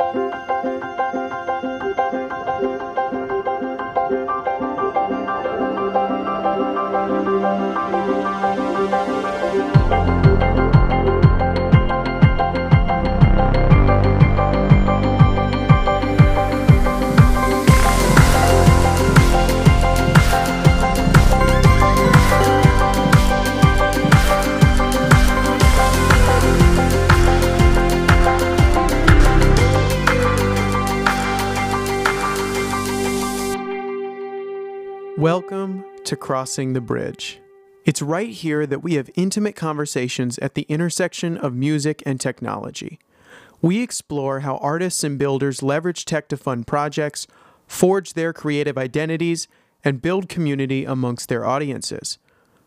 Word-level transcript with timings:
Welcome 0.00 0.29
to 36.10 36.16
Crossing 36.16 36.72
the 36.72 36.80
Bridge. 36.80 37.40
It's 37.84 38.02
right 38.02 38.30
here 38.30 38.66
that 38.66 38.82
we 38.82 38.94
have 38.94 39.10
intimate 39.14 39.54
conversations 39.54 40.40
at 40.40 40.54
the 40.56 40.62
intersection 40.62 41.36
of 41.38 41.54
music 41.54 42.02
and 42.04 42.20
technology. 42.20 42.98
We 43.62 43.80
explore 43.80 44.40
how 44.40 44.56
artists 44.56 45.04
and 45.04 45.20
builders 45.20 45.62
leverage 45.62 46.04
tech 46.04 46.26
to 46.30 46.36
fund 46.36 46.66
projects, 46.66 47.28
forge 47.68 48.14
their 48.14 48.32
creative 48.32 48.76
identities, 48.76 49.46
and 49.84 50.02
build 50.02 50.28
community 50.28 50.84
amongst 50.84 51.28
their 51.28 51.46
audiences. 51.46 52.18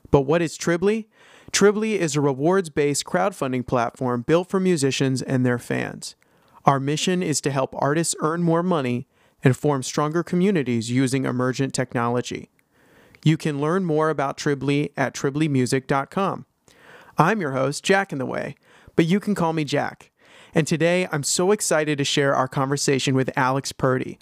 But 0.10 0.22
what 0.22 0.42
is 0.42 0.56
Tribly? 0.56 1.10
Tribly 1.52 2.00
is 2.00 2.16
a 2.16 2.22
rewards 2.22 2.70
based 2.70 3.04
crowdfunding 3.04 3.68
platform 3.68 4.22
built 4.22 4.50
for 4.50 4.62
musicians 4.62 5.22
and 5.22 5.46
their 5.46 5.60
fans. 5.60 6.16
Our 6.64 6.80
mission 6.80 7.22
is 7.22 7.42
to 7.42 7.52
help 7.52 7.76
artists 7.78 8.16
earn 8.22 8.42
more 8.42 8.64
money 8.64 9.06
and 9.44 9.58
form 9.58 9.84
stronger 9.84 10.24
communities 10.24 10.90
using 10.90 11.26
emergent 11.26 11.74
technology. 11.74 12.50
You 13.24 13.38
can 13.38 13.62
learn 13.62 13.86
more 13.86 14.10
about 14.10 14.38
Tribly 14.38 14.92
at 14.98 15.14
triblymusic.com. 15.14 16.46
I'm 17.18 17.42
your 17.42 17.52
host, 17.52 17.84
Jack 17.84 18.12
in 18.12 18.18
the 18.18 18.26
Way, 18.26 18.56
but 18.96 19.06
you 19.06 19.20
can 19.20 19.36
call 19.36 19.54
me 19.54 19.64
Jack. 19.64 20.12
And 20.56 20.68
today 20.68 21.08
I'm 21.12 21.24
so 21.24 21.52
excited 21.52 21.98
to 21.98 22.04
share 22.04 22.36
our 22.36 22.48
conversation 22.48 23.16
with 23.16 23.36
Alex 23.38 23.72
Purdy. 23.72 24.20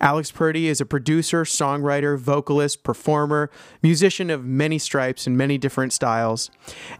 Alex 0.00 0.32
Purdy 0.32 0.66
is 0.66 0.80
a 0.80 0.86
producer, 0.86 1.44
songwriter, 1.44 2.18
vocalist, 2.18 2.82
performer, 2.82 3.50
musician 3.82 4.30
of 4.30 4.44
many 4.44 4.76
stripes 4.76 5.28
and 5.28 5.38
many 5.38 5.58
different 5.58 5.92
styles. 5.92 6.50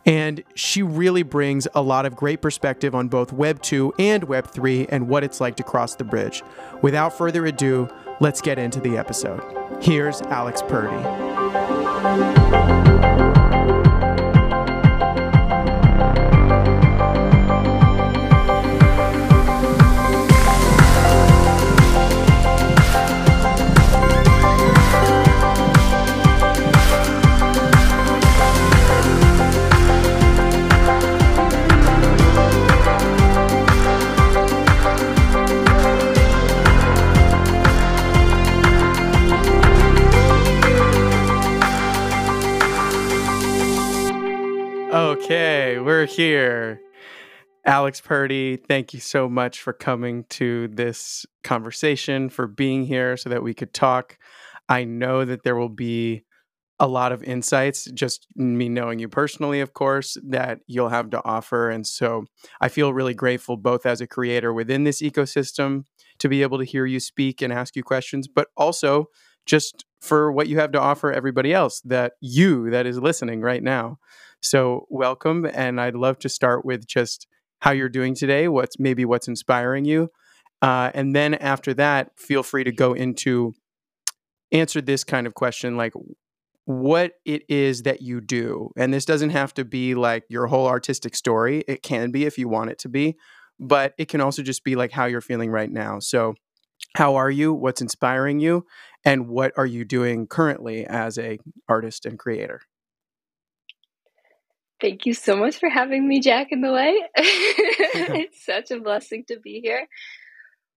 And 0.06 0.44
she 0.54 0.82
really 0.82 1.24
brings 1.24 1.66
a 1.74 1.82
lot 1.82 2.06
of 2.06 2.14
great 2.14 2.40
perspective 2.40 2.94
on 2.94 3.08
both 3.08 3.32
Web 3.32 3.60
2 3.60 3.94
and 3.98 4.24
Web 4.24 4.46
3 4.46 4.86
and 4.86 5.08
what 5.08 5.24
it's 5.24 5.40
like 5.40 5.56
to 5.56 5.64
cross 5.64 5.96
the 5.96 6.04
bridge. 6.04 6.44
Without 6.80 7.18
further 7.18 7.44
ado, 7.44 7.88
let's 8.20 8.40
get 8.40 8.58
into 8.58 8.78
the 8.78 8.96
episode. 8.96 9.42
Here's 9.82 10.22
Alex 10.22 10.62
Purdy. 10.62 11.21
Thank 12.02 12.52
you. 12.54 12.61
Okay, 45.24 45.78
we're 45.78 46.06
here. 46.06 46.80
Alex 47.64 48.00
Purdy, 48.00 48.56
thank 48.56 48.92
you 48.92 48.98
so 48.98 49.28
much 49.28 49.62
for 49.62 49.72
coming 49.72 50.24
to 50.30 50.66
this 50.66 51.24
conversation, 51.44 52.28
for 52.28 52.48
being 52.48 52.84
here 52.84 53.16
so 53.16 53.30
that 53.30 53.44
we 53.44 53.54
could 53.54 53.72
talk. 53.72 54.18
I 54.68 54.82
know 54.82 55.24
that 55.24 55.44
there 55.44 55.54
will 55.54 55.68
be 55.68 56.24
a 56.80 56.88
lot 56.88 57.12
of 57.12 57.22
insights, 57.22 57.84
just 57.94 58.26
me 58.34 58.68
knowing 58.68 58.98
you 58.98 59.08
personally, 59.08 59.60
of 59.60 59.74
course, 59.74 60.16
that 60.24 60.58
you'll 60.66 60.88
have 60.88 61.10
to 61.10 61.24
offer. 61.24 61.70
And 61.70 61.86
so 61.86 62.24
I 62.60 62.68
feel 62.68 62.92
really 62.92 63.14
grateful, 63.14 63.56
both 63.56 63.86
as 63.86 64.00
a 64.00 64.08
creator 64.08 64.52
within 64.52 64.82
this 64.82 65.00
ecosystem, 65.00 65.84
to 66.18 66.28
be 66.28 66.42
able 66.42 66.58
to 66.58 66.64
hear 66.64 66.84
you 66.84 66.98
speak 66.98 67.40
and 67.40 67.52
ask 67.52 67.76
you 67.76 67.84
questions, 67.84 68.26
but 68.26 68.48
also 68.56 69.06
just 69.46 69.84
for 70.00 70.32
what 70.32 70.48
you 70.48 70.58
have 70.58 70.72
to 70.72 70.80
offer 70.80 71.12
everybody 71.12 71.54
else 71.54 71.80
that 71.84 72.14
you 72.20 72.70
that 72.70 72.86
is 72.86 72.98
listening 72.98 73.40
right 73.40 73.62
now. 73.62 73.98
So, 74.42 74.86
welcome. 74.90 75.46
And 75.46 75.80
I'd 75.80 75.94
love 75.94 76.18
to 76.20 76.28
start 76.28 76.64
with 76.64 76.86
just 76.86 77.28
how 77.60 77.70
you're 77.70 77.88
doing 77.88 78.14
today, 78.14 78.48
what's 78.48 78.78
maybe 78.78 79.04
what's 79.04 79.28
inspiring 79.28 79.84
you. 79.84 80.10
Uh, 80.60 80.90
and 80.94 81.14
then 81.14 81.34
after 81.34 81.72
that, 81.74 82.10
feel 82.18 82.42
free 82.42 82.64
to 82.64 82.72
go 82.72 82.92
into 82.92 83.54
answer 84.50 84.80
this 84.80 85.04
kind 85.04 85.26
of 85.26 85.34
question 85.34 85.76
like 85.76 85.92
what 86.64 87.12
it 87.24 87.42
is 87.48 87.82
that 87.82 88.02
you 88.02 88.20
do. 88.20 88.70
And 88.76 88.92
this 88.92 89.04
doesn't 89.04 89.30
have 89.30 89.54
to 89.54 89.64
be 89.64 89.94
like 89.94 90.24
your 90.28 90.48
whole 90.48 90.66
artistic 90.66 91.14
story. 91.14 91.64
It 91.68 91.82
can 91.82 92.10
be 92.10 92.24
if 92.24 92.36
you 92.36 92.48
want 92.48 92.70
it 92.70 92.78
to 92.80 92.88
be, 92.88 93.16
but 93.60 93.94
it 93.96 94.08
can 94.08 94.20
also 94.20 94.42
just 94.42 94.64
be 94.64 94.74
like 94.74 94.90
how 94.90 95.06
you're 95.06 95.20
feeling 95.20 95.50
right 95.50 95.70
now. 95.70 96.00
So, 96.00 96.34
how 96.96 97.14
are 97.14 97.30
you? 97.30 97.54
What's 97.54 97.80
inspiring 97.80 98.40
you? 98.40 98.66
And 99.04 99.28
what 99.28 99.52
are 99.56 99.66
you 99.66 99.84
doing 99.84 100.26
currently 100.26 100.84
as 100.84 101.16
a 101.16 101.38
artist 101.68 102.04
and 102.04 102.18
creator? 102.18 102.62
Thank 104.82 105.06
you 105.06 105.14
so 105.14 105.36
much 105.36 105.58
for 105.58 105.68
having 105.68 106.08
me, 106.08 106.18
Jack, 106.18 106.48
in 106.50 106.60
the 106.60 106.72
way. 106.72 107.00
it's 107.14 108.44
such 108.44 108.72
a 108.72 108.80
blessing 108.80 109.24
to 109.28 109.38
be 109.38 109.60
here. 109.62 109.86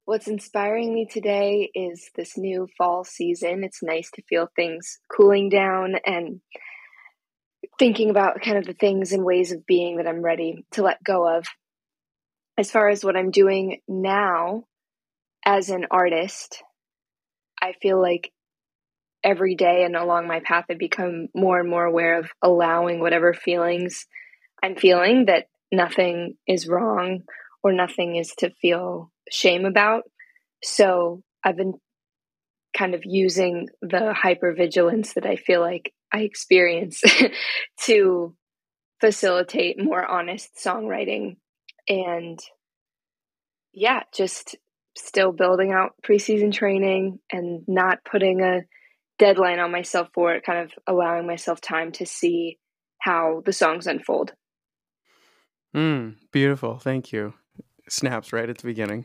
What's 0.05 0.29
inspiring 0.29 0.93
me 0.93 1.07
today 1.07 1.71
is 1.75 2.11
this 2.15 2.37
new 2.37 2.69
fall 2.77 3.05
season. 3.05 3.65
It's 3.65 3.83
nice 3.83 4.11
to 4.11 4.23
feel 4.29 4.51
things 4.55 4.99
cooling 5.11 5.49
down 5.49 5.95
and 6.05 6.43
thinking 7.79 8.11
about 8.11 8.43
kind 8.43 8.59
of 8.59 8.67
the 8.67 8.75
things 8.75 9.13
and 9.13 9.25
ways 9.25 9.53
of 9.53 9.65
being 9.65 9.97
that 9.97 10.07
I'm 10.07 10.21
ready 10.21 10.67
to 10.73 10.83
let 10.83 11.03
go 11.03 11.27
of. 11.27 11.47
As 12.59 12.71
far 12.71 12.91
as 12.91 13.03
what 13.03 13.17
I'm 13.17 13.31
doing 13.31 13.81
now 13.89 14.65
as 15.47 15.71
an 15.71 15.87
artist, 15.91 16.63
I 17.63 17.73
feel 17.81 17.99
like 18.03 18.31
every 19.25 19.57
day 19.57 19.85
and 19.85 19.97
along 19.97 20.29
my 20.29 20.41
path, 20.41 20.67
I've 20.71 20.79
become 20.79 21.29
more 21.35 21.59
and 21.59 21.69
more 21.69 21.85
aware 21.85 22.19
of 22.19 22.31
allowing 22.43 23.01
whatever 23.01 23.33
feelings 23.33 24.07
I'm 24.63 24.77
feeling 24.77 25.27
that 25.27 25.49
nothing 25.71 26.37
is 26.47 26.67
wrong 26.67 27.25
or 27.63 27.73
nothing 27.73 28.17
is 28.17 28.33
to 28.39 28.51
feel 28.63 29.11
shame 29.31 29.67
about. 29.67 30.05
So 30.63 31.23
I've 31.45 31.57
been 31.57 31.75
kind 32.75 32.95
of 32.95 33.03
using 33.05 33.69
the 33.83 34.15
hypervigilance 34.17 35.15
that 35.15 35.27
I 35.27 35.37
feel 35.37 35.61
like 35.61 35.93
I 36.11 36.21
experience 36.21 37.03
to 37.83 38.35
facilitate 39.01 39.79
more 39.79 40.05
honest 40.05 40.51
songwriting 40.65 41.37
and 41.87 42.39
yeah, 43.75 44.05
just 44.15 44.57
still 44.97 45.33
building 45.33 45.73
out 45.73 45.91
preseason 46.03 46.55
training 46.55 47.19
and 47.31 47.65
not 47.67 47.99
putting 48.11 48.41
a 48.41 48.61
deadline 49.19 49.59
on 49.59 49.71
myself 49.71 50.09
for 50.15 50.35
it, 50.35 50.45
kind 50.45 50.59
of 50.59 50.73
allowing 50.87 51.27
myself 51.27 51.61
time 51.61 51.93
to 51.93 52.07
see 52.07 52.59
how 53.01 53.43
the 53.45 53.53
songs 53.53 53.87
unfold. 53.87 54.33
Mm, 55.75 56.17
beautiful. 56.33 56.79
Thank 56.79 57.13
you. 57.13 57.35
Snaps 57.89 58.33
right 58.33 58.49
at 58.49 58.59
the 58.59 58.67
beginning. 58.67 59.05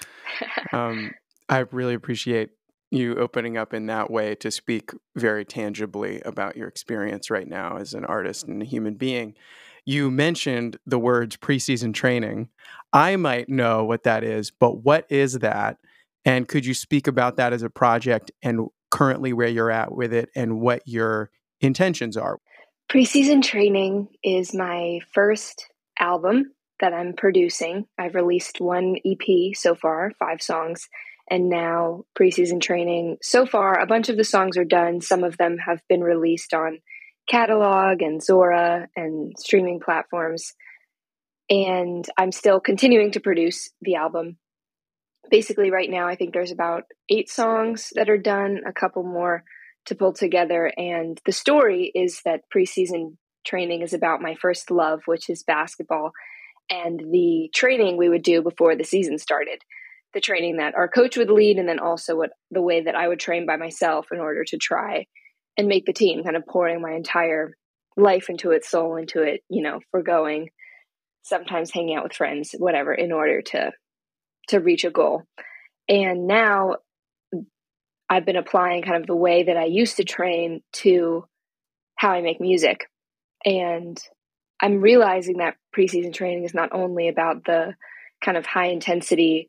um, 0.72 1.12
I 1.48 1.58
really 1.70 1.94
appreciate 1.94 2.50
you 2.90 3.16
opening 3.16 3.56
up 3.56 3.74
in 3.74 3.86
that 3.86 4.10
way 4.10 4.34
to 4.36 4.50
speak 4.50 4.92
very 5.14 5.44
tangibly 5.44 6.22
about 6.22 6.56
your 6.56 6.68
experience 6.68 7.30
right 7.30 7.46
now 7.46 7.76
as 7.76 7.92
an 7.92 8.04
artist 8.04 8.46
and 8.46 8.62
a 8.62 8.66
human 8.66 8.94
being. 8.94 9.34
You 9.84 10.10
mentioned 10.10 10.78
the 10.86 10.98
words 10.98 11.36
preseason 11.36 11.92
training. 11.92 12.48
I 12.92 13.16
might 13.16 13.48
know 13.48 13.84
what 13.84 14.04
that 14.04 14.24
is, 14.24 14.50
but 14.50 14.84
what 14.84 15.06
is 15.10 15.34
that? 15.34 15.78
And 16.24 16.48
could 16.48 16.66
you 16.66 16.74
speak 16.74 17.06
about 17.06 17.36
that 17.36 17.52
as 17.52 17.62
a 17.62 17.70
project 17.70 18.30
and 18.42 18.68
currently 18.90 19.32
where 19.32 19.48
you're 19.48 19.70
at 19.70 19.92
with 19.92 20.12
it 20.12 20.28
and 20.34 20.60
what 20.60 20.82
your 20.86 21.30
intentions 21.60 22.16
are. 22.16 22.38
Preseason 22.90 23.42
Training 23.42 24.08
is 24.22 24.54
my 24.54 25.00
first 25.12 25.66
album 25.98 26.52
that 26.80 26.94
I'm 26.94 27.12
producing. 27.12 27.86
I've 27.98 28.14
released 28.14 28.60
one 28.60 28.96
EP 29.04 29.54
so 29.54 29.74
far, 29.74 30.12
five 30.18 30.40
songs, 30.40 30.88
and 31.30 31.48
now 31.48 32.04
Preseason 32.18 32.60
Training. 32.60 33.18
So 33.20 33.46
far, 33.46 33.78
a 33.78 33.86
bunch 33.86 34.08
of 34.08 34.16
the 34.16 34.24
songs 34.24 34.56
are 34.56 34.64
done. 34.64 35.00
Some 35.00 35.24
of 35.24 35.36
them 35.36 35.58
have 35.58 35.80
been 35.88 36.00
released 36.00 36.54
on 36.54 36.78
Catalog 37.28 38.00
and 38.00 38.22
Zora 38.22 38.88
and 38.96 39.34
streaming 39.38 39.80
platforms. 39.80 40.54
And 41.50 42.06
I'm 42.16 42.32
still 42.32 42.60
continuing 42.60 43.12
to 43.12 43.20
produce 43.20 43.70
the 43.82 43.96
album. 43.96 44.38
Basically, 45.30 45.70
right 45.70 45.90
now, 45.90 46.06
I 46.06 46.14
think 46.14 46.32
there's 46.32 46.52
about 46.52 46.84
eight 47.08 47.30
songs 47.30 47.90
that 47.94 48.08
are 48.08 48.18
done, 48.18 48.62
a 48.66 48.72
couple 48.72 49.02
more 49.02 49.44
to 49.86 49.94
pull 49.94 50.12
together. 50.12 50.72
And 50.76 51.20
the 51.24 51.32
story 51.32 51.90
is 51.94 52.20
that 52.24 52.42
preseason 52.54 53.16
training 53.46 53.82
is 53.82 53.92
about 53.92 54.20
my 54.20 54.34
first 54.34 54.70
love, 54.70 55.00
which 55.06 55.30
is 55.30 55.42
basketball, 55.42 56.12
and 56.70 57.00
the 57.00 57.50
training 57.54 57.96
we 57.96 58.08
would 58.08 58.22
do 58.22 58.42
before 58.42 58.76
the 58.76 58.84
season 58.84 59.18
started. 59.18 59.62
The 60.14 60.20
training 60.20 60.56
that 60.56 60.74
our 60.74 60.88
coach 60.88 61.16
would 61.16 61.30
lead, 61.30 61.58
and 61.58 61.68
then 61.68 61.78
also 61.78 62.16
what 62.16 62.30
the 62.50 62.62
way 62.62 62.82
that 62.82 62.94
I 62.94 63.08
would 63.08 63.20
train 63.20 63.46
by 63.46 63.56
myself 63.56 64.06
in 64.12 64.20
order 64.20 64.44
to 64.44 64.56
try 64.56 65.06
and 65.56 65.68
make 65.68 65.86
the 65.86 65.92
team, 65.92 66.24
kind 66.24 66.36
of 66.36 66.46
pouring 66.46 66.80
my 66.80 66.92
entire 66.92 67.54
life 67.96 68.30
into 68.30 68.52
it, 68.52 68.64
soul 68.64 68.96
into 68.96 69.22
it, 69.22 69.42
you 69.48 69.62
know, 69.62 69.80
forgoing, 69.90 70.50
sometimes 71.22 71.70
hanging 71.70 71.96
out 71.96 72.04
with 72.04 72.12
friends, 72.12 72.54
whatever, 72.58 72.94
in 72.94 73.12
order 73.12 73.42
to 73.42 73.72
to 74.48 74.58
reach 74.58 74.84
a 74.84 74.90
goal. 74.90 75.24
And 75.88 76.26
now 76.26 76.76
I've 78.10 78.24
been 78.24 78.36
applying 78.36 78.82
kind 78.82 78.96
of 78.96 79.06
the 79.06 79.16
way 79.16 79.44
that 79.44 79.56
I 79.56 79.64
used 79.64 79.96
to 79.96 80.04
train 80.04 80.62
to 80.74 81.26
how 81.96 82.10
I 82.10 82.22
make 82.22 82.40
music. 82.40 82.88
And 83.44 83.98
I'm 84.60 84.80
realizing 84.80 85.38
that 85.38 85.56
preseason 85.76 86.12
training 86.12 86.44
is 86.44 86.54
not 86.54 86.72
only 86.72 87.08
about 87.08 87.44
the 87.44 87.74
kind 88.24 88.36
of 88.36 88.46
high 88.46 88.68
intensity 88.68 89.48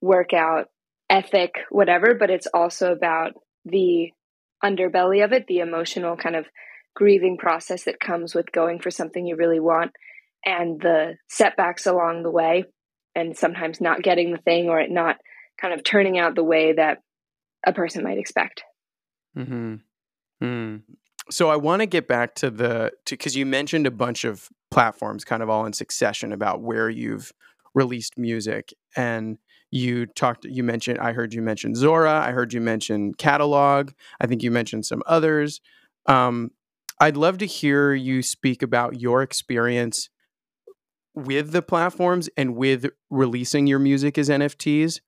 workout 0.00 0.68
ethic, 1.10 1.56
whatever, 1.70 2.14
but 2.14 2.30
it's 2.30 2.46
also 2.52 2.92
about 2.92 3.32
the 3.64 4.12
underbelly 4.64 5.24
of 5.24 5.32
it, 5.32 5.46
the 5.46 5.58
emotional 5.58 6.16
kind 6.16 6.36
of 6.36 6.46
grieving 6.94 7.36
process 7.36 7.84
that 7.84 8.00
comes 8.00 8.34
with 8.34 8.50
going 8.52 8.80
for 8.80 8.90
something 8.90 9.26
you 9.26 9.36
really 9.36 9.60
want 9.60 9.92
and 10.44 10.80
the 10.80 11.16
setbacks 11.28 11.86
along 11.86 12.22
the 12.22 12.30
way 12.30 12.64
and 13.14 13.36
sometimes 13.36 13.80
not 13.80 14.02
getting 14.02 14.32
the 14.32 14.38
thing 14.38 14.68
or 14.68 14.78
it 14.80 14.90
not 14.90 15.16
kind 15.60 15.74
of 15.74 15.82
turning 15.84 16.18
out 16.18 16.34
the 16.34 16.44
way 16.44 16.72
that 16.72 16.98
a 17.66 17.72
person 17.72 18.04
might 18.04 18.18
expect. 18.18 18.62
Mm-hmm. 19.36 19.74
Mm. 20.42 20.82
So 21.30 21.50
I 21.50 21.56
want 21.56 21.80
to 21.80 21.86
get 21.86 22.08
back 22.08 22.34
to 22.36 22.50
the 22.50 22.92
because 23.08 23.36
you 23.36 23.44
mentioned 23.44 23.86
a 23.86 23.90
bunch 23.90 24.24
of 24.24 24.48
platforms, 24.70 25.24
kind 25.24 25.42
of 25.42 25.50
all 25.50 25.66
in 25.66 25.72
succession, 25.72 26.32
about 26.32 26.62
where 26.62 26.88
you've 26.88 27.32
released 27.74 28.16
music, 28.16 28.72
and 28.96 29.38
you 29.70 30.06
talked. 30.06 30.44
You 30.44 30.62
mentioned. 30.62 30.98
I 31.00 31.12
heard 31.12 31.34
you 31.34 31.42
mention 31.42 31.74
Zora. 31.74 32.20
I 32.24 32.32
heard 32.32 32.52
you 32.52 32.60
mention 32.60 33.14
Catalog. 33.14 33.90
I 34.20 34.26
think 34.26 34.42
you 34.42 34.50
mentioned 34.50 34.86
some 34.86 35.02
others. 35.06 35.60
Um, 36.06 36.52
I'd 37.00 37.16
love 37.16 37.38
to 37.38 37.46
hear 37.46 37.92
you 37.92 38.22
speak 38.22 38.62
about 38.62 39.00
your 39.00 39.22
experience 39.22 40.08
with 41.14 41.52
the 41.52 41.62
platforms 41.62 42.28
and 42.36 42.54
with 42.54 42.86
releasing 43.10 43.66
your 43.66 43.78
music 43.78 44.18
as 44.18 44.28
NFTs 44.28 45.00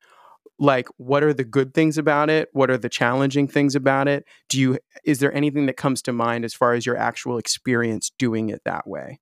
like 0.61 0.89
what 0.99 1.25
are 1.25 1.33
the 1.33 1.43
good 1.43 1.73
things 1.73 1.97
about 1.97 2.29
it? 2.29 2.51
What 2.53 2.71
are 2.71 2.77
the 2.77 2.91
challenging 2.91 3.49
things 3.49 3.75
about 3.75 4.07
it? 4.07 4.25
Do 4.49 4.61
you 4.61 4.79
is 5.05 5.19
there 5.19 5.35
anything 5.35 5.67
that 5.67 5.77
comes 5.77 6.03
to 6.03 6.13
mind 6.13 6.45
as 6.45 6.55
far 6.55 6.75
as 6.75 6.85
your 6.85 6.99
actual 6.99 7.39
experience 7.39 8.13
doing 8.19 8.51
it 8.51 8.61
that 8.65 8.87
way? 8.87 9.19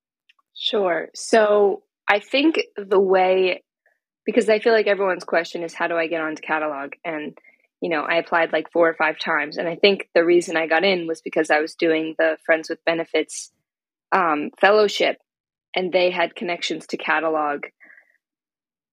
Sure. 0.53 1.07
So 1.15 1.83
i 2.07 2.19
think 2.19 2.59
the 2.75 2.99
way 2.99 3.63
because 4.25 4.49
i 4.49 4.59
feel 4.59 4.73
like 4.73 4.87
everyone's 4.87 5.23
question 5.23 5.63
is 5.63 5.73
how 5.73 5.87
do 5.87 5.95
i 5.95 6.07
get 6.07 6.21
onto 6.21 6.41
catalog? 6.41 6.91
And 7.05 7.37
you 7.81 7.89
know 7.89 8.01
i 8.01 8.15
applied 8.15 8.51
like 8.51 8.71
four 8.71 8.89
or 8.89 8.95
five 8.95 9.17
times 9.17 9.57
and 9.57 9.67
i 9.67 9.75
think 9.75 10.09
the 10.13 10.25
reason 10.25 10.57
i 10.57 10.67
got 10.67 10.83
in 10.83 11.07
was 11.07 11.21
because 11.21 11.49
i 11.49 11.61
was 11.61 11.75
doing 11.75 12.13
the 12.17 12.37
friends 12.45 12.69
with 12.69 12.83
benefits 12.83 13.53
um, 14.11 14.49
fellowship 14.59 15.17
and 15.75 15.91
they 15.91 16.11
had 16.11 16.35
connections 16.35 16.87
to 16.87 16.97
catalog 16.97 17.65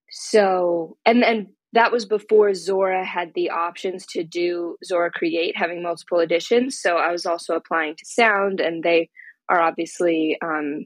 so 0.09 0.97
and 1.05 1.23
and 1.23 1.47
that 1.73 1.91
was 1.91 2.05
before 2.05 2.53
Zora 2.53 3.05
had 3.05 3.33
the 3.35 3.49
options 3.49 4.05
to 4.07 4.23
do 4.23 4.77
Zora 4.83 5.11
Create, 5.11 5.57
having 5.57 5.83
multiple 5.83 6.19
editions. 6.19 6.79
So 6.81 6.95
I 6.97 7.11
was 7.11 7.25
also 7.25 7.55
applying 7.55 7.95
to 7.97 8.05
Sound, 8.05 8.59
and 8.59 8.83
they 8.83 9.09
are 9.49 9.61
obviously 9.61 10.37
um, 10.43 10.85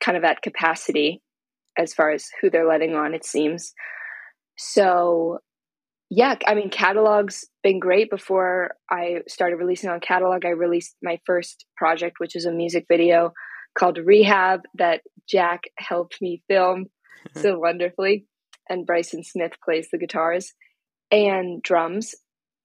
kind 0.00 0.16
of 0.16 0.24
at 0.24 0.42
capacity 0.42 1.22
as 1.78 1.94
far 1.94 2.10
as 2.10 2.28
who 2.40 2.50
they're 2.50 2.68
letting 2.68 2.94
on, 2.94 3.14
it 3.14 3.24
seems. 3.24 3.72
So, 4.58 5.38
yeah, 6.10 6.34
I 6.46 6.54
mean, 6.54 6.70
catalog's 6.70 7.46
been 7.62 7.78
great. 7.78 8.10
Before 8.10 8.74
I 8.90 9.20
started 9.28 9.56
releasing 9.56 9.90
on 9.90 10.00
catalog, 10.00 10.44
I 10.44 10.50
released 10.50 10.96
my 11.02 11.18
first 11.24 11.66
project, 11.76 12.16
which 12.18 12.36
is 12.36 12.46
a 12.46 12.52
music 12.52 12.86
video 12.88 13.32
called 13.78 13.98
Rehab 13.98 14.60
that 14.74 15.02
Jack 15.28 15.64
helped 15.78 16.20
me 16.20 16.42
film 16.48 16.86
so 17.36 17.58
wonderfully 17.58 18.26
and 18.68 18.86
Bryson 18.86 19.22
Smith 19.22 19.52
plays 19.64 19.88
the 19.90 19.98
guitars 19.98 20.52
and 21.10 21.62
drums. 21.62 22.14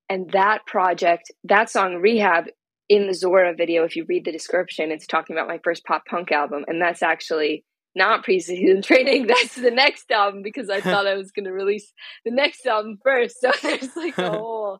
And 0.09 0.31
that 0.31 0.65
project, 0.65 1.31
that 1.43 1.69
song 1.69 1.95
Rehab 1.95 2.45
in 2.87 3.07
the 3.07 3.13
Zora 3.13 3.53
video, 3.53 3.83
if 3.83 3.95
you 3.95 4.05
read 4.07 4.23
the 4.23 4.31
description, 4.31 4.91
it's 4.91 5.05
talking 5.05 5.35
about 5.35 5.49
my 5.49 5.59
first 5.63 5.83
pop 5.83 6.03
punk 6.09 6.31
album. 6.31 6.63
And 6.67 6.81
that's 6.81 7.03
actually 7.03 7.65
not 7.93 8.25
preseason 8.25 8.83
training. 8.85 9.27
That's 9.27 9.55
the 9.55 9.71
next 9.71 10.09
album 10.11 10.43
because 10.43 10.69
I 10.69 10.79
thought 10.81 11.07
I 11.07 11.15
was 11.15 11.31
going 11.31 11.45
to 11.45 11.51
release 11.51 11.91
the 12.23 12.31
next 12.31 12.65
album 12.65 12.99
first. 13.03 13.41
So 13.41 13.51
there's 13.61 13.95
like 13.95 14.17
a 14.17 14.29
whole, 14.29 14.79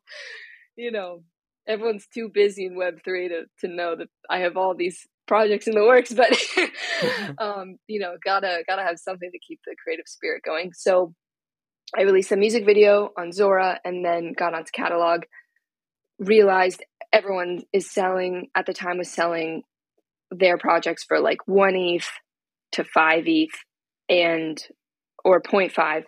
you 0.77 0.91
know, 0.91 1.23
everyone's 1.67 2.07
too 2.07 2.29
busy 2.33 2.65
in 2.65 2.77
Web3 2.77 3.29
to, 3.29 3.41
to 3.59 3.67
know 3.67 3.97
that 3.97 4.07
I 4.29 4.39
have 4.39 4.55
all 4.55 4.75
these 4.75 5.05
projects 5.27 5.67
in 5.67 5.75
the 5.75 5.85
works, 5.85 6.13
but 6.13 6.31
um, 7.37 7.77
you 7.87 7.99
know, 7.99 8.15
gotta 8.23 8.63
gotta 8.67 8.83
have 8.83 8.99
something 8.99 9.29
to 9.31 9.39
keep 9.47 9.59
the 9.65 9.75
creative 9.81 10.07
spirit 10.07 10.43
going. 10.43 10.71
So 10.73 11.13
I 11.97 12.01
released 12.01 12.31
a 12.31 12.37
music 12.37 12.65
video 12.65 13.11
on 13.17 13.31
Zora 13.31 13.79
and 13.85 14.03
then 14.03 14.33
got 14.33 14.53
onto 14.53 14.71
catalog. 14.71 15.23
Realized 16.19 16.83
everyone 17.13 17.63
is 17.71 17.89
selling 17.89 18.47
at 18.55 18.65
the 18.65 18.73
time 18.73 18.97
was 18.97 19.09
selling 19.09 19.63
their 20.31 20.57
projects 20.57 21.03
for 21.03 21.19
like 21.19 21.47
one 21.47 21.75
ETH 21.75 22.09
to 22.73 22.83
five 22.83 23.23
ETH 23.27 23.53
and 24.09 24.61
or 25.23 25.41
0.5. 25.41 26.03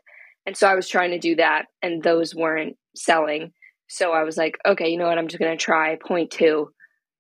And 0.46 0.58
so 0.58 0.68
I 0.68 0.76
was 0.76 0.88
trying 0.88 1.12
to 1.12 1.20
do 1.20 1.36
that 1.36 1.66
and 1.82 2.02
those 2.02 2.34
weren't 2.34 2.76
selling. 2.96 3.52
So 3.88 4.12
I 4.12 4.24
was 4.24 4.38
like, 4.38 4.58
okay, 4.66 4.90
you 4.90 4.98
know 4.98 5.08
what? 5.08 5.18
I'm 5.18 5.28
just 5.28 5.40
going 5.40 5.56
to 5.56 5.64
try 5.64 5.96
0.2 5.98 6.68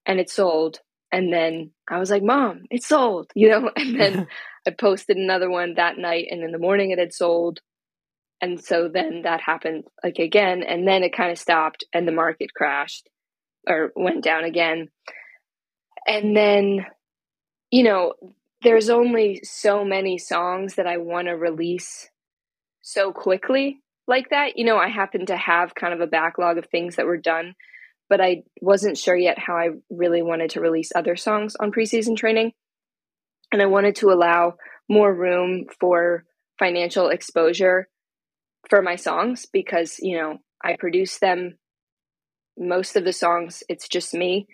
and 0.05 0.19
it 0.19 0.29
sold 0.29 0.79
and 1.11 1.33
then 1.33 1.71
I 1.87 1.99
was 1.99 2.11
like, 2.11 2.23
Mom, 2.23 2.65
it 2.69 2.83
sold, 2.83 3.31
you 3.35 3.49
know? 3.49 3.71
And 3.75 3.99
then 3.99 4.27
I 4.67 4.71
posted 4.71 5.17
another 5.17 5.49
one 5.49 5.75
that 5.75 5.97
night, 5.97 6.27
and 6.29 6.43
in 6.43 6.51
the 6.51 6.59
morning 6.59 6.91
it 6.91 6.99
had 6.99 7.13
sold. 7.13 7.59
And 8.41 8.63
so 8.63 8.87
then 8.87 9.23
that 9.23 9.41
happened 9.41 9.83
like 10.03 10.19
again, 10.19 10.63
and 10.63 10.87
then 10.87 11.03
it 11.03 11.15
kind 11.15 11.31
of 11.31 11.37
stopped, 11.37 11.83
and 11.93 12.07
the 12.07 12.13
market 12.13 12.53
crashed 12.53 13.09
or 13.67 13.91
went 13.95 14.23
down 14.23 14.45
again. 14.45 14.89
And 16.07 16.35
then, 16.35 16.85
you 17.69 17.83
know, 17.83 18.13
there's 18.61 18.89
only 18.89 19.41
so 19.43 19.83
many 19.83 20.17
songs 20.17 20.75
that 20.75 20.87
I 20.87 20.97
want 20.97 21.27
to 21.27 21.33
release 21.33 22.09
so 22.81 23.11
quickly 23.11 23.81
like 24.07 24.29
that. 24.29 24.57
You 24.57 24.65
know, 24.65 24.77
I 24.77 24.87
happen 24.87 25.25
to 25.27 25.37
have 25.37 25.75
kind 25.75 25.93
of 25.93 26.01
a 26.01 26.07
backlog 26.07 26.57
of 26.57 26.65
things 26.65 26.95
that 26.95 27.05
were 27.05 27.17
done 27.17 27.55
but 28.09 28.19
I 28.19 28.43
wasn't 28.59 28.97
sure 28.97 29.15
yet 29.15 29.37
how 29.37 29.55
I 29.55 29.69
really 29.89 30.21
wanted 30.21 30.51
to 30.51 30.61
release 30.61 30.91
other 30.95 31.15
songs 31.15 31.55
on 31.59 31.71
preseason 31.71 32.17
training. 32.17 32.53
And 33.51 33.61
I 33.61 33.67
wanted 33.67 33.95
to 33.97 34.09
allow 34.09 34.55
more 34.89 35.13
room 35.13 35.65
for 35.79 36.25
financial 36.57 37.09
exposure 37.09 37.87
for 38.69 38.81
my 38.81 38.95
songs 38.95 39.45
because, 39.51 39.99
you 39.99 40.17
know, 40.17 40.37
I 40.63 40.75
produce 40.77 41.19
them. 41.19 41.57
Most 42.57 42.95
of 42.95 43.05
the 43.05 43.13
songs, 43.13 43.63
it's 43.69 43.87
just 43.87 44.13
me 44.13 44.47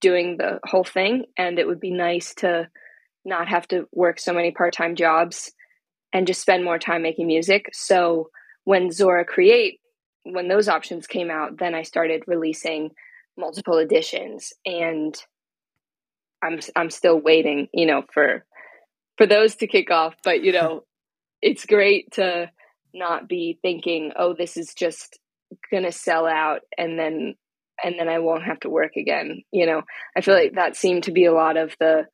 doing 0.00 0.36
the 0.36 0.60
whole 0.64 0.84
thing. 0.84 1.24
And 1.36 1.58
it 1.58 1.66
would 1.66 1.80
be 1.80 1.90
nice 1.90 2.34
to 2.36 2.68
not 3.24 3.48
have 3.48 3.66
to 3.68 3.88
work 3.92 4.20
so 4.20 4.32
many 4.32 4.52
part 4.52 4.72
time 4.72 4.94
jobs 4.94 5.50
and 6.12 6.26
just 6.26 6.40
spend 6.40 6.64
more 6.64 6.78
time 6.78 7.02
making 7.02 7.26
music. 7.26 7.70
So 7.72 8.30
when 8.64 8.90
Zora 8.90 9.24
Create 9.24 9.80
when 10.24 10.48
those 10.48 10.68
options 10.68 11.06
came 11.06 11.30
out, 11.30 11.58
then 11.58 11.74
I 11.74 11.82
started 11.82 12.24
releasing 12.26 12.90
multiple 13.36 13.78
editions 13.78 14.52
and 14.66 15.16
I'm 16.42 16.60
I'm 16.76 16.90
still 16.90 17.20
waiting, 17.20 17.68
you 17.72 17.86
know, 17.86 18.02
for 18.12 18.44
for 19.16 19.26
those 19.26 19.56
to 19.56 19.66
kick 19.66 19.90
off, 19.90 20.14
but 20.24 20.42
you 20.42 20.52
know, 20.52 20.84
it's 21.42 21.66
great 21.66 22.12
to 22.12 22.50
not 22.94 23.28
be 23.28 23.58
thinking, 23.62 24.12
"Oh, 24.16 24.34
this 24.34 24.56
is 24.56 24.74
just 24.74 25.18
going 25.70 25.84
to 25.84 25.92
sell 25.92 26.26
out 26.26 26.60
and 26.78 26.98
then 26.98 27.34
and 27.82 27.98
then 27.98 28.08
I 28.08 28.18
won't 28.18 28.44
have 28.44 28.60
to 28.60 28.70
work 28.70 28.96
again." 28.96 29.42
You 29.52 29.66
know, 29.66 29.82
I 30.16 30.20
feel 30.20 30.34
like 30.34 30.54
that 30.54 30.76
seemed 30.76 31.04
to 31.04 31.12
be 31.12 31.24
a 31.24 31.34
lot 31.34 31.56
of 31.56 31.74
the 31.78 32.06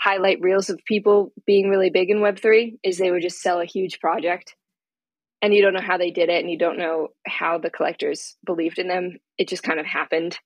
highlight 0.00 0.40
reels 0.40 0.70
of 0.70 0.78
people 0.84 1.32
being 1.44 1.68
really 1.68 1.90
big 1.90 2.08
in 2.08 2.18
web3 2.18 2.78
is 2.84 2.98
they 2.98 3.10
would 3.10 3.22
just 3.22 3.40
sell 3.40 3.60
a 3.60 3.64
huge 3.64 3.98
project 3.98 4.54
and 5.40 5.54
you 5.54 5.62
don't 5.62 5.74
know 5.74 5.80
how 5.80 5.98
they 5.98 6.10
did 6.10 6.28
it 6.28 6.40
and 6.40 6.50
you 6.50 6.58
don't 6.58 6.78
know 6.78 7.08
how 7.26 7.58
the 7.58 7.70
collectors 7.70 8.36
believed 8.44 8.78
in 8.78 8.88
them 8.88 9.18
it 9.36 9.48
just 9.48 9.62
kind 9.62 9.80
of 9.80 9.86
happened 9.86 10.38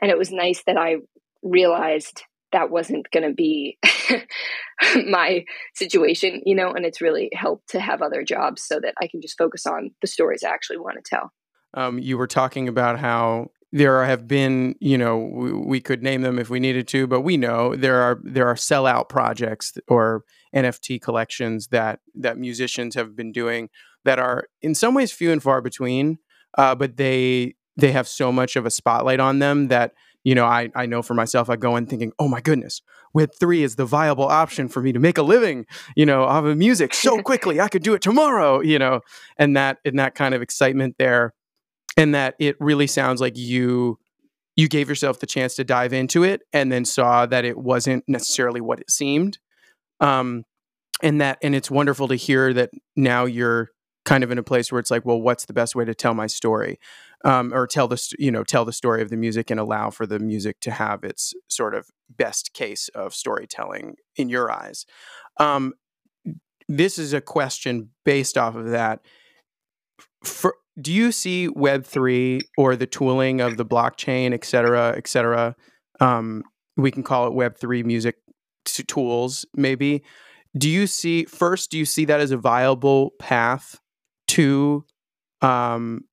and 0.00 0.10
it 0.10 0.18
was 0.18 0.30
nice 0.30 0.62
that 0.66 0.76
i 0.76 0.96
realized 1.42 2.22
that 2.52 2.70
wasn't 2.70 3.10
going 3.10 3.28
to 3.28 3.34
be 3.34 3.78
my 5.06 5.44
situation, 5.74 6.42
you 6.44 6.54
know, 6.54 6.72
and 6.72 6.84
it's 6.84 7.00
really 7.00 7.30
helped 7.32 7.68
to 7.70 7.80
have 7.80 8.02
other 8.02 8.24
jobs 8.24 8.62
so 8.62 8.80
that 8.80 8.94
I 9.00 9.06
can 9.06 9.20
just 9.20 9.38
focus 9.38 9.66
on 9.66 9.90
the 10.00 10.06
stories 10.06 10.42
I 10.42 10.50
actually 10.50 10.78
want 10.78 10.96
to 10.96 11.08
tell. 11.08 11.32
Um, 11.74 11.98
you 11.98 12.18
were 12.18 12.26
talking 12.26 12.68
about 12.68 12.98
how 12.98 13.50
there 13.72 14.04
have 14.04 14.26
been, 14.26 14.74
you 14.80 14.98
know, 14.98 15.18
we, 15.18 15.52
we, 15.52 15.80
could 15.80 16.02
name 16.02 16.22
them 16.22 16.40
if 16.40 16.50
we 16.50 16.58
needed 16.58 16.88
to, 16.88 17.06
but 17.06 17.20
we 17.20 17.36
know 17.36 17.76
there 17.76 18.02
are 18.02 18.20
there 18.24 18.48
are 18.48 18.56
sellout 18.56 19.08
projects 19.08 19.74
or 19.86 20.24
NFT 20.52 21.00
collections 21.00 21.68
that 21.68 22.00
that 22.16 22.36
musicians 22.36 22.96
have 22.96 23.14
been 23.14 23.30
doing 23.30 23.68
that 24.04 24.18
are 24.18 24.46
in 24.62 24.74
some 24.74 24.94
ways 24.94 25.12
few 25.12 25.32
and 25.32 25.42
far 25.42 25.60
between, 25.60 26.18
uh, 26.56 26.74
but 26.74 26.96
they 26.96 27.54
they 27.76 27.92
have 27.92 28.08
so 28.08 28.30
much 28.30 28.56
of 28.56 28.66
a 28.66 28.70
spotlight 28.70 29.20
on 29.20 29.38
them 29.38 29.68
that 29.68 29.92
you 30.24 30.34
know 30.34 30.44
I 30.44 30.70
I 30.74 30.86
know 30.86 31.02
for 31.02 31.14
myself 31.14 31.50
I 31.50 31.56
go 31.56 31.76
in 31.76 31.86
thinking, 31.86 32.12
oh 32.18 32.28
my 32.28 32.40
goodness, 32.40 32.82
Web 33.14 33.30
three 33.38 33.62
is 33.62 33.76
the 33.76 33.84
viable 33.84 34.26
option 34.26 34.68
for 34.68 34.82
me 34.82 34.92
to 34.92 34.98
make 34.98 35.18
a 35.18 35.22
living, 35.22 35.66
you 35.96 36.06
know, 36.06 36.24
of 36.24 36.46
a 36.46 36.54
music 36.54 36.94
so 36.94 37.20
quickly 37.22 37.60
I 37.60 37.68
could 37.68 37.82
do 37.82 37.94
it 37.94 38.02
tomorrow, 38.02 38.60
you 38.60 38.78
know, 38.78 39.00
and 39.36 39.56
that 39.56 39.78
and 39.84 39.98
that 39.98 40.14
kind 40.14 40.34
of 40.34 40.42
excitement 40.42 40.96
there 40.98 41.34
and 41.96 42.14
that 42.14 42.34
it 42.38 42.56
really 42.60 42.86
sounds 42.86 43.20
like 43.20 43.36
you 43.36 43.98
you 44.56 44.68
gave 44.68 44.88
yourself 44.88 45.20
the 45.20 45.26
chance 45.26 45.54
to 45.54 45.64
dive 45.64 45.92
into 45.92 46.22
it 46.22 46.42
and 46.52 46.70
then 46.70 46.84
saw 46.84 47.24
that 47.26 47.44
it 47.44 47.56
wasn't 47.56 48.04
necessarily 48.06 48.60
what 48.60 48.80
it 48.80 48.90
seemed. 48.90 49.38
Um 50.00 50.44
and 51.02 51.20
that 51.20 51.38
and 51.42 51.54
it's 51.54 51.70
wonderful 51.70 52.08
to 52.08 52.14
hear 52.14 52.52
that 52.52 52.70
now 52.96 53.24
you're 53.24 53.70
kind 54.04 54.24
of 54.24 54.30
in 54.30 54.38
a 54.38 54.42
place 54.42 54.72
where 54.72 54.78
it's 54.78 54.90
like 54.90 55.04
well 55.04 55.20
what's 55.20 55.44
the 55.44 55.52
best 55.52 55.74
way 55.74 55.84
to 55.84 55.94
tell 55.94 56.14
my 56.14 56.26
story 56.26 56.78
um, 57.24 57.52
or 57.52 57.66
tell 57.66 57.86
the 57.86 58.14
you 58.18 58.30
know 58.30 58.44
tell 58.44 58.64
the 58.64 58.72
story 58.72 59.02
of 59.02 59.10
the 59.10 59.16
music 59.16 59.50
and 59.50 59.60
allow 59.60 59.90
for 59.90 60.06
the 60.06 60.18
music 60.18 60.58
to 60.60 60.70
have 60.70 61.04
its 61.04 61.34
sort 61.48 61.74
of 61.74 61.88
best 62.08 62.52
case 62.52 62.88
of 62.94 63.14
storytelling 63.14 63.96
in 64.16 64.28
your 64.28 64.50
eyes 64.50 64.86
um, 65.38 65.74
this 66.68 66.98
is 66.98 67.12
a 67.12 67.20
question 67.20 67.90
based 68.04 68.38
off 68.38 68.54
of 68.54 68.70
that 68.70 69.00
for 70.24 70.54
do 70.80 70.92
you 70.92 71.12
see 71.12 71.48
Web3 71.48 72.42
or 72.56 72.76
the 72.76 72.86
tooling 72.86 73.40
of 73.40 73.56
the 73.56 73.66
blockchain, 73.66 74.32
et 74.32 74.44
cetera, 74.44 74.94
et 74.96 75.06
cetera? 75.06 75.54
Um, 76.00 76.42
we 76.76 76.90
can 76.90 77.02
call 77.02 77.26
it 77.26 77.32
Web3 77.32 77.84
music 77.84 78.16
t- 78.64 78.82
tools, 78.84 79.44
maybe. 79.54 80.02
Do 80.56 80.68
you 80.68 80.86
see, 80.86 81.24
first, 81.24 81.70
do 81.70 81.78
you 81.78 81.84
see 81.84 82.04
that 82.06 82.20
as 82.20 82.30
a 82.30 82.36
viable 82.36 83.10
path 83.18 83.78
to 84.30 84.84
um, 85.40 86.04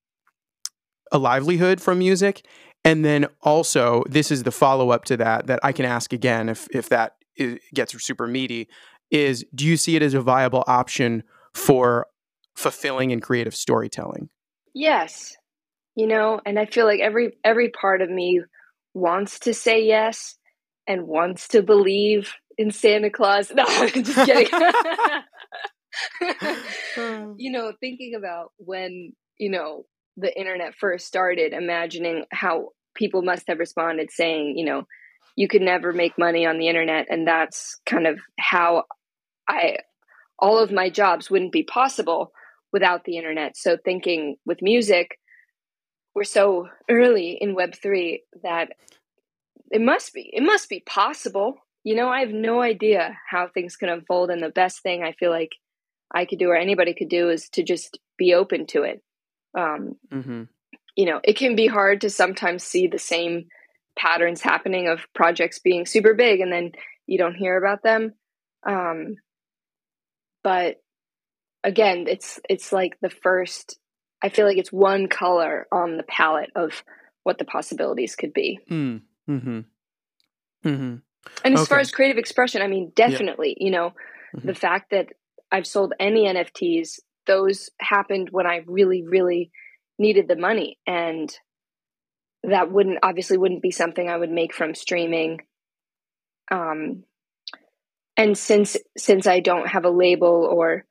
a 1.12 1.18
livelihood 1.18 1.80
from 1.80 1.98
music? 1.98 2.46
And 2.84 3.04
then 3.04 3.26
also, 3.42 4.04
this 4.08 4.30
is 4.30 4.44
the 4.44 4.52
follow 4.52 4.90
up 4.90 5.04
to 5.06 5.16
that 5.18 5.46
that 5.48 5.60
I 5.62 5.72
can 5.72 5.84
ask 5.84 6.12
again 6.12 6.48
if, 6.48 6.68
if 6.72 6.88
that 6.90 7.16
is, 7.36 7.58
gets 7.74 8.00
super 8.02 8.26
meaty 8.26 8.68
is 9.10 9.44
do 9.54 9.66
you 9.66 9.76
see 9.76 9.96
it 9.96 10.02
as 10.02 10.14
a 10.14 10.20
viable 10.20 10.64
option 10.66 11.22
for 11.54 12.06
fulfilling 12.56 13.12
and 13.12 13.22
creative 13.22 13.54
storytelling? 13.54 14.28
Yes. 14.74 15.36
You 15.96 16.06
know, 16.06 16.40
and 16.44 16.58
I 16.58 16.66
feel 16.66 16.86
like 16.86 17.00
every 17.00 17.36
every 17.42 17.70
part 17.70 18.02
of 18.02 18.10
me 18.10 18.42
wants 18.94 19.40
to 19.40 19.54
say 19.54 19.84
yes 19.84 20.36
and 20.86 21.06
wants 21.06 21.48
to 21.48 21.62
believe 21.62 22.32
in 22.56 22.70
Santa 22.70 23.10
Claus. 23.10 23.50
No, 23.54 23.64
I'm 23.66 24.04
just 24.04 24.26
kidding. 24.26 24.48
Hmm. 26.94 27.32
you 27.36 27.52
know, 27.52 27.72
thinking 27.80 28.14
about 28.16 28.52
when, 28.56 29.12
you 29.38 29.50
know, 29.50 29.84
the 30.16 30.36
internet 30.36 30.74
first 30.74 31.06
started, 31.06 31.52
imagining 31.52 32.24
how 32.32 32.70
people 32.94 33.22
must 33.22 33.46
have 33.48 33.58
responded 33.58 34.10
saying, 34.10 34.56
you 34.56 34.64
know, 34.64 34.84
you 35.36 35.46
could 35.46 35.62
never 35.62 35.92
make 35.92 36.18
money 36.18 36.44
on 36.44 36.58
the 36.58 36.68
internet 36.68 37.06
and 37.08 37.26
that's 37.26 37.80
kind 37.86 38.06
of 38.06 38.18
how 38.38 38.84
I 39.48 39.78
all 40.38 40.58
of 40.58 40.72
my 40.72 40.90
jobs 40.90 41.30
wouldn't 41.30 41.52
be 41.52 41.62
possible 41.62 42.32
without 42.72 43.04
the 43.04 43.16
internet. 43.16 43.56
So 43.56 43.76
thinking 43.76 44.36
with 44.44 44.62
music, 44.62 45.18
we're 46.14 46.24
so 46.24 46.68
early 46.88 47.38
in 47.40 47.56
Web3 47.56 48.20
that 48.42 48.70
it 49.70 49.80
must 49.80 50.12
be, 50.12 50.30
it 50.32 50.42
must 50.42 50.68
be 50.68 50.80
possible. 50.80 51.56
You 51.84 51.94
know, 51.94 52.08
I 52.08 52.20
have 52.20 52.30
no 52.30 52.60
idea 52.60 53.16
how 53.28 53.48
things 53.48 53.76
can 53.76 53.88
unfold. 53.88 54.30
And 54.30 54.42
the 54.42 54.48
best 54.48 54.82
thing 54.82 55.02
I 55.02 55.12
feel 55.12 55.30
like 55.30 55.52
I 56.14 56.24
could 56.24 56.38
do 56.38 56.48
or 56.48 56.56
anybody 56.56 56.94
could 56.94 57.08
do 57.08 57.28
is 57.30 57.48
to 57.50 57.62
just 57.62 57.98
be 58.16 58.34
open 58.34 58.66
to 58.68 58.82
it. 58.82 59.02
Um, 59.56 59.96
mm-hmm. 60.12 60.44
You 60.96 61.06
know, 61.06 61.20
it 61.22 61.36
can 61.36 61.54
be 61.56 61.66
hard 61.66 62.00
to 62.02 62.10
sometimes 62.10 62.64
see 62.64 62.86
the 62.86 62.98
same 62.98 63.46
patterns 63.96 64.40
happening 64.40 64.88
of 64.88 65.06
projects 65.14 65.58
being 65.58 65.86
super 65.86 66.14
big 66.14 66.40
and 66.40 66.52
then 66.52 66.72
you 67.06 67.18
don't 67.18 67.34
hear 67.34 67.56
about 67.56 67.82
them. 67.82 68.14
Um, 68.66 69.16
but 70.42 70.76
again, 71.64 72.06
it's 72.08 72.40
it's 72.48 72.72
like 72.72 72.98
the 73.00 73.10
first. 73.10 73.78
I 74.22 74.30
feel 74.30 74.46
like 74.46 74.58
it's 74.58 74.72
one 74.72 75.08
color 75.08 75.68
on 75.70 75.96
the 75.96 76.02
palette 76.02 76.50
of 76.56 76.82
what 77.22 77.38
the 77.38 77.44
possibilities 77.44 78.16
could 78.16 78.32
be. 78.32 78.58
Mm. 78.68 79.02
Hmm. 79.26 79.60
Mm-hmm. 80.64 80.96
And 81.44 81.54
as 81.54 81.60
okay. 81.60 81.68
far 81.68 81.78
as 81.78 81.90
creative 81.90 82.18
expression, 82.18 82.62
I 82.62 82.66
mean, 82.66 82.92
definitely, 82.96 83.56
yeah. 83.58 83.64
you 83.64 83.70
know, 83.70 83.90
mm-hmm. 84.34 84.46
the 84.46 84.54
fact 84.54 84.90
that 84.90 85.08
I've 85.50 85.66
sold 85.66 85.92
any 85.98 86.24
NFTs, 86.24 87.00
those 87.26 87.70
happened 87.80 88.28
when 88.30 88.46
I 88.46 88.64
really, 88.66 89.04
really 89.06 89.50
needed 89.98 90.28
the 90.28 90.36
money. 90.36 90.78
And 90.86 91.34
that 92.44 92.70
wouldn't 92.70 92.98
obviously 93.02 93.36
wouldn't 93.36 93.62
be 93.62 93.70
something 93.70 94.08
I 94.08 94.16
would 94.16 94.30
make 94.30 94.54
from 94.54 94.74
streaming. 94.74 95.40
Um, 96.50 97.04
and 98.16 98.36
since 98.36 98.76
since 98.96 99.26
I 99.26 99.40
don't 99.40 99.68
have 99.68 99.84
a 99.84 99.90
label 99.90 100.48
or 100.50 100.84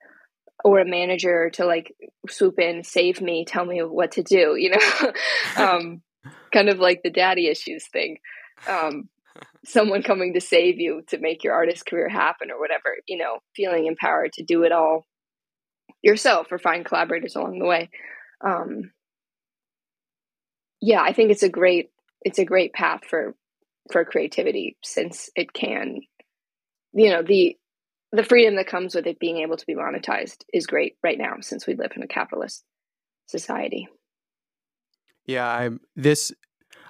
or 0.64 0.80
a 0.80 0.86
manager 0.86 1.50
to 1.52 1.66
like 1.66 1.94
swoop 2.30 2.60
in, 2.60 2.84
save 2.84 3.22
me, 3.22 3.46
tell 3.46 3.66
me 3.66 3.80
what 3.84 4.14
to 4.14 4.24
do, 4.24 4.56
you 4.58 4.72
know, 4.72 5.12
um, 5.58 6.02
kind 6.52 6.70
of 6.70 6.80
like 6.80 7.02
the 7.04 7.12
daddy 7.12 7.48
issues 7.48 7.88
thing. 7.88 8.18
Um, 8.68 9.10
someone 9.68 10.02
coming 10.02 10.34
to 10.34 10.42
save 10.42 10.80
you 10.80 11.04
to 11.08 11.18
make 11.20 11.44
your 11.44 11.54
artist 11.54 11.86
career 11.86 12.08
happen 12.08 12.50
or 12.50 12.60
whatever, 12.60 12.96
you 13.06 13.18
know, 13.18 13.40
feeling 13.56 13.86
empowered 13.86 14.32
to 14.34 14.44
do 14.44 14.64
it 14.64 14.72
all 14.72 15.06
yourself 16.02 16.48
or 16.52 16.58
find 16.58 16.86
collaborators 16.86 17.36
along 17.36 17.60
the 17.60 17.66
way. 17.66 17.90
Um, 18.44 18.92
yeah, 20.80 21.02
I 21.02 21.14
think 21.14 21.32
it's 21.32 21.44
a 21.44 21.50
great 21.50 21.90
it's 22.22 22.40
a 22.40 22.46
great 22.46 22.74
path 22.74 23.02
for 23.10 23.36
for 23.92 24.06
creativity 24.06 24.78
since 24.84 25.30
it 25.36 25.54
can 25.54 26.02
you 26.94 27.10
know 27.10 27.22
the 27.22 27.58
the 28.12 28.24
freedom 28.24 28.56
that 28.56 28.68
comes 28.68 28.96
with 28.96 29.06
it 29.06 29.20
being 29.20 29.40
able 29.40 29.58
to 29.58 29.66
be 29.66 29.76
monetized 29.76 30.44
is 30.54 30.66
great 30.66 30.96
right 31.04 31.18
now 31.18 31.36
since 31.42 31.68
we 31.68 31.76
live 31.76 31.92
in 31.96 32.04
a 32.04 32.08
capitalist 32.08 32.64
society. 33.28 33.88
Yeah, 35.26 35.48
I'm 35.48 35.82
this 35.96 36.32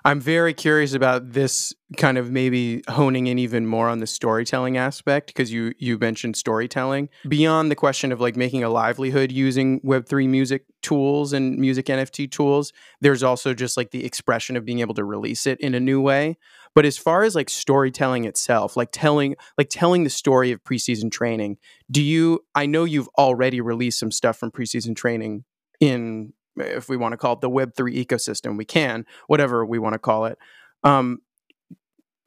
I'm 0.08 0.22
very 0.22 0.54
curious 0.54 0.94
about 0.94 1.34
this 1.34 1.74
kind 1.98 2.18
of 2.18 2.32
maybe 2.32 2.82
honing 2.88 3.28
in 3.28 3.38
even 3.38 3.68
more 3.68 3.90
on 3.90 4.00
the 4.00 4.08
storytelling 4.08 4.78
aspect 4.78 5.28
because 5.28 5.52
you 5.52 5.74
you 5.80 5.98
mentioned 5.98 6.38
storytelling. 6.38 7.10
Beyond 7.28 7.70
the 7.70 7.76
question 7.76 8.14
of 8.14 8.22
like 8.22 8.38
making 8.38 8.64
a 8.64 8.70
livelihood 8.70 9.34
using 9.34 9.82
web3 9.82 10.30
music 10.30 10.64
tools 10.82 11.34
and 11.34 11.58
music 11.58 11.88
NFT 11.88 12.32
tools 12.32 12.72
there's 13.02 13.22
also 13.22 13.54
just 13.54 13.76
like 13.76 13.92
the 13.92 14.06
expression 14.06 14.56
of 14.56 14.64
being 14.64 14.80
able 14.80 14.94
to 14.94 15.04
release 15.04 15.46
it 15.46 15.60
in 15.60 15.76
a 15.76 15.80
new 15.80 16.00
way. 16.00 16.38
But 16.74 16.86
as 16.86 16.98
far 16.98 17.24
as 17.24 17.36
like 17.36 17.50
storytelling 17.50 18.24
itself, 18.24 18.78
like 18.78 18.94
telling 18.94 19.36
like 19.58 19.68
telling 19.70 20.06
the 20.06 20.10
story 20.10 20.54
of 20.54 20.64
preseason 20.64 21.12
training, 21.12 21.58
do 21.92 22.02
you 22.02 22.46
I 22.56 22.66
know 22.66 22.86
you've 22.86 23.10
already 23.18 23.60
released 23.60 24.00
some 24.00 24.12
stuff 24.12 24.38
from 24.38 24.52
preseason 24.52 24.96
training 24.96 25.44
in 25.82 26.32
if 26.58 26.90
we 26.90 26.98
want 26.98 27.14
to 27.14 27.18
call 27.18 27.34
it 27.34 27.42
the 27.42 27.50
web3 27.50 28.06
ecosystem, 28.06 28.58
we 28.58 28.66
can, 28.66 29.06
whatever 29.28 29.66
we 29.66 29.80
want 29.80 29.94
to 29.94 30.00
call 30.00 30.26
it. 30.26 30.38
Um, 30.84 31.20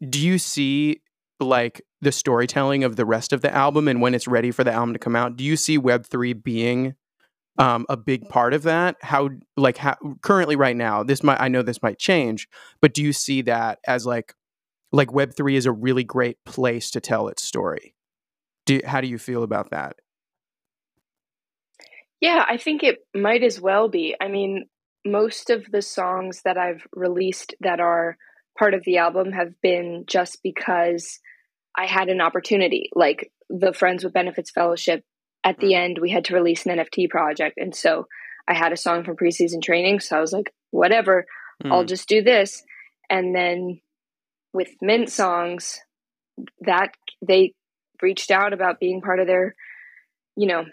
do 0.08 0.18
you 0.18 0.38
see 0.38 1.02
like 1.38 1.82
the 2.00 2.12
storytelling 2.12 2.84
of 2.84 2.96
the 2.96 3.04
rest 3.04 3.32
of 3.32 3.42
the 3.42 3.54
album 3.54 3.88
and 3.88 4.00
when 4.00 4.14
it's 4.14 4.26
ready 4.26 4.50
for 4.50 4.64
the 4.64 4.72
album 4.72 4.92
to 4.92 4.98
come 4.98 5.16
out, 5.16 5.36
do 5.36 5.44
you 5.44 5.56
see 5.56 5.78
web3 5.78 6.42
being 6.42 6.94
um, 7.58 7.84
a 7.88 7.96
big 7.96 8.28
part 8.28 8.54
of 8.54 8.62
that? 8.62 8.96
How 9.02 9.30
like 9.56 9.76
how 9.76 9.96
currently 10.22 10.56
right 10.56 10.76
now, 10.76 11.02
this 11.02 11.22
might 11.22 11.40
I 11.40 11.48
know 11.48 11.62
this 11.62 11.82
might 11.82 11.98
change, 11.98 12.48
but 12.80 12.94
do 12.94 13.02
you 13.02 13.12
see 13.12 13.42
that 13.42 13.78
as 13.86 14.06
like 14.06 14.34
like 14.92 15.08
Web3 15.08 15.54
is 15.54 15.66
a 15.66 15.72
really 15.72 16.04
great 16.04 16.44
place 16.44 16.90
to 16.90 17.00
tell 17.00 17.28
its 17.28 17.42
story. 17.42 17.94
Do, 18.66 18.80
how 18.84 19.00
do 19.00 19.06
you 19.06 19.18
feel 19.18 19.42
about 19.42 19.70
that? 19.70 19.96
Yeah, 22.20 22.44
I 22.46 22.56
think 22.56 22.82
it 22.82 22.98
might 23.14 23.42
as 23.42 23.60
well 23.60 23.88
be. 23.88 24.14
I 24.20 24.28
mean, 24.28 24.66
most 25.06 25.50
of 25.50 25.64
the 25.70 25.82
songs 25.82 26.42
that 26.44 26.58
I've 26.58 26.86
released 26.94 27.54
that 27.60 27.80
are 27.80 28.16
part 28.58 28.74
of 28.74 28.84
the 28.84 28.98
album 28.98 29.32
have 29.32 29.58
been 29.62 30.04
just 30.06 30.38
because 30.42 31.18
I 31.76 31.86
had 31.86 32.08
an 32.08 32.20
opportunity. 32.20 32.90
Like 32.94 33.32
the 33.48 33.72
Friends 33.72 34.04
with 34.04 34.12
Benefits 34.12 34.50
Fellowship, 34.50 35.02
at 35.44 35.58
the 35.58 35.72
mm. 35.72 35.84
end, 35.84 35.98
we 36.00 36.10
had 36.10 36.26
to 36.26 36.34
release 36.34 36.66
an 36.66 36.76
NFT 36.76 37.08
project. 37.08 37.56
And 37.56 37.74
so 37.74 38.06
I 38.46 38.54
had 38.54 38.72
a 38.72 38.76
song 38.76 39.04
from 39.04 39.16
preseason 39.16 39.62
training. 39.62 40.00
So 40.00 40.16
I 40.16 40.20
was 40.20 40.32
like, 40.32 40.52
whatever, 40.70 41.24
mm. 41.62 41.72
I'll 41.72 41.84
just 41.84 42.08
do 42.08 42.22
this. 42.22 42.62
And 43.08 43.34
then 43.34 43.80
with 44.52 44.68
Mint 44.82 45.10
songs, 45.10 45.80
that 46.60 46.94
they 47.26 47.54
reached 48.02 48.30
out 48.30 48.52
about 48.52 48.80
being 48.80 49.00
part 49.00 49.20
of 49.20 49.26
their, 49.26 49.54
you 50.36 50.46
know, 50.46 50.64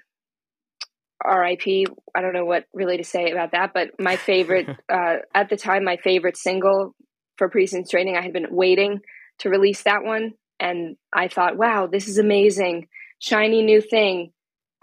RIP. 1.27 1.87
I 2.15 2.21
don't 2.21 2.33
know 2.33 2.45
what 2.45 2.65
really 2.73 2.97
to 2.97 3.03
say 3.03 3.31
about 3.31 3.51
that, 3.51 3.73
but 3.73 3.91
my 3.99 4.15
favorite 4.15 4.67
uh, 4.91 5.17
at 5.33 5.49
the 5.49 5.57
time, 5.57 5.83
my 5.83 5.97
favorite 5.97 6.37
single 6.37 6.95
for 7.37 7.49
pre-season 7.49 7.85
training, 7.89 8.15
I 8.15 8.21
had 8.21 8.33
been 8.33 8.47
waiting 8.49 9.01
to 9.39 9.49
release 9.49 9.83
that 9.83 10.03
one, 10.03 10.33
and 10.59 10.97
I 11.13 11.27
thought, 11.27 11.57
wow, 11.57 11.87
this 11.87 12.07
is 12.07 12.17
amazing, 12.17 12.87
shiny 13.19 13.61
new 13.61 13.81
thing. 13.81 14.31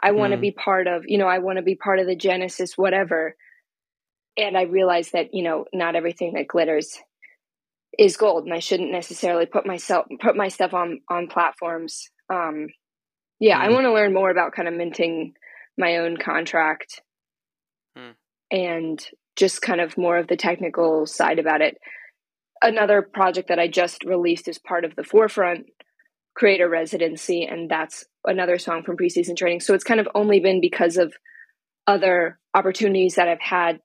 I 0.01 0.13
want 0.13 0.33
to 0.33 0.37
mm. 0.37 0.43
be 0.43 0.51
part 0.53 0.87
of, 0.87 1.05
you 1.07 1.19
know, 1.19 1.27
I 1.27 1.39
want 1.39 1.57
to 1.57 1.63
be 1.63 1.77
part 1.77 1.99
of 1.99 2.07
the 2.07 2.17
Genesis, 2.17 2.77
whatever. 2.77 3.35
And 4.37 4.57
I 4.57 4.63
realized 4.63 5.13
that, 5.13 5.33
you 5.33 5.43
know, 5.43 5.65
not 5.73 5.97
everything 5.97 6.35
that 6.35 6.49
glitters 6.49 6.99
is 7.99 8.17
gold, 8.17 8.45
and 8.45 8.53
I 8.53 8.59
shouldn't 8.59 8.93
necessarily 8.93 9.47
put 9.47 9.67
myself 9.67 10.07
put 10.21 10.37
my 10.37 10.49
stuff 10.49 10.75
on 10.75 11.01
on 11.09 11.29
platforms. 11.29 12.11
Um, 12.33 12.69
yeah, 13.41 13.59
mm. 13.59 13.63
I 13.63 13.71
want 13.71 13.85
to 13.85 13.93
learn 13.93 14.13
more 14.13 14.31
about 14.31 14.53
kind 14.53 14.69
of 14.69 14.75
minting 14.75 15.35
my 15.78 15.99
own 15.99 16.16
contract 16.16 17.00
hmm. 17.97 18.11
and 18.50 19.04
just 19.37 19.62
kind 19.62 19.81
of 19.81 19.99
more 19.99 20.16
of 20.16 20.28
the 20.28 20.37
technical 20.37 21.07
side 21.07 21.38
about 21.38 21.61
it. 21.61 21.78
Another 22.62 23.02
project 23.02 23.49
that 23.49 23.59
I 23.59 23.69
just 23.69 24.04
released 24.04 24.49
as 24.49 24.59
part 24.59 24.85
of 24.85 24.95
the 24.97 25.04
Forefront 25.04 25.66
creator 26.35 26.69
residency, 26.69 27.45
and 27.45 27.71
that's 27.71 28.04
another 28.25 28.59
song 28.59 28.83
from 28.83 28.97
preseason 28.97 29.37
training. 29.37 29.61
So 29.61 29.75
it's 29.75 29.85
kind 29.85 30.00
of 30.00 30.09
only 30.14 30.40
been 30.40 30.61
because 30.61 30.97
of 30.97 31.12
other 31.87 32.38
opportunities 32.54 33.16
that 33.16 33.28
I've 33.28 33.40
had 33.40 33.81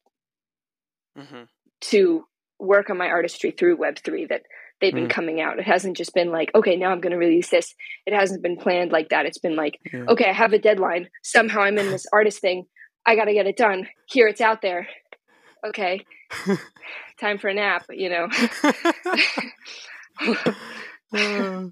mm-hmm. 1.17 1.43
to 1.81 2.23
work 2.59 2.89
on 2.89 2.97
my 2.97 3.07
artistry 3.07 3.51
through 3.51 3.77
Web3 3.77 4.29
that 4.29 4.43
they've 4.81 4.93
been 4.93 5.07
mm. 5.07 5.11
coming 5.11 5.41
out. 5.41 5.59
It 5.59 5.65
hasn't 5.65 5.97
just 5.97 6.13
been 6.13 6.31
like, 6.31 6.51
okay, 6.55 6.75
now 6.75 6.91
I'm 6.91 7.01
going 7.01 7.11
to 7.11 7.17
release 7.17 7.49
this. 7.49 7.73
It 8.05 8.13
hasn't 8.13 8.41
been 8.41 8.57
planned 8.57 8.91
like 8.91 9.09
that. 9.09 9.25
It's 9.25 9.37
been 9.37 9.55
like, 9.55 9.79
yeah. 9.91 10.05
okay, 10.09 10.29
I 10.29 10.33
have 10.33 10.53
a 10.53 10.59
deadline. 10.59 11.09
Somehow 11.23 11.61
I'm 11.61 11.77
in 11.77 11.89
this 11.89 12.05
artist 12.13 12.39
thing. 12.39 12.65
I 13.05 13.15
got 13.15 13.25
to 13.25 13.33
get 13.33 13.47
it 13.47 13.57
done. 13.57 13.87
Here 14.07 14.27
it's 14.27 14.41
out 14.41 14.61
there. 14.61 14.87
Okay. 15.65 16.05
Time 17.19 17.37
for 17.37 17.49
a 17.49 17.53
nap, 17.53 17.85
you 17.89 18.09
know. 18.09 18.27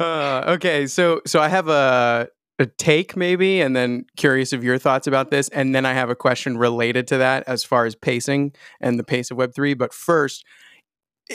uh, 0.00 0.44
okay, 0.54 0.86
so 0.86 1.20
so 1.26 1.40
I 1.40 1.48
have 1.48 1.68
a 1.68 2.28
a 2.58 2.66
take 2.66 3.16
maybe 3.16 3.60
and 3.60 3.74
then 3.74 4.04
curious 4.16 4.52
of 4.52 4.62
your 4.62 4.78
thoughts 4.78 5.06
about 5.06 5.30
this 5.30 5.48
and 5.48 5.74
then 5.74 5.84
I 5.86 5.94
have 5.94 6.10
a 6.10 6.14
question 6.14 6.58
related 6.58 7.08
to 7.08 7.18
that 7.18 7.44
as 7.46 7.64
far 7.64 7.86
as 7.86 7.94
pacing 7.94 8.52
and 8.80 8.98
the 8.98 9.04
pace 9.04 9.30
of 9.30 9.38
web3 9.38 9.76
but 9.76 9.92
first 9.92 10.44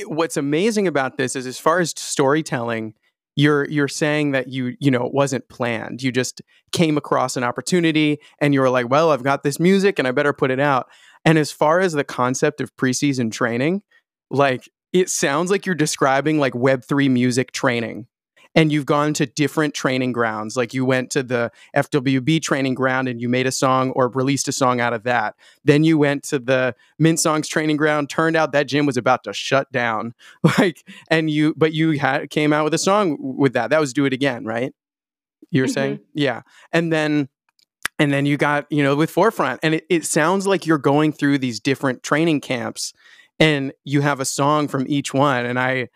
what's 0.06 0.38
amazing 0.38 0.88
about 0.88 1.18
this 1.18 1.36
is 1.36 1.46
as 1.48 1.60
far 1.60 1.80
as 1.80 1.94
storytelling 1.96 2.94
you're 3.38 3.70
you're 3.70 3.88
saying 3.88 4.32
that 4.32 4.48
you 4.48 4.76
you 4.80 4.90
know 4.92 5.06
it 5.06 5.14
wasn't 5.14 5.48
planned. 5.48 6.02
You 6.02 6.12
just 6.12 6.42
came 6.72 6.98
across 6.98 7.38
an 7.38 7.44
opportunity 7.44 8.20
and 8.42 8.54
you 8.54 8.60
were 8.60 8.70
like 8.70 8.90
well 8.90 9.12
i've 9.12 9.24
got 9.24 9.44
this 9.44 9.60
music 9.60 10.00
and 10.00 10.08
i 10.08 10.12
better 10.12 10.34
put 10.34 10.52
it 10.52 10.60
out. 10.60 10.88
And 11.24 11.38
as 11.38 11.52
far 11.52 11.80
as 11.80 11.94
the 11.94 12.04
concept 12.04 12.60
of 12.62 12.76
preseason 12.76 13.32
training 13.32 13.84
like 14.30 14.70
it 14.92 15.10
sounds 15.10 15.52
like 15.52 15.66
you're 15.66 15.76
describing 15.76 16.40
like 16.40 16.54
web3 16.54 17.10
music 17.12 17.52
training 17.52 18.08
and 18.58 18.72
you've 18.72 18.88
gone 18.88 19.14
to 19.14 19.28
different 19.28 19.76
training 19.76 20.12
grounds. 20.12 20.58
Like 20.58 20.74
you 20.74 20.84
went 20.84 21.12
to 21.12 21.22
the 21.22 21.52
FWB 21.76 22.42
training 22.42 22.74
ground 22.74 23.08
and 23.08 23.22
you 23.22 23.30
made 23.30 23.46
a 23.46 23.52
song 23.52 23.92
or 23.92 24.10
released 24.10 24.48
a 24.48 24.52
song 24.52 24.82
out 24.82 24.94
of 24.94 25.04
that. 25.04 25.36
Then 25.64 25.84
you 25.84 26.00
went 26.00 26.24
to 26.24 26.40
the 26.40 26.76
Mint 26.98 27.20
Songs 27.20 27.48
training 27.48 27.78
ground. 27.78 28.10
Turned 28.10 28.36
out 28.36 28.54
that 28.54 28.68
gym 28.68 28.88
was 28.88 28.98
about 28.98 29.24
to 29.26 29.32
shut 29.34 29.72
down. 29.72 30.16
Like, 30.58 30.88
and 31.10 31.30
you, 31.30 31.54
but 31.56 31.74
you 31.74 32.00
had 32.00 32.30
came 32.32 32.52
out 32.52 32.64
with 32.64 32.74
a 32.74 32.80
song 32.80 33.18
with 33.20 33.54
that. 33.54 33.70
That 33.70 33.80
was 33.80 33.94
Do 33.94 34.06
It 34.06 34.14
Again, 34.14 34.44
right? 34.44 34.74
You 35.52 35.62
were 35.62 35.68
mm-hmm. 35.68 35.74
saying? 35.74 36.00
Yeah. 36.16 36.42
And 36.72 36.92
then, 36.92 37.28
and 38.00 38.12
then 38.12 38.26
you 38.26 38.38
got, 38.38 38.66
you 38.72 38.82
know, 38.82 38.96
with 38.96 39.12
Forefront. 39.12 39.60
And 39.62 39.76
it, 39.76 39.86
it 39.90 40.06
sounds 40.06 40.48
like 40.48 40.66
you're 40.66 40.80
going 40.80 41.12
through 41.12 41.40
these 41.40 41.60
different 41.60 42.02
training 42.02 42.42
camps 42.42 42.94
and 43.40 43.74
you 43.84 44.02
have 44.02 44.20
a 44.20 44.26
song 44.26 44.68
from 44.68 44.86
each 44.88 45.14
one. 45.14 45.46
And 45.46 45.60
I, 45.60 45.90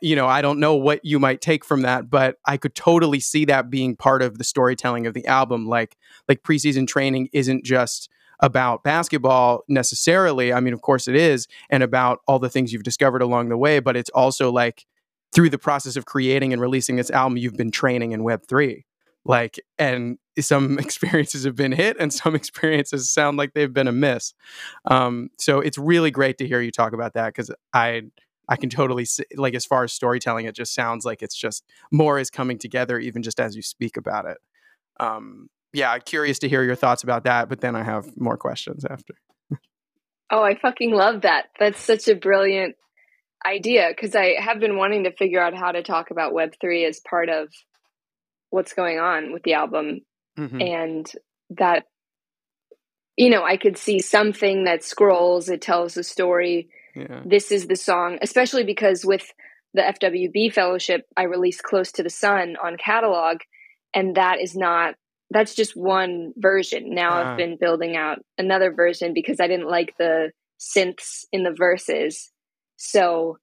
you 0.00 0.16
know, 0.16 0.26
I 0.26 0.42
don't 0.42 0.60
know 0.60 0.74
what 0.74 1.04
you 1.04 1.18
might 1.18 1.40
take 1.40 1.64
from 1.64 1.82
that, 1.82 2.10
but 2.10 2.36
I 2.46 2.56
could 2.56 2.74
totally 2.74 3.20
see 3.20 3.44
that 3.46 3.70
being 3.70 3.96
part 3.96 4.22
of 4.22 4.38
the 4.38 4.44
storytelling 4.44 5.06
of 5.06 5.14
the 5.14 5.26
album. 5.26 5.66
Like, 5.66 5.96
like 6.28 6.42
preseason 6.42 6.86
training 6.86 7.28
isn't 7.32 7.64
just 7.64 8.08
about 8.40 8.84
basketball 8.84 9.64
necessarily. 9.68 10.52
I 10.52 10.60
mean, 10.60 10.72
of 10.72 10.82
course 10.82 11.08
it 11.08 11.16
is, 11.16 11.48
and 11.70 11.82
about 11.82 12.20
all 12.26 12.38
the 12.38 12.50
things 12.50 12.72
you've 12.72 12.82
discovered 12.82 13.22
along 13.22 13.48
the 13.48 13.56
way, 13.56 13.80
but 13.80 13.96
it's 13.96 14.10
also 14.10 14.52
like 14.52 14.86
through 15.32 15.50
the 15.50 15.58
process 15.58 15.96
of 15.96 16.06
creating 16.06 16.52
and 16.52 16.62
releasing 16.62 16.96
this 16.96 17.10
album, 17.10 17.36
you've 17.36 17.56
been 17.56 17.70
training 17.70 18.12
in 18.12 18.22
Web3. 18.22 18.84
Like, 19.24 19.60
and 19.78 20.18
some 20.40 20.78
experiences 20.80 21.44
have 21.44 21.56
been 21.56 21.72
hit 21.72 21.96
and 22.00 22.12
some 22.12 22.34
experiences 22.36 23.10
sound 23.10 23.36
like 23.36 23.54
they've 23.54 23.72
been 23.72 23.88
a 23.88 23.92
miss. 23.92 24.32
Um, 24.86 25.30
so 25.38 25.60
it's 25.60 25.78
really 25.78 26.10
great 26.10 26.38
to 26.38 26.46
hear 26.46 26.60
you 26.60 26.70
talk 26.70 26.92
about 26.92 27.14
that 27.14 27.34
because 27.34 27.50
I, 27.72 28.02
I 28.48 28.56
can 28.56 28.70
totally 28.70 29.04
see, 29.04 29.24
like 29.36 29.54
as 29.54 29.64
far 29.64 29.84
as 29.84 29.92
storytelling, 29.92 30.46
it 30.46 30.54
just 30.54 30.74
sounds 30.74 31.04
like 31.04 31.22
it's 31.22 31.36
just 31.36 31.64
more 31.92 32.18
is 32.18 32.30
coming 32.30 32.58
together, 32.58 32.98
even 32.98 33.22
just 33.22 33.40
as 33.40 33.54
you 33.54 33.62
speak 33.62 33.96
about 33.96 34.24
it. 34.24 34.38
Um, 34.98 35.48
yeah, 35.72 35.98
curious 35.98 36.38
to 36.40 36.48
hear 36.48 36.62
your 36.62 36.74
thoughts 36.74 37.02
about 37.02 37.24
that, 37.24 37.48
but 37.48 37.60
then 37.60 37.76
I 37.76 37.82
have 37.82 38.16
more 38.16 38.38
questions 38.38 38.84
after. 38.84 39.14
oh, 40.30 40.42
I 40.42 40.58
fucking 40.58 40.92
love 40.92 41.22
that. 41.22 41.46
That's 41.58 41.80
such 41.80 42.08
a 42.08 42.14
brilliant 42.14 42.76
idea 43.46 43.88
because 43.90 44.16
I 44.16 44.36
have 44.40 44.60
been 44.60 44.76
wanting 44.76 45.04
to 45.04 45.12
figure 45.12 45.42
out 45.42 45.54
how 45.54 45.72
to 45.72 45.82
talk 45.82 46.10
about 46.10 46.32
Web3 46.32 46.88
as 46.88 47.00
part 47.00 47.28
of 47.28 47.48
what's 48.50 48.72
going 48.72 48.98
on 48.98 49.32
with 49.32 49.42
the 49.42 49.54
album. 49.54 50.00
Mm-hmm. 50.38 50.60
And 50.60 51.12
that, 51.50 51.84
you 53.16 53.28
know, 53.28 53.44
I 53.44 53.58
could 53.58 53.76
see 53.76 53.98
something 53.98 54.64
that 54.64 54.84
scrolls, 54.84 55.50
it 55.50 55.60
tells 55.60 55.96
a 55.98 56.02
story 56.02 56.70
yeah. 56.94 57.22
this 57.24 57.50
is 57.52 57.66
the 57.66 57.76
song, 57.76 58.18
especially 58.22 58.64
because 58.64 59.04
with 59.04 59.32
the 59.74 59.82
FWB 59.82 60.52
fellowship, 60.52 61.06
I 61.16 61.24
released 61.24 61.62
Close 61.62 61.92
to 61.92 62.02
the 62.02 62.10
Sun 62.10 62.56
on 62.62 62.76
catalog, 62.76 63.38
and 63.94 64.16
that 64.16 64.40
is 64.40 64.56
not 64.56 64.94
that's 65.30 65.54
just 65.54 65.76
one 65.76 66.32
version. 66.36 66.94
Now 66.94 67.12
I've 67.12 67.26
ah. 67.26 67.36
been 67.36 67.58
building 67.60 67.96
out 67.96 68.18
another 68.38 68.72
version 68.72 69.12
because 69.12 69.40
I 69.40 69.46
didn't 69.46 69.68
like 69.68 69.94
the 69.98 70.32
synths 70.58 71.24
in 71.32 71.42
the 71.42 71.54
verses. 71.56 72.30
So 72.76 73.38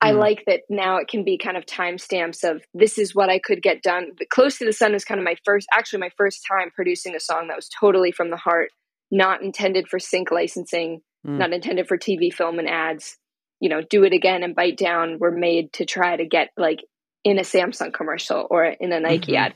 I 0.00 0.12
mm. 0.12 0.18
like 0.18 0.44
that 0.46 0.60
now 0.70 0.98
it 0.98 1.08
can 1.08 1.24
be 1.24 1.38
kind 1.38 1.56
of 1.56 1.66
timestamps 1.66 2.48
of 2.48 2.62
this 2.72 2.98
is 2.98 3.14
what 3.14 3.28
I 3.28 3.38
could 3.38 3.62
get 3.62 3.82
done. 3.82 4.12
But 4.16 4.30
Close 4.30 4.58
to 4.58 4.64
the 4.64 4.72
Sun 4.72 4.94
is 4.94 5.04
kind 5.04 5.20
of 5.20 5.24
my 5.24 5.36
first, 5.44 5.66
actually, 5.72 6.00
my 6.00 6.12
first 6.16 6.44
time 6.48 6.70
producing 6.74 7.14
a 7.14 7.20
song 7.20 7.48
that 7.48 7.56
was 7.56 7.68
totally 7.68 8.12
from 8.12 8.30
the 8.30 8.36
heart, 8.36 8.70
not 9.10 9.42
intended 9.42 9.88
for 9.88 9.98
sync 9.98 10.30
licensing, 10.30 11.02
mm. 11.26 11.38
not 11.38 11.52
intended 11.52 11.88
for 11.88 11.98
TV, 11.98 12.32
film, 12.32 12.58
and 12.58 12.68
ads. 12.68 13.16
You 13.60 13.68
know, 13.68 13.82
do 13.82 14.04
it 14.04 14.12
again 14.12 14.44
and 14.44 14.54
bite 14.54 14.76
down 14.76 15.18
were 15.18 15.32
made 15.32 15.72
to 15.74 15.84
try 15.84 16.16
to 16.16 16.24
get 16.24 16.50
like 16.56 16.80
in 17.24 17.38
a 17.38 17.42
Samsung 17.42 17.92
commercial 17.92 18.46
or 18.48 18.64
in 18.64 18.92
a 18.92 19.00
Nike 19.00 19.32
mm-hmm. 19.32 19.46
ad 19.46 19.54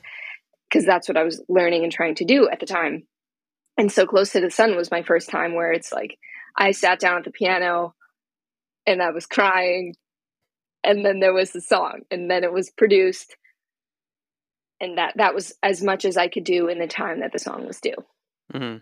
because 0.69 0.85
that's 0.85 1.07
what 1.07 1.17
I 1.17 1.23
was 1.23 1.41
learning 1.47 1.83
and 1.83 1.91
trying 1.91 2.15
to 2.15 2.25
do 2.25 2.49
at 2.49 2.59
the 2.59 2.65
time. 2.65 3.03
And 3.77 3.91
so 3.91 4.05
close 4.05 4.31
to 4.31 4.41
the 4.41 4.51
sun 4.51 4.75
was 4.75 4.91
my 4.91 5.03
first 5.03 5.29
time 5.29 5.55
where 5.55 5.71
it's 5.71 5.91
like 5.91 6.17
I 6.55 6.71
sat 6.71 6.99
down 6.99 7.17
at 7.17 7.23
the 7.23 7.31
piano 7.31 7.95
and 8.85 9.01
I 9.01 9.11
was 9.11 9.25
crying 9.25 9.95
and 10.83 11.05
then 11.05 11.19
there 11.19 11.33
was 11.33 11.51
the 11.51 11.61
song 11.61 12.01
and 12.11 12.29
then 12.29 12.43
it 12.43 12.51
was 12.51 12.69
produced 12.69 13.35
and 14.79 14.97
that 14.97 15.13
that 15.15 15.33
was 15.33 15.53
as 15.63 15.81
much 15.81 16.05
as 16.05 16.17
I 16.17 16.27
could 16.27 16.43
do 16.43 16.67
in 16.67 16.77
the 16.77 16.87
time 16.87 17.21
that 17.21 17.31
the 17.31 17.39
song 17.39 17.65
was 17.65 17.79
due. 17.79 17.95
Mm-hmm. 18.53 18.77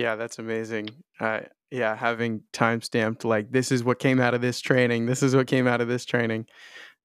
Yeah, 0.00 0.16
that's 0.16 0.38
amazing. 0.38 0.88
Uh, 1.20 1.40
yeah, 1.70 1.94
having 1.94 2.42
time 2.54 2.80
stamped 2.80 3.22
like 3.22 3.52
this 3.52 3.70
is 3.70 3.84
what 3.84 3.98
came 3.98 4.18
out 4.18 4.32
of 4.32 4.40
this 4.40 4.58
training. 4.58 5.04
This 5.04 5.22
is 5.22 5.36
what 5.36 5.46
came 5.46 5.66
out 5.66 5.82
of 5.82 5.88
this 5.88 6.06
training. 6.06 6.46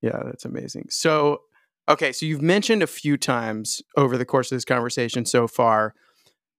Yeah, 0.01 0.17
that's 0.23 0.45
amazing. 0.45 0.85
So, 0.89 1.41
okay, 1.89 2.13
so 2.13 2.25
you've 2.25 2.41
mentioned 2.41 2.81
a 2.81 2.87
few 2.87 3.17
times 3.17 3.81
over 3.97 4.17
the 4.17 4.23
course 4.23 4.49
of 4.49 4.55
this 4.55 4.63
conversation 4.63 5.25
so 5.25 5.45
far 5.45 5.93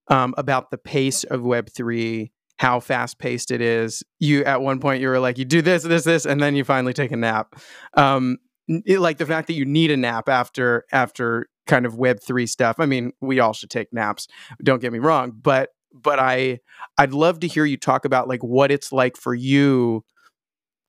um, 0.08 0.34
about 0.36 0.70
the 0.70 0.76
pace 0.76 1.24
of 1.24 1.42
Web 1.42 1.70
three, 1.74 2.32
how 2.58 2.80
fast 2.80 3.18
paced 3.18 3.50
it 3.50 3.62
is. 3.62 4.02
You 4.18 4.44
at 4.44 4.60
one 4.60 4.78
point 4.78 5.00
you 5.00 5.08
were 5.08 5.18
like, 5.18 5.38
you 5.38 5.46
do 5.46 5.62
this, 5.62 5.84
this, 5.84 6.04
this, 6.04 6.26
and 6.26 6.42
then 6.42 6.54
you 6.54 6.64
finally 6.64 6.92
take 6.92 7.12
a 7.12 7.16
nap. 7.16 7.54
Um, 7.94 8.36
it, 8.68 9.00
like 9.00 9.16
the 9.16 9.26
fact 9.26 9.46
that 9.46 9.54
you 9.54 9.64
need 9.64 9.90
a 9.90 9.96
nap 9.96 10.28
after 10.28 10.84
after 10.92 11.46
kind 11.66 11.86
of 11.86 11.96
Web 11.96 12.18
three 12.22 12.46
stuff. 12.46 12.76
I 12.78 12.84
mean, 12.84 13.12
we 13.22 13.40
all 13.40 13.54
should 13.54 13.70
take 13.70 13.90
naps. 13.90 14.28
Don't 14.62 14.82
get 14.82 14.92
me 14.92 14.98
wrong, 14.98 15.32
but 15.34 15.70
but 16.02 16.18
I 16.18 16.60
I'd 16.98 17.12
love 17.12 17.40
to 17.40 17.46
hear 17.46 17.64
you 17.64 17.76
talk 17.76 18.04
about 18.04 18.28
like 18.28 18.42
what 18.42 18.70
it's 18.70 18.92
like 18.92 19.16
for 19.16 19.34
you 19.34 20.04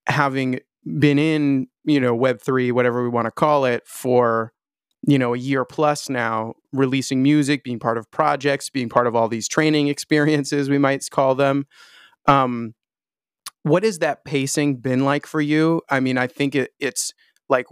having 0.07 0.59
been 0.99 1.19
in, 1.19 1.67
you 1.83 1.99
know, 1.99 2.17
web3, 2.17 2.71
whatever 2.71 3.03
we 3.03 3.09
want 3.09 3.25
to 3.25 3.31
call 3.31 3.65
it 3.65 3.87
for 3.87 4.53
you 5.05 5.17
know, 5.17 5.33
a 5.33 5.37
year 5.37 5.63
plus 5.63 6.09
now 6.09 6.55
releasing 6.73 7.21
music, 7.21 7.63
being 7.63 7.79
part 7.79 7.97
of 7.97 8.09
projects, 8.11 8.69
being 8.69 8.89
part 8.89 9.07
of 9.07 9.15
all 9.15 9.27
these 9.29 9.47
training 9.47 9.87
experiences 9.87 10.69
we 10.69 10.77
might 10.77 11.07
call 11.09 11.35
them. 11.35 11.65
Um 12.25 12.73
what 13.63 13.83
has 13.83 13.99
that 13.99 14.23
pacing 14.23 14.77
been 14.77 15.03
like 15.03 15.25
for 15.25 15.41
you? 15.41 15.81
I 15.89 15.99
mean, 15.99 16.17
I 16.17 16.27
think 16.27 16.55
it, 16.55 16.71
it's 16.79 17.13
like 17.49 17.67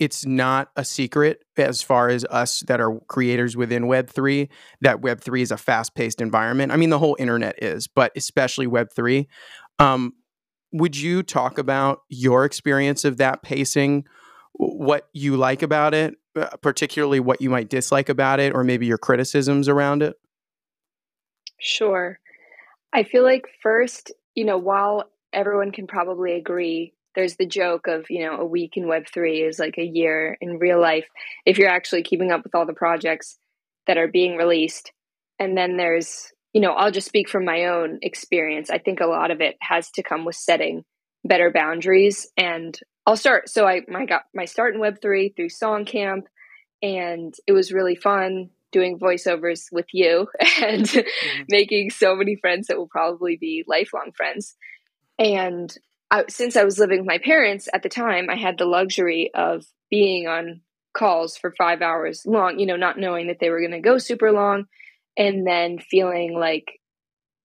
it's 0.00 0.24
not 0.24 0.70
a 0.76 0.84
secret 0.84 1.44
as 1.58 1.82
far 1.82 2.08
as 2.08 2.24
us 2.24 2.60
that 2.60 2.80
are 2.80 2.98
creators 3.06 3.56
within 3.56 3.84
web3 3.84 4.48
that 4.80 5.02
web3 5.02 5.42
is 5.42 5.50
a 5.52 5.56
fast-paced 5.56 6.20
environment. 6.20 6.72
I 6.72 6.76
mean 6.76 6.90
the 6.90 6.98
whole 6.98 7.16
internet 7.20 7.62
is 7.62 7.86
but 7.86 8.10
especially 8.16 8.66
web3 8.66 9.26
um, 9.78 10.14
would 10.72 10.96
you 10.96 11.22
talk 11.22 11.58
about 11.58 12.00
your 12.08 12.44
experience 12.44 13.04
of 13.04 13.16
that 13.18 13.42
pacing? 13.42 14.04
What 14.54 15.08
you 15.12 15.36
like 15.36 15.62
about 15.62 15.94
it 15.94 16.14
uh, 16.34 16.56
particularly 16.62 17.20
what 17.20 17.40
you 17.40 17.50
might 17.50 17.68
dislike 17.68 18.08
about 18.08 18.40
it 18.40 18.54
or 18.54 18.64
maybe 18.64 18.86
your 18.86 18.98
criticisms 18.98 19.68
around 19.68 20.02
it? 20.02 20.16
Sure. 21.58 22.18
I 22.92 23.02
feel 23.02 23.22
like 23.22 23.46
first 23.62 24.12
you 24.34 24.44
know 24.44 24.56
while 24.56 25.10
everyone 25.32 25.72
can 25.72 25.86
probably 25.86 26.32
agree 26.32 26.94
there's 27.14 27.36
the 27.36 27.46
joke 27.46 27.86
of 27.86 28.06
you 28.10 28.24
know 28.24 28.38
a 28.38 28.44
week 28.44 28.76
in 28.76 28.84
web3 28.84 29.48
is 29.48 29.58
like 29.58 29.78
a 29.78 29.84
year 29.84 30.36
in 30.40 30.58
real 30.58 30.80
life 30.80 31.06
if 31.44 31.58
you're 31.58 31.68
actually 31.68 32.02
keeping 32.02 32.30
up 32.30 32.42
with 32.44 32.54
all 32.54 32.66
the 32.66 32.72
projects 32.72 33.38
that 33.86 33.98
are 33.98 34.08
being 34.08 34.36
released. 34.36 34.92
And 35.38 35.56
then 35.56 35.76
there's 35.76 36.32
you 36.52 36.60
know 36.60 36.72
i'll 36.72 36.90
just 36.90 37.06
speak 37.06 37.28
from 37.28 37.44
my 37.44 37.66
own 37.66 37.98
experience. 38.02 38.70
I 38.70 38.78
think 38.78 39.00
a 39.00 39.06
lot 39.06 39.30
of 39.30 39.40
it 39.40 39.56
has 39.60 39.90
to 39.92 40.02
come 40.02 40.24
with 40.24 40.36
setting 40.36 40.84
better 41.24 41.50
boundaries. 41.50 42.28
And 42.36 42.78
i'll 43.06 43.16
start 43.16 43.48
so 43.48 43.66
i 43.66 43.80
my 43.88 44.04
got 44.04 44.22
my 44.34 44.44
start 44.44 44.74
in 44.74 44.80
web3 44.80 45.34
through 45.34 45.48
Songcamp 45.48 46.24
and 46.82 47.34
it 47.46 47.52
was 47.52 47.72
really 47.72 47.94
fun 47.94 48.50
doing 48.72 48.98
voiceovers 48.98 49.64
with 49.72 49.86
you 49.92 50.28
and 50.62 50.84
mm-hmm. 50.84 51.42
making 51.48 51.90
so 51.90 52.14
many 52.14 52.36
friends 52.36 52.68
that 52.68 52.78
will 52.78 52.88
probably 52.88 53.36
be 53.36 53.64
lifelong 53.66 54.12
friends. 54.16 54.56
And 55.18 55.74
I, 56.10 56.24
since 56.28 56.56
I 56.56 56.64
was 56.64 56.78
living 56.78 56.98
with 56.98 57.06
my 57.06 57.18
parents 57.18 57.68
at 57.72 57.82
the 57.82 57.88
time, 57.88 58.28
I 58.30 58.36
had 58.36 58.58
the 58.58 58.64
luxury 58.64 59.30
of 59.34 59.64
being 59.90 60.26
on 60.26 60.62
calls 60.92 61.36
for 61.36 61.54
five 61.56 61.82
hours 61.82 62.22
long, 62.26 62.58
you 62.58 62.66
know, 62.66 62.76
not 62.76 62.98
knowing 62.98 63.28
that 63.28 63.38
they 63.40 63.50
were 63.50 63.60
going 63.60 63.70
to 63.70 63.80
go 63.80 63.98
super 63.98 64.32
long, 64.32 64.64
and 65.16 65.46
then 65.46 65.78
feeling 65.78 66.34
like 66.38 66.80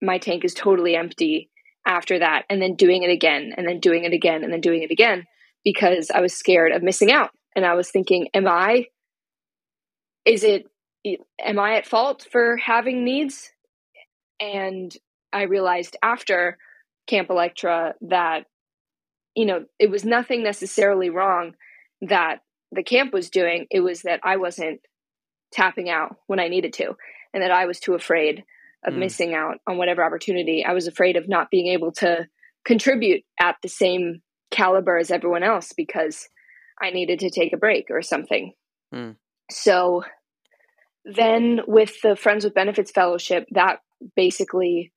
my 0.01 0.17
tank 0.17 0.43
is 0.43 0.53
totally 0.53 0.95
empty 0.95 1.49
after 1.85 2.19
that, 2.19 2.45
and 2.49 2.61
then 2.61 2.75
doing 2.75 3.03
it 3.03 3.11
again, 3.11 3.53
and 3.55 3.67
then 3.67 3.79
doing 3.79 4.03
it 4.03 4.13
again, 4.13 4.43
and 4.43 4.51
then 4.51 4.61
doing 4.61 4.81
it 4.81 4.91
again 4.91 5.25
because 5.63 6.09
I 6.11 6.21
was 6.21 6.33
scared 6.33 6.71
of 6.71 6.83
missing 6.83 7.11
out. 7.11 7.31
And 7.55 7.65
I 7.65 7.75
was 7.75 7.89
thinking, 7.89 8.29
am 8.33 8.47
I, 8.47 8.85
is 10.25 10.43
it, 10.43 10.65
am 11.39 11.59
I 11.59 11.75
at 11.75 11.85
fault 11.85 12.27
for 12.31 12.57
having 12.57 13.03
needs? 13.03 13.51
And 14.39 14.95
I 15.31 15.43
realized 15.43 15.95
after 16.03 16.57
Camp 17.07 17.29
Elektra 17.29 17.93
that 18.01 18.45
you 19.35 19.45
know, 19.45 19.65
it 19.79 19.89
was 19.89 20.05
nothing 20.05 20.43
necessarily 20.43 21.09
wrong 21.09 21.53
that 22.01 22.39
the 22.71 22.83
camp 22.83 23.13
was 23.13 23.29
doing. 23.29 23.67
It 23.69 23.81
was 23.81 24.03
that 24.03 24.21
I 24.23 24.37
wasn't 24.37 24.81
tapping 25.51 25.89
out 25.89 26.15
when 26.27 26.39
I 26.39 26.47
needed 26.47 26.73
to, 26.73 26.95
and 27.33 27.43
that 27.43 27.51
I 27.51 27.65
was 27.65 27.79
too 27.79 27.93
afraid 27.93 28.43
of 28.85 28.93
mm. 28.93 28.99
missing 28.99 29.33
out 29.33 29.57
on 29.67 29.77
whatever 29.77 30.03
opportunity. 30.03 30.63
I 30.65 30.73
was 30.73 30.87
afraid 30.87 31.17
of 31.17 31.27
not 31.27 31.51
being 31.51 31.67
able 31.67 31.91
to 31.93 32.27
contribute 32.65 33.23
at 33.39 33.55
the 33.61 33.69
same 33.69 34.21
caliber 34.51 34.97
as 34.97 35.11
everyone 35.11 35.43
else 35.43 35.73
because 35.75 36.27
I 36.81 36.91
needed 36.91 37.19
to 37.19 37.29
take 37.29 37.53
a 37.53 37.57
break 37.57 37.87
or 37.89 38.01
something. 38.01 38.53
Mm. 38.93 39.15
So 39.51 40.03
then 41.03 41.61
with 41.67 42.01
the 42.01 42.15
Friends 42.15 42.43
with 42.43 42.53
Benefits 42.53 42.91
Fellowship, 42.91 43.45
that 43.51 43.79
basically 44.15 44.91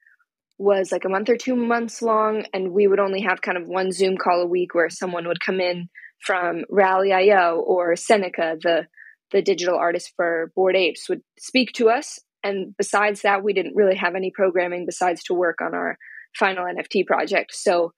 was 0.59 0.91
like 0.91 1.05
a 1.05 1.09
month 1.09 1.29
or 1.29 1.37
two 1.37 1.55
months 1.55 2.03
long, 2.03 2.45
and 2.53 2.73
we 2.73 2.87
would 2.87 2.99
only 2.99 3.23
have 3.23 3.41
kind 3.41 3.57
of 3.57 3.69
one 3.69 3.93
Zoom 3.93 4.17
call 4.17 4.43
a 4.43 4.47
week 4.47 4.75
where 4.75 4.91
someone 4.91 5.27
would 5.29 5.41
come 5.41 5.61
in 5.61 5.89
from 6.25 6.65
Rally.io 6.69 7.63
or 7.65 7.97
Seneca, 7.97 8.57
the 8.61 8.87
the 9.31 9.43
digital 9.43 9.77
artist 9.77 10.13
for 10.17 10.51
Bored 10.57 10.75
Apes, 10.75 11.09
would 11.09 11.21
speak 11.39 11.73
to 11.75 11.91
us. 11.91 12.19
And 12.43 12.75
besides 12.77 13.23
that, 13.23 13.45
we 13.45 13.53
didn't 13.53 13.77
really 13.77 13.97
have 13.97 14.15
any 14.15 14.31
programming 14.35 14.87
besides 14.87 15.23
to 15.25 15.35
work 15.35 15.61
on 15.61 15.75
our 15.75 15.99
final 16.35 16.65
NFT 16.65 17.07
project. 17.07 17.55
So 17.55 17.93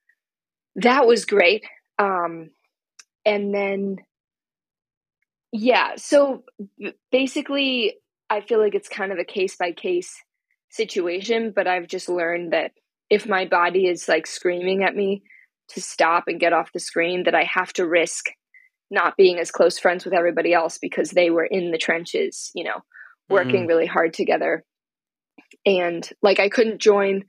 that 0.74 1.06
was 1.06 1.24
great. 1.24 1.64
Um, 2.00 2.50
and 3.24 3.54
then, 3.54 3.98
yeah, 5.52 5.92
so 5.96 6.42
basically, 7.12 7.94
I 8.28 8.40
feel 8.40 8.58
like 8.58 8.74
it's 8.74 8.88
kind 8.88 9.12
of 9.12 9.18
a 9.18 9.24
case 9.24 9.56
by 9.56 9.70
case 9.72 10.20
situation, 10.70 11.52
but 11.54 11.66
I've 11.66 11.86
just 11.86 12.08
learned 12.08 12.52
that 12.52 12.72
if 13.08 13.28
my 13.28 13.44
body 13.44 13.86
is 13.86 14.08
like 14.08 14.26
screaming 14.26 14.84
at 14.84 14.94
me 14.94 15.22
to 15.70 15.80
stop 15.80 16.24
and 16.26 16.40
get 16.40 16.52
off 16.52 16.72
the 16.72 16.80
screen, 16.80 17.24
that 17.24 17.34
I 17.34 17.44
have 17.44 17.72
to 17.74 17.86
risk 17.86 18.26
not 18.90 19.16
being 19.16 19.38
as 19.38 19.50
close 19.50 19.78
friends 19.78 20.04
with 20.04 20.14
everybody 20.14 20.52
else 20.52 20.78
because 20.78 21.10
they 21.10 21.30
were 21.30 21.44
in 21.44 21.70
the 21.70 21.78
trenches, 21.78 22.50
you 22.54 22.64
know, 22.64 22.82
working 23.28 23.60
mm-hmm. 23.60 23.66
really 23.66 23.86
hard 23.86 24.12
together. 24.12 24.64
And 25.64 26.08
like 26.22 26.40
I 26.40 26.48
couldn't 26.48 26.80
join 26.80 27.24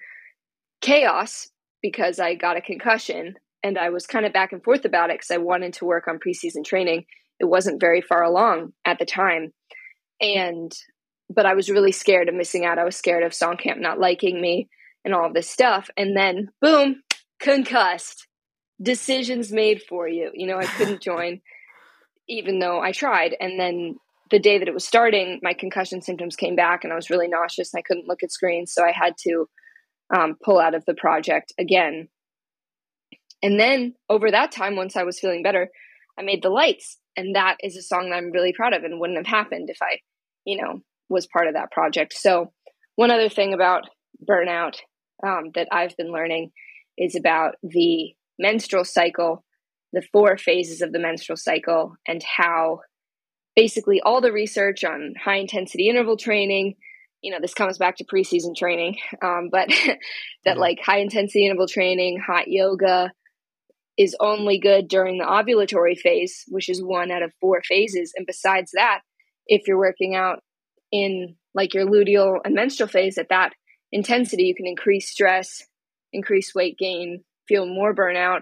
chaos 0.82 1.50
because 1.82 2.20
I 2.20 2.36
got 2.36 2.58
a 2.58 2.62
concussion 2.62 3.36
and 3.64 3.78
I 3.78 3.90
was 3.90 4.08
kind 4.08 4.26
of 4.26 4.34
back 4.34 4.52
and 4.52 4.64
forth 4.64 4.86
about 4.86 5.12
it 5.12 5.16
because 5.20 5.32
I 5.32 5.38
wanted 5.38 5.74
to 5.74 5.86
work 5.86 6.08
on 6.08 6.20
preseason 6.20 6.66
training. 6.66 7.06
It 7.40 7.46
wasn't 7.46 7.80
very 7.80 8.02
far 8.02 8.24
along 8.24 8.74
at 8.86 8.98
the 8.98 9.06
time. 9.06 9.54
And 10.20 10.72
but 11.34 11.46
I 11.46 11.54
was 11.54 11.70
really 11.70 11.92
scared 11.92 12.30
of 12.30 12.36
missing 12.36 12.66
out. 12.66 12.80
I 12.80 12.84
was 12.84 12.96
scared 12.96 13.24
of 13.24 13.32
Songcamp 13.32 13.80
not 13.80 14.00
liking 14.00 14.42
me 14.42 14.70
and 15.06 15.14
all 15.14 15.32
this 15.32 15.50
stuff. 15.50 15.90
And 15.98 16.16
then, 16.16 16.50
boom, 16.62 17.02
concussed. 17.40 18.28
Decisions 18.82 19.52
made 19.52 19.82
for 19.84 20.08
you. 20.08 20.32
You 20.34 20.48
know, 20.48 20.58
I 20.58 20.66
couldn't 20.66 21.02
join 21.04 21.42
even 22.32 22.60
though 22.60 22.82
I 22.82 22.94
tried. 22.94 23.36
And 23.40 23.60
then 23.60 23.98
the 24.32 24.40
day 24.40 24.58
that 24.58 24.68
it 24.68 24.74
was 24.74 24.86
starting, 24.86 25.40
my 25.44 25.54
concussion 25.54 26.02
symptoms 26.02 26.38
came 26.38 26.56
back 26.56 26.84
and 26.84 26.94
I 26.94 26.96
was 26.96 27.10
really 27.10 27.28
nauseous 27.28 27.74
and 27.74 27.80
I 27.80 27.84
couldn't 27.86 28.08
look 28.08 28.24
at 28.24 28.32
screens. 28.32 28.74
So 28.74 28.84
I 28.84 28.92
had 28.92 29.14
to 29.24 29.50
um, 30.16 30.38
pull 30.44 30.60
out 30.60 30.74
of 30.74 30.86
the 30.86 30.94
project 30.94 31.52
again. 31.60 32.08
And 33.44 33.60
then 33.60 33.96
over 34.10 34.32
that 34.32 34.52
time, 34.52 34.76
once 34.76 34.96
I 34.96 35.04
was 35.04 35.20
feeling 35.20 35.44
better, 35.44 35.70
I 36.18 36.22
made 36.22 36.42
the 36.42 36.50
lights. 36.50 36.98
And 37.18 37.36
that 37.36 37.58
is 37.62 37.76
a 37.76 37.82
song 37.82 38.10
that 38.10 38.16
I'm 38.16 38.32
really 38.32 38.54
proud 38.54 38.74
of 38.74 38.84
and 38.84 39.00
wouldn't 39.00 39.18
have 39.18 39.28
happened 39.28 39.70
if 39.70 39.78
I, 39.82 40.00
you 40.46 40.62
know, 40.62 40.82
was 41.12 41.28
part 41.28 41.48
of 41.48 41.54
that 41.54 41.72
project. 41.72 42.14
So, 42.14 42.52
one 42.96 43.12
other 43.12 43.30
thing 43.30 43.54
about 43.54 43.84
burnout 44.28 44.76
um, 45.26 45.52
that 45.56 45.68
I've 45.72 45.96
been 45.98 46.12
learning 46.12 46.52
is 46.98 47.16
about 47.16 47.56
the 47.64 48.14
menstrual 48.40 48.86
cycle, 48.86 49.44
the 49.94 50.04
four 50.12 50.38
phases 50.38 50.82
of 50.82 50.92
the 50.92 51.00
menstrual 51.00 51.38
cycle, 51.38 51.96
and 52.08 52.24
how 52.24 52.82
basically 53.56 54.02
all 54.02 54.22
the 54.22 54.32
research 54.32 54.84
on 54.84 55.14
high 55.22 55.38
intensity 55.38 55.90
interval 55.90 56.18
training. 56.18 56.76
You 57.22 57.32
know, 57.32 57.40
this 57.40 57.54
comes 57.54 57.78
back 57.78 57.98
to 57.98 58.06
preseason 58.06 58.56
training, 58.56 58.98
um, 59.22 59.50
but 59.52 59.70
that 60.46 60.58
like 60.58 60.80
high 60.84 61.00
intensity 61.00 61.46
interval 61.46 61.68
training, 61.68 62.20
hot 62.26 62.48
yoga, 62.48 63.12
is 63.98 64.16
only 64.20 64.58
good 64.58 64.88
during 64.88 65.18
the 65.18 65.26
ovulatory 65.26 65.98
phase, 65.98 66.44
which 66.48 66.70
is 66.70 66.82
one 66.82 67.12
out 67.12 67.22
of 67.22 67.34
four 67.40 67.62
phases. 67.62 68.14
And 68.16 68.26
besides 68.26 68.72
that, 68.74 69.02
if 69.48 69.68
you're 69.68 69.78
working 69.78 70.16
out 70.16 70.40
in 70.92 71.36
like 71.54 71.74
your 71.74 71.86
luteal 71.86 72.38
and 72.44 72.56
menstrual 72.56 72.88
phase 72.88 73.18
at 73.18 73.30
that 73.30 73.54
intensity, 73.92 74.44
you 74.44 74.56
can 74.56 74.68
increase 74.68 75.12
stress, 75.12 75.64
increase 76.14 76.54
weight 76.56 76.78
gain, 76.78 77.24
feel 77.48 77.66
more 77.66 77.94
burnout. 77.94 78.42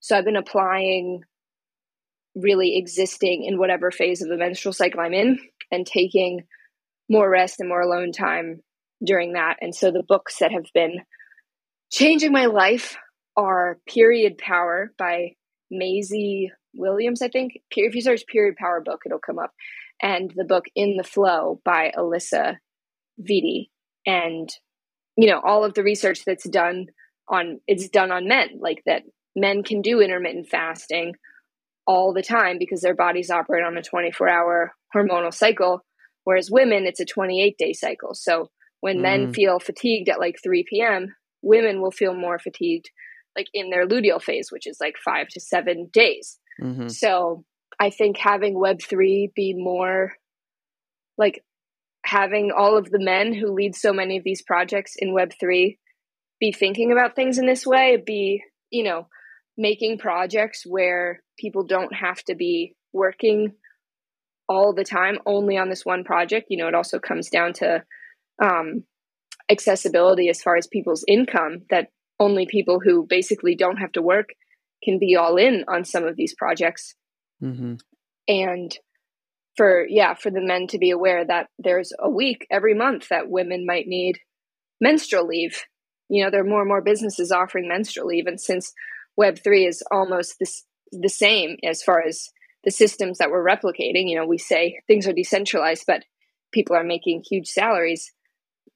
So 0.00 0.16
I've 0.16 0.24
been 0.24 0.36
applying 0.36 1.22
really 2.34 2.76
existing 2.76 3.44
in 3.44 3.58
whatever 3.58 3.90
phase 3.90 4.22
of 4.22 4.28
the 4.28 4.36
menstrual 4.36 4.72
cycle 4.72 5.00
I'm 5.00 5.14
in 5.14 5.38
and 5.70 5.86
taking 5.86 6.42
more 7.08 7.28
rest 7.28 7.60
and 7.60 7.68
more 7.68 7.80
alone 7.80 8.12
time 8.12 8.60
during 9.04 9.34
that. 9.34 9.56
And 9.60 9.74
so 9.74 9.90
the 9.90 10.02
books 10.06 10.38
that 10.38 10.52
have 10.52 10.66
been 10.74 11.00
changing 11.92 12.32
my 12.32 12.46
life 12.46 12.96
are 13.36 13.78
Period 13.88 14.38
Power 14.38 14.92
by 14.98 15.34
Maisie 15.70 16.50
Williams, 16.74 17.22
I 17.22 17.28
think. 17.28 17.52
If 17.70 17.94
you 17.94 18.00
search 18.00 18.26
Period 18.26 18.56
Power 18.56 18.80
book, 18.80 19.02
it'll 19.06 19.18
come 19.18 19.38
up 19.38 19.52
and 20.04 20.30
the 20.36 20.44
book 20.44 20.66
In 20.76 20.96
the 20.98 21.02
Flow 21.02 21.62
by 21.64 21.90
Alisa 21.96 22.58
Vitti. 23.18 23.70
And, 24.06 24.50
you 25.16 25.26
know, 25.26 25.40
all 25.42 25.64
of 25.64 25.72
the 25.72 25.82
research 25.82 26.24
that's 26.26 26.48
done 26.48 26.86
on 27.26 27.60
it's 27.66 27.88
done 27.88 28.12
on 28.12 28.28
men, 28.28 28.58
like 28.60 28.82
that 28.84 29.02
men 29.34 29.62
can 29.62 29.80
do 29.80 30.00
intermittent 30.00 30.48
fasting 30.48 31.14
all 31.86 32.12
the 32.12 32.22
time 32.22 32.58
because 32.58 32.82
their 32.82 32.94
bodies 32.94 33.30
operate 33.30 33.64
on 33.64 33.78
a 33.78 33.82
24 33.82 34.28
hour 34.28 34.72
hormonal 34.94 35.32
cycle, 35.32 35.80
whereas 36.24 36.50
women, 36.50 36.84
it's 36.84 37.00
a 37.00 37.06
28 37.06 37.56
day 37.56 37.72
cycle. 37.72 38.12
So 38.12 38.50
when 38.80 38.98
mm. 38.98 39.02
men 39.02 39.32
feel 39.32 39.58
fatigued 39.58 40.10
at 40.10 40.20
like 40.20 40.36
3 40.42 40.66
p.m., 40.68 41.14
women 41.40 41.80
will 41.80 41.90
feel 41.90 42.14
more 42.14 42.38
fatigued 42.38 42.90
like 43.34 43.46
in 43.54 43.70
their 43.70 43.86
luteal 43.86 44.22
phase, 44.22 44.48
which 44.52 44.66
is 44.66 44.76
like 44.82 44.96
five 45.02 45.28
to 45.28 45.40
seven 45.40 45.88
days. 45.90 46.38
Mm-hmm. 46.62 46.88
So 46.88 47.44
I 47.78 47.90
think 47.90 48.16
having 48.16 48.54
Web3 48.54 49.34
be 49.34 49.54
more 49.56 50.12
like 51.16 51.44
having 52.04 52.52
all 52.56 52.76
of 52.76 52.90
the 52.90 52.98
men 52.98 53.32
who 53.32 53.52
lead 53.52 53.74
so 53.74 53.92
many 53.92 54.18
of 54.18 54.24
these 54.24 54.42
projects 54.42 54.94
in 54.98 55.14
Web3 55.14 55.78
be 56.40 56.52
thinking 56.52 56.92
about 56.92 57.16
things 57.16 57.38
in 57.38 57.46
this 57.46 57.66
way, 57.66 58.02
be, 58.04 58.42
you 58.70 58.84
know, 58.84 59.08
making 59.56 59.98
projects 59.98 60.64
where 60.66 61.22
people 61.38 61.64
don't 61.64 61.94
have 61.94 62.22
to 62.24 62.34
be 62.34 62.74
working 62.92 63.52
all 64.48 64.74
the 64.74 64.84
time 64.84 65.18
only 65.24 65.56
on 65.56 65.70
this 65.70 65.84
one 65.84 66.04
project. 66.04 66.46
You 66.50 66.58
know, 66.58 66.68
it 66.68 66.74
also 66.74 66.98
comes 66.98 67.30
down 67.30 67.54
to 67.54 67.82
um, 68.42 68.84
accessibility 69.50 70.28
as 70.28 70.42
far 70.42 70.56
as 70.56 70.66
people's 70.66 71.04
income, 71.06 71.62
that 71.70 71.88
only 72.20 72.46
people 72.46 72.80
who 72.80 73.06
basically 73.06 73.54
don't 73.54 73.78
have 73.78 73.92
to 73.92 74.02
work 74.02 74.30
can 74.82 74.98
be 74.98 75.16
all 75.16 75.36
in 75.36 75.64
on 75.68 75.84
some 75.84 76.04
of 76.04 76.16
these 76.16 76.34
projects. 76.34 76.94
Mm-hmm. 77.44 77.74
And 78.28 78.78
for, 79.56 79.86
yeah, 79.86 80.14
for 80.14 80.30
the 80.30 80.40
men 80.40 80.66
to 80.68 80.78
be 80.78 80.90
aware 80.90 81.24
that 81.24 81.48
there's 81.58 81.92
a 81.98 82.10
week 82.10 82.46
every 82.50 82.74
month 82.74 83.08
that 83.08 83.28
women 83.28 83.66
might 83.66 83.86
need 83.86 84.18
menstrual 84.80 85.26
leave. 85.26 85.62
You 86.08 86.24
know, 86.24 86.30
there 86.30 86.40
are 86.40 86.48
more 86.48 86.60
and 86.60 86.68
more 86.68 86.82
businesses 86.82 87.30
offering 87.30 87.68
menstrual 87.68 88.08
leave. 88.08 88.26
And 88.26 88.40
since 88.40 88.72
Web3 89.18 89.68
is 89.68 89.82
almost 89.90 90.36
this, 90.40 90.64
the 90.90 91.08
same 91.08 91.56
as 91.64 91.82
far 91.82 92.02
as 92.06 92.28
the 92.64 92.70
systems 92.70 93.18
that 93.18 93.30
we're 93.30 93.46
replicating. 93.46 94.08
You 94.08 94.16
know, 94.16 94.26
we 94.26 94.38
say 94.38 94.80
things 94.86 95.06
are 95.06 95.12
decentralized, 95.12 95.84
but 95.86 96.04
people 96.52 96.76
are 96.76 96.84
making 96.84 97.22
huge 97.28 97.48
salaries. 97.48 98.12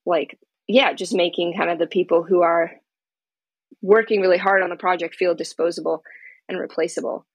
Like, 0.07 0.39
yeah, 0.67 0.93
just 0.93 1.15
making 1.15 1.55
kind 1.57 1.71
of 1.71 1.79
the 1.79 1.87
people 1.87 2.23
who 2.23 2.43
are 2.43 2.73
working 3.83 4.21
really 4.21 4.39
hard 4.39 4.63
on 4.63 4.71
the 4.71 4.77
project 4.77 5.15
feel 5.15 5.35
disposable 5.35 6.03
and 6.49 6.59
replaceable. 6.59 7.27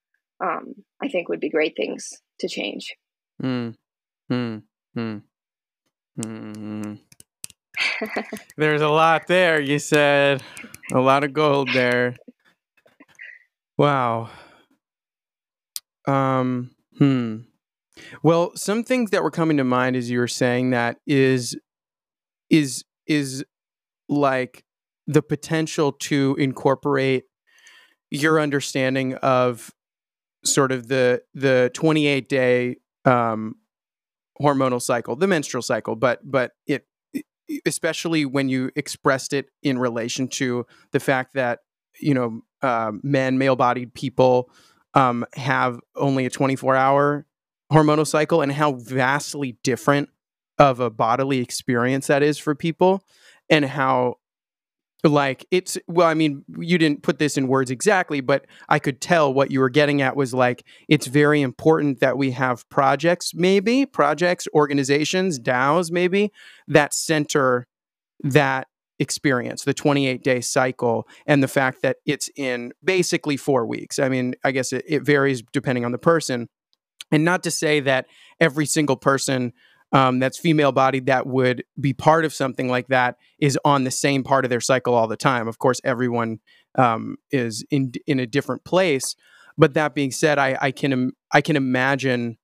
Um, 0.44 0.74
I 1.02 1.08
think 1.08 1.28
would 1.28 1.40
be 1.40 1.50
great 1.50 1.74
things 1.76 2.10
to 2.40 2.48
change. 2.48 2.94
Mm. 3.42 3.74
Mm. 4.30 4.62
Mm. 4.96 5.22
Mm. 6.20 6.98
There's 8.56 8.82
a 8.82 8.88
lot 8.88 9.26
there, 9.26 9.60
you 9.60 9.78
said. 9.78 10.42
A 10.92 11.00
lot 11.00 11.24
of 11.24 11.32
gold 11.32 11.70
there. 11.72 12.16
Wow. 13.78 14.30
Um, 16.06 16.70
hmm. 16.98 17.38
Well, 18.22 18.52
some 18.54 18.84
things 18.84 19.10
that 19.10 19.22
were 19.22 19.30
coming 19.30 19.56
to 19.56 19.64
mind 19.64 19.96
as 19.96 20.10
you 20.10 20.18
were 20.18 20.28
saying 20.28 20.70
that 20.70 20.98
is 21.06 21.56
is 22.50 22.84
is 23.06 23.44
like 24.08 24.64
the 25.06 25.22
potential 25.22 25.92
to 25.92 26.36
incorporate 26.38 27.24
your 28.10 28.40
understanding 28.40 29.14
of 29.16 29.70
sort 30.44 30.72
of 30.72 30.88
the 30.88 31.22
the 31.34 31.70
28 31.74 32.28
day 32.28 32.76
um 33.04 33.56
hormonal 34.40 34.82
cycle 34.82 35.16
the 35.16 35.26
menstrual 35.26 35.62
cycle 35.62 35.96
but 35.96 36.20
but 36.24 36.52
it 36.66 36.86
especially 37.66 38.24
when 38.24 38.48
you 38.48 38.70
expressed 38.76 39.32
it 39.32 39.50
in 39.62 39.78
relation 39.78 40.28
to 40.28 40.66
the 40.92 41.00
fact 41.00 41.34
that 41.34 41.60
you 42.00 42.14
know 42.14 42.40
uh, 42.62 42.92
men 43.02 43.38
male 43.38 43.56
bodied 43.56 43.92
people 43.94 44.50
um, 44.94 45.24
have 45.34 45.80
only 45.96 46.24
a 46.24 46.30
24 46.30 46.76
hour 46.76 47.26
hormonal 47.72 48.06
cycle 48.06 48.40
and 48.40 48.52
how 48.52 48.72
vastly 48.72 49.58
different 49.62 50.08
of 50.58 50.80
a 50.80 50.90
bodily 50.90 51.38
experience 51.38 52.06
that 52.06 52.22
is 52.22 52.38
for 52.38 52.54
people 52.54 53.02
and 53.50 53.64
how 53.64 54.16
like 55.04 55.46
it's 55.50 55.76
well 55.86 56.08
i 56.08 56.14
mean 56.14 56.44
you 56.58 56.78
didn't 56.78 57.02
put 57.02 57.18
this 57.18 57.36
in 57.36 57.46
words 57.46 57.70
exactly 57.70 58.20
but 58.20 58.46
i 58.68 58.78
could 58.78 59.00
tell 59.00 59.32
what 59.32 59.50
you 59.50 59.60
were 59.60 59.68
getting 59.68 60.00
at 60.00 60.16
was 60.16 60.32
like 60.32 60.64
it's 60.88 61.06
very 61.06 61.42
important 61.42 62.00
that 62.00 62.16
we 62.16 62.30
have 62.30 62.68
projects 62.70 63.34
maybe 63.34 63.84
projects 63.84 64.48
organizations 64.54 65.38
daos 65.38 65.90
maybe 65.90 66.32
that 66.66 66.94
center 66.94 67.66
that 68.22 68.66
experience, 68.98 69.64
the 69.64 69.74
28 69.74 70.22
day 70.22 70.40
cycle, 70.40 71.08
and 71.26 71.42
the 71.42 71.48
fact 71.48 71.82
that 71.82 71.96
it's 72.06 72.30
in 72.36 72.72
basically 72.82 73.36
four 73.36 73.66
weeks. 73.66 73.98
I 73.98 74.08
mean, 74.08 74.34
I 74.44 74.52
guess 74.52 74.72
it, 74.72 74.84
it 74.86 75.02
varies 75.02 75.42
depending 75.52 75.84
on 75.84 75.92
the 75.92 75.98
person. 75.98 76.48
And 77.10 77.24
not 77.24 77.42
to 77.44 77.50
say 77.50 77.80
that 77.80 78.06
every 78.40 78.66
single 78.66 78.96
person 78.96 79.52
um, 79.94 80.18
that's 80.18 80.38
female 80.38 80.72
bodied 80.72 81.06
that 81.06 81.26
would 81.26 81.64
be 81.80 81.94
part 81.94 82.26
of 82.26 82.34
something 82.34 82.68
like 82.68 82.88
that 82.88 83.16
is 83.38 83.58
on 83.64 83.84
the 83.84 83.90
same 83.90 84.22
part 84.22 84.44
of 84.44 84.50
their 84.50 84.60
cycle 84.60 84.94
all 84.94 85.08
the 85.08 85.16
time. 85.16 85.48
Of 85.48 85.58
course, 85.58 85.80
everyone 85.84 86.40
um, 86.74 87.16
is 87.30 87.64
in 87.70 87.92
in 88.06 88.20
a 88.20 88.26
different 88.26 88.64
place. 88.64 89.16
But 89.56 89.74
that 89.74 89.94
being 89.94 90.10
said, 90.10 90.38
I, 90.38 90.58
I 90.60 90.70
can 90.72 91.12
I 91.32 91.40
can 91.40 91.56
imagine, 91.56 92.36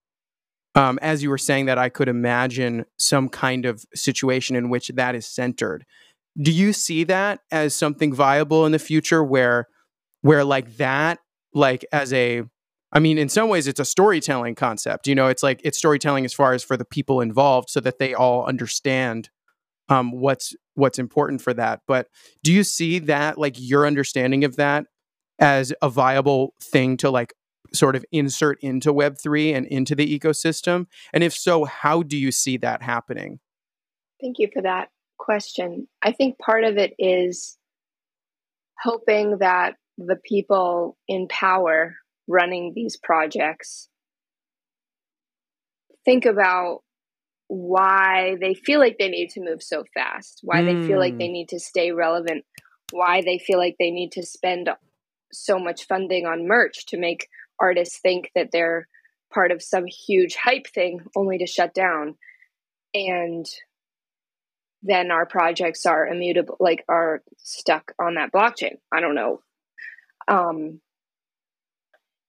um, 0.74 0.98
as 1.02 1.22
you 1.22 1.28
were 1.28 1.38
saying 1.38 1.66
that, 1.66 1.76
I 1.76 1.88
could 1.88 2.08
imagine 2.08 2.86
some 2.96 3.28
kind 3.28 3.66
of 3.66 3.84
situation 3.94 4.56
in 4.56 4.70
which 4.70 4.88
that 4.94 5.14
is 5.14 5.26
centered 5.26 5.84
do 6.40 6.52
you 6.52 6.72
see 6.72 7.04
that 7.04 7.40
as 7.50 7.74
something 7.74 8.14
viable 8.14 8.66
in 8.66 8.72
the 8.72 8.78
future 8.78 9.22
where 9.22 9.68
where 10.22 10.44
like 10.44 10.76
that 10.76 11.18
like 11.54 11.84
as 11.92 12.12
a 12.12 12.42
I 12.92 12.98
mean, 12.98 13.18
in 13.18 13.28
some 13.28 13.48
ways, 13.48 13.68
it's 13.68 13.80
a 13.80 13.84
storytelling 13.84 14.56
concept. 14.56 15.06
You 15.06 15.14
know, 15.14 15.28
it's 15.28 15.42
like 15.42 15.60
it's 15.64 15.78
storytelling 15.78 16.24
as 16.24 16.34
far 16.34 16.54
as 16.54 16.64
for 16.64 16.76
the 16.76 16.84
people 16.84 17.20
involved, 17.20 17.70
so 17.70 17.80
that 17.80 17.98
they 17.98 18.14
all 18.14 18.44
understand 18.44 19.30
um, 19.88 20.12
what's 20.12 20.54
what's 20.74 20.98
important 20.98 21.42
for 21.42 21.54
that. 21.54 21.80
But 21.86 22.08
do 22.42 22.52
you 22.52 22.64
see 22.64 22.98
that, 23.00 23.38
like 23.38 23.54
your 23.58 23.86
understanding 23.86 24.44
of 24.44 24.56
that, 24.56 24.86
as 25.38 25.72
a 25.82 25.88
viable 25.88 26.54
thing 26.62 26.96
to 26.98 27.10
like 27.10 27.34
sort 27.72 27.94
of 27.94 28.04
insert 28.10 28.58
into 28.60 28.92
Web 28.92 29.16
three 29.22 29.52
and 29.52 29.66
into 29.66 29.94
the 29.94 30.18
ecosystem? 30.18 30.86
And 31.12 31.22
if 31.22 31.32
so, 31.32 31.64
how 31.64 32.02
do 32.02 32.16
you 32.16 32.32
see 32.32 32.56
that 32.58 32.82
happening? 32.82 33.38
Thank 34.20 34.38
you 34.38 34.48
for 34.52 34.62
that 34.62 34.88
question. 35.18 35.86
I 36.02 36.12
think 36.12 36.38
part 36.38 36.64
of 36.64 36.76
it 36.76 36.94
is 36.98 37.56
hoping 38.82 39.38
that 39.38 39.76
the 39.96 40.16
people 40.16 40.96
in 41.06 41.28
power 41.28 41.94
running 42.30 42.72
these 42.74 42.96
projects 42.96 43.88
think 46.04 46.24
about 46.24 46.80
why 47.48 48.36
they 48.40 48.54
feel 48.54 48.78
like 48.78 48.96
they 48.98 49.08
need 49.08 49.30
to 49.30 49.40
move 49.40 49.62
so 49.62 49.84
fast, 49.92 50.40
why 50.42 50.60
mm. 50.60 50.66
they 50.66 50.86
feel 50.86 50.98
like 50.98 51.18
they 51.18 51.26
hmm. 51.26 51.32
need 51.32 51.48
to 51.48 51.58
stay 51.58 51.90
relevant, 51.90 52.44
why 52.92 53.22
they 53.22 53.38
feel 53.38 53.58
like 53.58 53.74
they 53.78 53.90
need 53.90 54.12
to 54.12 54.22
spend 54.24 54.68
so 55.32 55.58
much 55.58 55.86
funding 55.86 56.26
on 56.26 56.46
merch 56.46 56.86
to 56.86 56.96
make 56.96 57.28
artists 57.58 57.98
think 57.98 58.30
that 58.34 58.50
they're 58.52 58.86
part 59.32 59.50
of 59.50 59.62
some 59.62 59.84
huge 59.86 60.36
hype 60.36 60.66
thing 60.68 61.00
only 61.16 61.38
to 61.38 61.46
shut 61.46 61.74
down. 61.74 62.14
And 62.94 63.46
then 64.82 65.10
our 65.10 65.26
projects 65.26 65.86
are 65.86 66.06
immutable, 66.06 66.56
like 66.60 66.84
are 66.88 67.22
stuck 67.36 67.92
on 68.00 68.14
that 68.14 68.32
blockchain. 68.32 68.78
I 68.92 69.00
don't 69.00 69.14
know. 69.14 69.42
Um, 70.28 70.80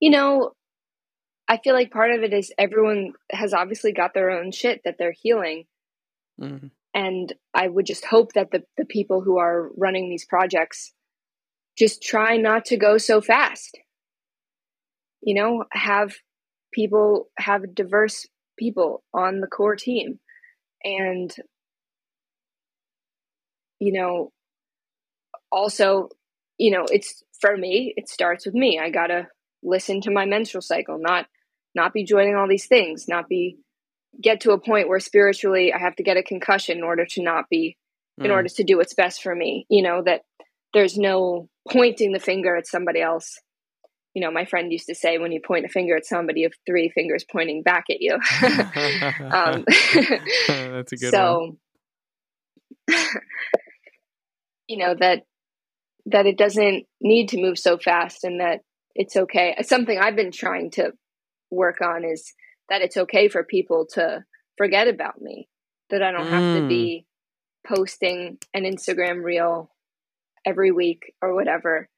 you 0.02 0.10
know, 0.10 0.52
I 1.48 1.58
feel 1.58 1.74
like 1.74 1.92
part 1.92 2.12
of 2.12 2.24
it 2.24 2.34
is 2.34 2.52
everyone 2.58 3.14
has 3.32 3.54
obviously 3.54 3.94
got 3.94 4.14
their 4.14 4.32
own 4.32 4.52
shit 4.52 4.82
that 4.84 4.96
they're 4.98 5.14
healing. 5.18 5.66
Mm-hmm. 6.40 6.68
And 6.94 7.34
I 7.54 7.68
would 7.68 7.86
just 7.86 8.04
hope 8.04 8.34
that 8.34 8.52
the, 8.52 8.64
the 8.78 8.86
people 8.86 9.22
who 9.22 9.38
are 9.38 9.70
running 9.78 10.10
these 10.10 10.26
projects 10.26 10.92
just 11.78 12.02
try 12.02 12.36
not 12.36 12.66
to 12.66 12.78
go 12.78 12.98
so 12.98 13.22
fast. 13.22 13.78
You 15.22 15.36
know, 15.36 15.66
have 15.72 16.16
people, 16.74 17.30
have 17.38 17.76
diverse 17.76 18.28
people 18.58 19.04
on 19.14 19.40
the 19.40 19.48
core 19.48 19.76
team 19.76 20.20
and 20.84 21.34
you 23.82 23.92
know, 23.92 24.32
also, 25.52 26.10
you 26.60 26.70
know, 26.70 26.86
it's 26.90 27.24
for 27.40 27.58
me, 27.58 27.94
it 27.98 28.08
starts 28.08 28.46
with 28.46 28.54
me. 28.54 28.80
I 28.80 28.92
got 28.92 29.08
to 29.08 29.28
listen 29.64 30.02
to 30.02 30.12
my 30.12 30.26
menstrual 30.26 30.62
cycle, 30.62 30.98
not 31.00 31.28
not 31.74 31.94
be 31.94 32.04
joining 32.04 32.36
all 32.36 32.48
these 32.48 32.68
things, 32.68 33.08
not 33.08 33.30
be 33.30 33.58
get 34.20 34.42
to 34.42 34.52
a 34.52 34.60
point 34.60 34.90
where 34.90 35.00
spiritually 35.00 35.72
I 35.74 35.78
have 35.80 35.96
to 35.96 36.04
get 36.04 36.18
a 36.18 36.24
concussion 36.24 36.78
in 36.78 36.84
order 36.84 37.06
to 37.06 37.24
not 37.24 37.46
be 37.50 37.78
mm. 38.20 38.26
in 38.26 38.32
order 38.32 38.50
to 38.50 38.64
do 38.64 38.78
what's 38.78 38.94
best 38.94 39.22
for 39.22 39.34
me. 39.34 39.66
You 39.70 39.84
know, 39.84 40.04
that 40.04 40.22
there's 40.74 40.98
no 40.98 41.50
pointing 41.70 42.12
the 42.12 42.20
finger 42.20 42.56
at 42.56 42.68
somebody 42.68 43.02
else. 43.02 43.40
You 44.14 44.22
know, 44.22 44.32
my 44.32 44.44
friend 44.44 44.72
used 44.72 44.88
to 44.88 44.96
say 44.96 45.18
when 45.18 45.32
you 45.32 45.40
point 45.46 45.66
a 45.66 45.70
finger 45.70 45.96
at 45.96 46.06
somebody, 46.06 46.42
you 46.42 46.48
have 46.48 46.58
three 46.66 46.90
fingers 46.90 47.24
pointing 47.24 47.64
back 47.64 47.86
at 47.90 48.02
you. 48.02 48.16
um, 49.32 49.64
That's 50.48 50.92
a 50.92 50.98
good 50.98 51.12
so, 51.12 51.58
you 54.68 54.78
know 54.78 54.96
that 55.00 55.24
that 56.08 56.26
it 56.26 56.38
doesn't 56.38 56.86
need 57.00 57.30
to 57.30 57.42
move 57.42 57.58
so 57.58 57.78
fast 57.78 58.24
and 58.24 58.40
that 58.40 58.62
it's 58.96 59.16
okay 59.16 59.56
something 59.62 59.98
i've 59.98 60.16
been 60.16 60.32
trying 60.32 60.70
to 60.72 60.92
work 61.50 61.82
on 61.82 62.04
is 62.04 62.34
that 62.70 62.82
it's 62.82 62.98
okay 62.98 63.28
for 63.28 63.44
people 63.44 63.86
to 63.86 64.24
forget 64.58 64.88
about 64.88 65.22
me 65.22 65.48
that 65.90 66.02
i 66.02 66.12
don't 66.12 66.26
mm. 66.26 66.30
have 66.30 66.62
to 66.62 66.68
be 66.68 67.06
mm. 67.06 67.76
posting 67.76 68.38
an 68.54 68.64
instagram 68.64 69.24
reel 69.24 69.70
every 70.46 70.72
week 70.72 71.14
or 71.22 71.36
whatever 71.36 71.90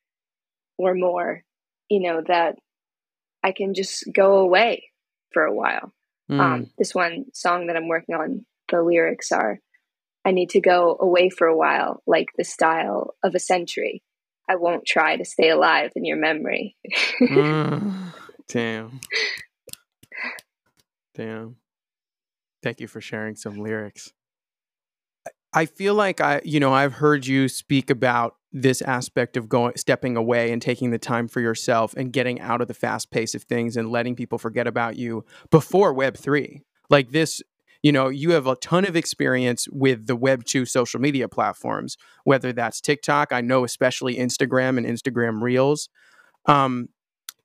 or 0.77 0.93
more 0.93 1.43
you 1.89 2.01
know 2.01 2.21
that 2.25 2.55
i 3.43 3.51
can 3.51 3.73
just 3.73 4.03
go 4.11 4.37
away 4.37 4.89
for 5.31 5.43
a 5.43 5.53
while 5.53 5.93
mm. 6.29 6.39
um, 6.39 6.69
this 6.77 6.93
one 6.93 7.25
song 7.33 7.67
that 7.67 7.75
i'm 7.75 7.87
working 7.87 8.15
on 8.15 8.45
the 8.69 8.81
lyrics 8.81 9.31
are 9.31 9.59
I 10.25 10.31
need 10.31 10.49
to 10.51 10.61
go 10.61 10.97
away 10.99 11.29
for 11.29 11.47
a 11.47 11.57
while, 11.57 12.01
like 12.07 12.27
the 12.37 12.43
style 12.43 13.15
of 13.23 13.35
a 13.35 13.39
century. 13.39 14.03
I 14.49 14.55
won't 14.55 14.85
try 14.85 15.15
to 15.17 15.25
stay 15.25 15.49
alive 15.49 15.91
in 15.95 16.05
your 16.05 16.17
memory. 16.17 16.75
mm. 17.21 18.13
Damn. 18.47 18.99
Damn. 21.15 21.55
Thank 22.61 22.79
you 22.79 22.87
for 22.87 23.01
sharing 23.01 23.35
some 23.35 23.57
lyrics. 23.57 24.11
I 25.53 25.65
feel 25.65 25.93
like 25.93 26.19
I, 26.19 26.41
you 26.43 26.59
know, 26.59 26.73
I've 26.73 26.93
heard 26.93 27.27
you 27.27 27.47
speak 27.47 27.89
about 27.89 28.35
this 28.51 28.81
aspect 28.81 29.37
of 29.37 29.49
going 29.49 29.73
stepping 29.75 30.17
away 30.17 30.51
and 30.51 30.61
taking 30.61 30.91
the 30.91 30.97
time 30.97 31.27
for 31.27 31.41
yourself 31.41 31.93
and 31.95 32.11
getting 32.11 32.39
out 32.39 32.61
of 32.61 32.67
the 32.67 32.73
fast 32.73 33.11
pace 33.11 33.35
of 33.35 33.43
things 33.43 33.77
and 33.77 33.91
letting 33.91 34.15
people 34.15 34.37
forget 34.37 34.67
about 34.67 34.95
you 34.95 35.25
before 35.51 35.93
web 35.93 36.17
3. 36.17 36.61
Like 36.89 37.11
this, 37.11 37.41
you 37.83 37.91
know, 37.91 38.09
you 38.09 38.31
have 38.31 38.47
a 38.47 38.55
ton 38.55 38.85
of 38.85 38.95
experience 38.95 39.67
with 39.71 40.07
the 40.07 40.15
web 40.15 40.45
2 40.45 40.65
social 40.65 40.99
media 40.99 41.27
platforms, 41.27 41.97
whether 42.23 42.51
that's 42.51 42.81
TikTok, 42.81 43.31
I 43.31 43.41
know 43.41 43.63
especially 43.63 44.15
Instagram 44.15 44.77
and 44.77 44.87
Instagram 44.87 45.41
Reels. 45.41 45.89
Um 46.47 46.89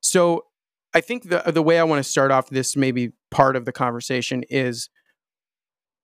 so 0.01 0.45
I 0.93 1.01
think 1.01 1.29
the 1.29 1.43
the 1.45 1.61
way 1.61 1.77
I 1.79 1.83
want 1.83 2.03
to 2.03 2.09
start 2.09 2.31
off 2.31 2.49
this 2.49 2.75
maybe 2.75 3.11
part 3.29 3.55
of 3.55 3.65
the 3.65 3.71
conversation 3.71 4.43
is 4.49 4.89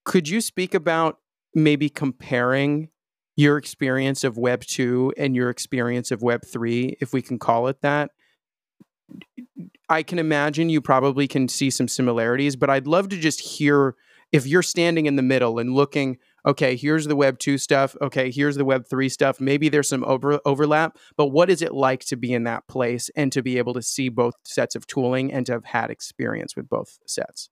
could 0.03 0.29
you 0.29 0.41
speak 0.41 0.75
about 0.75 1.17
maybe 1.55 1.89
comparing 1.89 2.89
your 3.35 3.57
experience 3.57 4.23
of 4.23 4.37
Web 4.37 4.63
2 4.63 5.13
and 5.17 5.35
your 5.35 5.49
experience 5.49 6.11
of 6.11 6.21
Web 6.21 6.45
3, 6.45 6.97
if 7.01 7.11
we 7.13 7.21
can 7.21 7.37
call 7.37 7.67
it 7.67 7.81
that. 7.81 8.11
I 9.89 10.03
can 10.03 10.19
imagine 10.19 10.69
you 10.69 10.81
probably 10.81 11.27
can 11.27 11.47
see 11.47 11.69
some 11.69 11.87
similarities, 11.87 12.55
but 12.55 12.69
I'd 12.69 12.87
love 12.87 13.09
to 13.09 13.17
just 13.17 13.41
hear 13.41 13.95
if 14.31 14.45
you're 14.45 14.63
standing 14.63 15.05
in 15.05 15.15
the 15.15 15.21
middle 15.21 15.59
and 15.59 15.73
looking, 15.73 16.17
okay, 16.45 16.75
here's 16.75 17.07
the 17.07 17.15
Web 17.15 17.39
2 17.39 17.57
stuff, 17.57 17.95
okay, 18.01 18.31
here's 18.31 18.55
the 18.55 18.65
Web 18.65 18.87
3 18.87 19.09
stuff. 19.09 19.39
Maybe 19.39 19.69
there's 19.69 19.89
some 19.89 20.03
over- 20.03 20.39
overlap, 20.45 20.97
but 21.15 21.27
what 21.27 21.49
is 21.49 21.61
it 21.61 21.73
like 21.73 22.03
to 22.05 22.15
be 22.15 22.33
in 22.33 22.43
that 22.43 22.67
place 22.67 23.09
and 23.15 23.31
to 23.31 23.41
be 23.41 23.57
able 23.57 23.73
to 23.73 23.81
see 23.81 24.09
both 24.09 24.35
sets 24.43 24.75
of 24.75 24.85
tooling 24.87 25.31
and 25.31 25.45
to 25.45 25.53
have 25.53 25.65
had 25.65 25.89
experience 25.89 26.55
with 26.55 26.69
both 26.69 26.99
sets? 27.05 27.49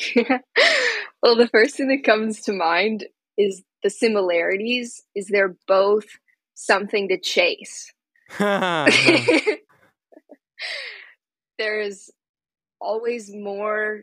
well, 1.22 1.36
the 1.36 1.48
first 1.50 1.76
thing 1.76 1.88
that 1.88 2.04
comes 2.04 2.42
to 2.42 2.52
mind 2.52 3.06
is 3.36 3.62
the 3.82 3.90
similarities 3.90 5.02
is 5.14 5.26
they're 5.28 5.56
both 5.66 6.06
something 6.54 7.08
to 7.08 7.18
chase. 7.18 7.92
There's 11.58 12.10
always 12.80 13.34
more 13.34 14.02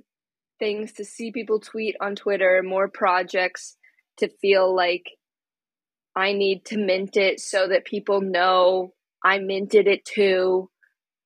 things 0.60 0.94
to 0.94 1.06
see 1.06 1.32
people 1.32 1.60
tweet 1.60 1.96
on 2.02 2.16
Twitter, 2.16 2.62
more 2.64 2.88
projects 2.88 3.78
to 4.18 4.30
feel 4.42 4.74
like 4.76 5.06
I 6.16 6.34
need 6.34 6.66
to 6.66 6.78
mint 6.78 7.18
it 7.18 7.40
so 7.40 7.68
that 7.68 7.86
people 7.86 8.22
know 8.22 8.94
I 9.24 9.40
minted 9.40 9.88
it 9.88 10.06
too. 10.06 10.70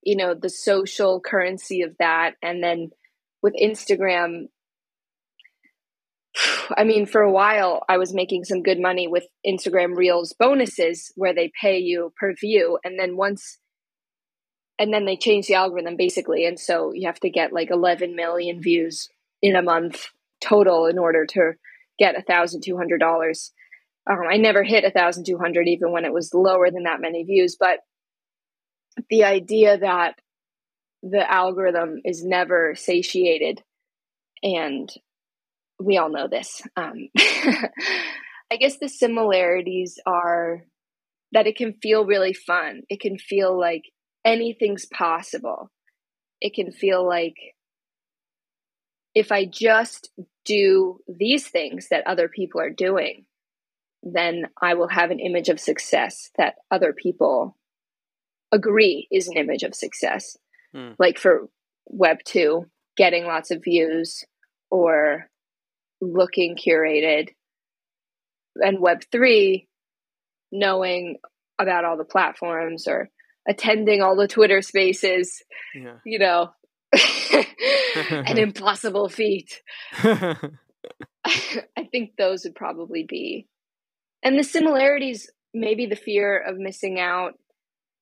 You 0.02 0.16
know, 0.16 0.34
the 0.34 0.50
social 0.50 1.20
currency 1.20 1.82
of 1.82 1.96
that. 2.00 2.36
And 2.42 2.64
then 2.64 2.90
with 3.42 3.54
Instagram, 3.62 4.48
I 6.76 6.84
mean, 6.84 7.06
for 7.06 7.22
a 7.22 7.32
while, 7.32 7.84
I 7.90 7.98
was 7.98 8.14
making 8.14 8.46
some 8.46 8.64
good 8.64 8.80
money 8.80 9.08
with 9.08 9.26
Instagram 9.46 9.96
Reels 9.96 10.34
bonuses 10.38 11.12
where 11.16 11.34
they 11.34 11.52
pay 11.62 11.80
you 11.80 12.14
per 12.18 12.34
view. 12.34 12.80
And 12.84 12.98
then 12.98 13.18
once, 13.18 13.60
and 14.80 14.94
then 14.94 15.06
they 15.06 15.18
change 15.18 15.48
the 15.48 15.56
algorithm 15.56 15.98
basically. 15.98 16.46
And 16.46 16.60
so 16.60 16.94
you 16.94 17.08
have 17.08 17.20
to 17.20 17.30
get 17.30 17.54
like 17.54 17.70
11 17.70 18.16
million 18.16 18.62
views 18.62 19.10
in 19.42 19.56
a 19.56 19.62
month 19.62 20.08
total 20.42 20.86
in 20.86 20.98
order 20.98 21.26
to 21.26 21.54
get 21.98 22.16
$1,200. 22.28 23.50
Um, 24.10 24.18
I 24.30 24.38
never 24.38 24.64
hit 24.64 24.84
1,200 24.84 25.68
even 25.68 25.92
when 25.92 26.06
it 26.06 26.14
was 26.14 26.34
lower 26.34 26.72
than 26.72 26.84
that 26.84 27.02
many 27.02 27.24
views. 27.24 27.58
But 27.60 27.80
the 29.10 29.24
idea 29.24 29.78
that 29.78 30.16
the 31.04 31.30
algorithm 31.30 32.02
is 32.04 32.24
never 32.24 32.76
satiated 32.76 33.62
and 34.44 34.90
we 35.80 35.98
all 35.98 36.10
know 36.10 36.28
this. 36.28 36.62
Um, 36.76 37.10
I 37.18 38.58
guess 38.60 38.78
the 38.80 38.90
similarities 38.90 40.00
are 40.06 40.64
that 41.32 41.48
it 41.48 41.56
can 41.56 41.74
feel 41.82 42.06
really 42.06 42.34
fun. 42.34 42.82
It 42.90 43.00
can 43.00 43.18
feel 43.18 43.58
like 43.58 43.84
anything's 44.26 44.86
possible. 44.86 45.72
It 46.42 46.54
can 46.54 46.72
feel 46.72 47.08
like 47.08 47.36
if 49.16 49.32
I 49.32 49.46
just 49.46 50.10
do 50.46 51.00
these 51.08 51.48
things 51.48 51.88
that 51.90 52.08
other 52.08 52.30
people 52.30 52.62
are 52.62 52.70
doing, 52.70 53.26
then 54.04 54.46
I 54.62 54.76
will 54.76 54.88
have 54.88 55.12
an 55.12 55.20
image 55.20 55.50
of 55.50 55.60
success 55.60 56.30
that 56.38 56.56
other 56.72 56.94
people 56.94 57.58
agree 58.52 59.08
is 59.12 59.28
an 59.28 59.38
image 59.38 59.64
of 59.64 59.76
success. 59.76 60.38
Hmm. 60.74 60.92
Like 60.98 61.18
for 61.18 61.50
Web 61.86 62.18
2, 62.26 62.66
getting 62.98 63.26
lots 63.26 63.52
of 63.52 63.64
views 63.64 64.24
or 64.70 65.30
looking 66.02 66.56
curated 66.56 67.30
and 68.56 68.78
web3 68.80 69.68
knowing 70.52 71.18
about 71.60 71.86
all 71.86 71.98
the 71.98 72.04
platforms 72.04 72.88
or 72.88 73.10
attending 73.48 74.02
all 74.02 74.16
the 74.16 74.28
twitter 74.28 74.62
spaces 74.62 75.44
yeah. 75.76 75.96
you 76.06 76.20
know 76.20 76.50
an 78.10 78.38
impossible 78.38 79.10
feat 79.10 79.62
i 80.04 81.84
think 81.92 82.12
those 82.18 82.44
would 82.44 82.56
probably 82.56 83.06
be 83.08 83.48
and 84.24 84.38
the 84.38 84.44
similarities 84.44 85.30
maybe 85.54 85.86
the 85.86 85.96
fear 85.96 86.38
of 86.38 86.58
missing 86.58 87.00
out 87.00 87.34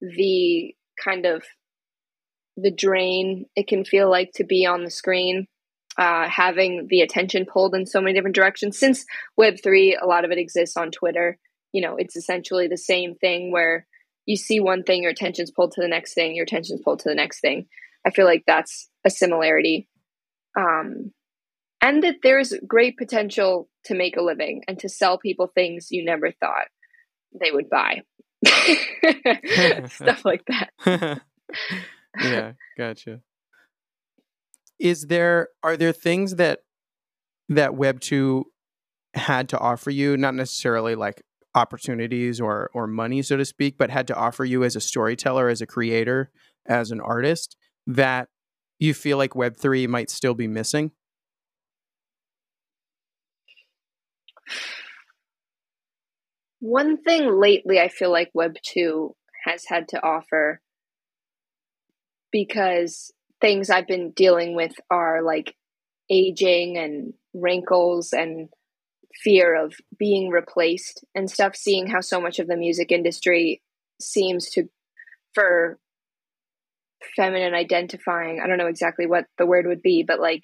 the 0.02 0.74
kind 1.04 1.26
of 1.26 1.44
the 2.56 2.72
drain 2.72 3.46
it 3.56 3.68
can 3.68 3.84
feel 3.84 4.10
like 4.10 4.32
to 4.34 4.44
be 4.44 4.66
on 4.66 4.84
the 4.84 4.92
screen 4.92 5.48
uh, 5.98 6.30
having 6.30 6.88
the 6.90 7.02
attention 7.02 7.46
pulled 7.46 7.74
in 7.74 7.86
so 7.86 8.00
many 8.00 8.14
different 8.14 8.36
directions. 8.36 8.78
Since 8.78 9.06
Web3, 9.40 9.96
a 10.00 10.06
lot 10.06 10.26
of 10.26 10.32
it 10.32 10.38
exists 10.38 10.78
on 10.78 10.92
Twitter. 10.92 11.38
You 11.74 11.82
know, 11.82 11.96
it's 11.98 12.16
essentially 12.16 12.68
the 12.68 12.78
same 12.78 13.16
thing 13.16 13.52
where 13.52 13.88
you 14.26 14.36
see 14.36 14.60
one 14.60 14.84
thing, 14.84 15.02
your 15.02 15.12
attention's 15.12 15.52
pulled 15.52 15.72
to 15.72 15.82
the 15.82 15.88
next 15.88 16.14
thing, 16.14 16.36
your 16.36 16.44
attention's 16.44 16.82
pulled 16.84 17.00
to 17.00 17.10
the 17.10 17.16
next 17.16 17.40
thing. 17.40 17.66
I 18.08 18.12
feel 18.12 18.26
like 18.26 18.44
that's 18.48 18.90
a 19.06 19.10
similarity. 19.10 19.90
Um, 20.58 21.12
and 21.82 22.02
that 22.04 22.16
there's 22.24 22.54
great 22.66 22.98
potential 22.98 23.70
to 23.86 23.96
make 23.96 24.18
a 24.18 24.24
living 24.24 24.64
and 24.68 24.80
to 24.80 24.90
sell 24.90 25.20
people 25.20 25.52
things 25.54 25.88
you 25.92 26.04
never 26.06 26.32
thought 26.32 26.68
they 27.40 27.52
would 27.52 27.70
buy. 27.70 28.02
Stuff 29.88 30.26
like 30.26 30.44
that. 30.48 31.22
yeah, 32.22 32.54
gotcha 32.78 33.22
is 34.80 35.08
there 35.08 35.50
are 35.64 35.78
there 35.78 35.92
things 35.92 36.36
that 36.36 36.60
that 37.50 37.76
web 37.76 38.00
2 38.00 38.46
had 39.14 39.50
to 39.50 39.60
offer 39.60 39.90
you 39.90 40.18
not 40.18 40.36
necessarily 40.36 40.96
like 40.96 41.24
opportunities 41.56 42.40
or 42.40 42.70
or 42.74 42.86
money 42.86 43.22
so 43.22 43.36
to 43.36 43.46
speak 43.46 43.78
but 43.78 43.90
had 43.90 44.08
to 44.08 44.16
offer 44.16 44.46
you 44.46 44.64
as 44.64 44.76
a 44.76 44.82
storyteller 44.82 45.50
as 45.50 45.62
a 45.62 45.66
creator 45.66 46.30
as 46.68 46.92
an 46.92 47.02
artist 47.02 47.58
that 47.88 48.30
you 48.80 48.94
feel 48.94 49.18
like 49.18 49.36
web 49.36 49.58
3 49.58 49.88
might 49.88 50.10
still 50.10 50.34
be 50.34 50.48
missing? 50.48 50.92
One 56.60 56.98
thing 56.98 57.40
lately 57.40 57.80
i 57.80 57.88
feel 57.88 58.12
like 58.12 58.32
web 58.34 58.56
2 58.64 59.16
has 59.46 59.66
had 59.66 59.88
to 59.90 60.04
offer 60.04 60.60
because 62.32 63.12
things 63.40 63.70
I've 63.70 63.88
been 63.88 64.12
dealing 64.12 64.56
with 64.56 64.74
are 64.90 65.22
like 65.22 65.56
aging 66.10 66.78
and 66.78 67.14
wrinkles 67.34 68.14
and 68.14 68.50
fear 69.24 69.56
of 69.56 69.74
being 69.98 70.30
replaced 70.30 71.04
and 71.16 71.30
stuff 71.30 71.56
seeing 71.56 71.88
how 71.88 72.02
so 72.02 72.20
much 72.20 72.40
of 72.40 72.48
the 72.48 72.58
music 72.58 72.92
industry 72.92 73.62
seems 74.00 74.50
to 74.52 74.70
for 75.34 75.80
feminine 77.16 77.54
identifying 77.54 78.40
i 78.42 78.48
don't 78.48 78.58
know 78.58 78.68
exactly 78.68 79.06
what 79.06 79.26
the 79.38 79.46
word 79.46 79.68
would 79.68 79.82
be 79.82 80.04
but 80.04 80.20
like 80.20 80.44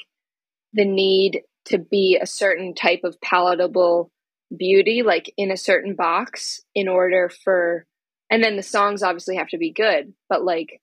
the 0.74 0.86
need 0.86 1.42
to 1.66 1.78
be 1.78 2.20
a 2.22 2.26
certain 2.26 2.74
type 2.74 3.02
of 3.04 3.20
palatable 3.22 4.12
beauty 4.56 5.02
like 5.04 5.32
in 5.38 5.52
a 5.52 5.58
certain 5.58 5.96
box 5.96 6.62
in 6.76 6.88
order 6.88 7.30
for 7.44 7.86
and 8.30 8.44
then 8.44 8.56
the 8.56 8.64
songs 8.64 9.02
obviously 9.02 9.36
have 9.36 9.48
to 9.48 9.58
be 9.58 9.72
good 9.72 10.14
but 10.30 10.44
like 10.44 10.80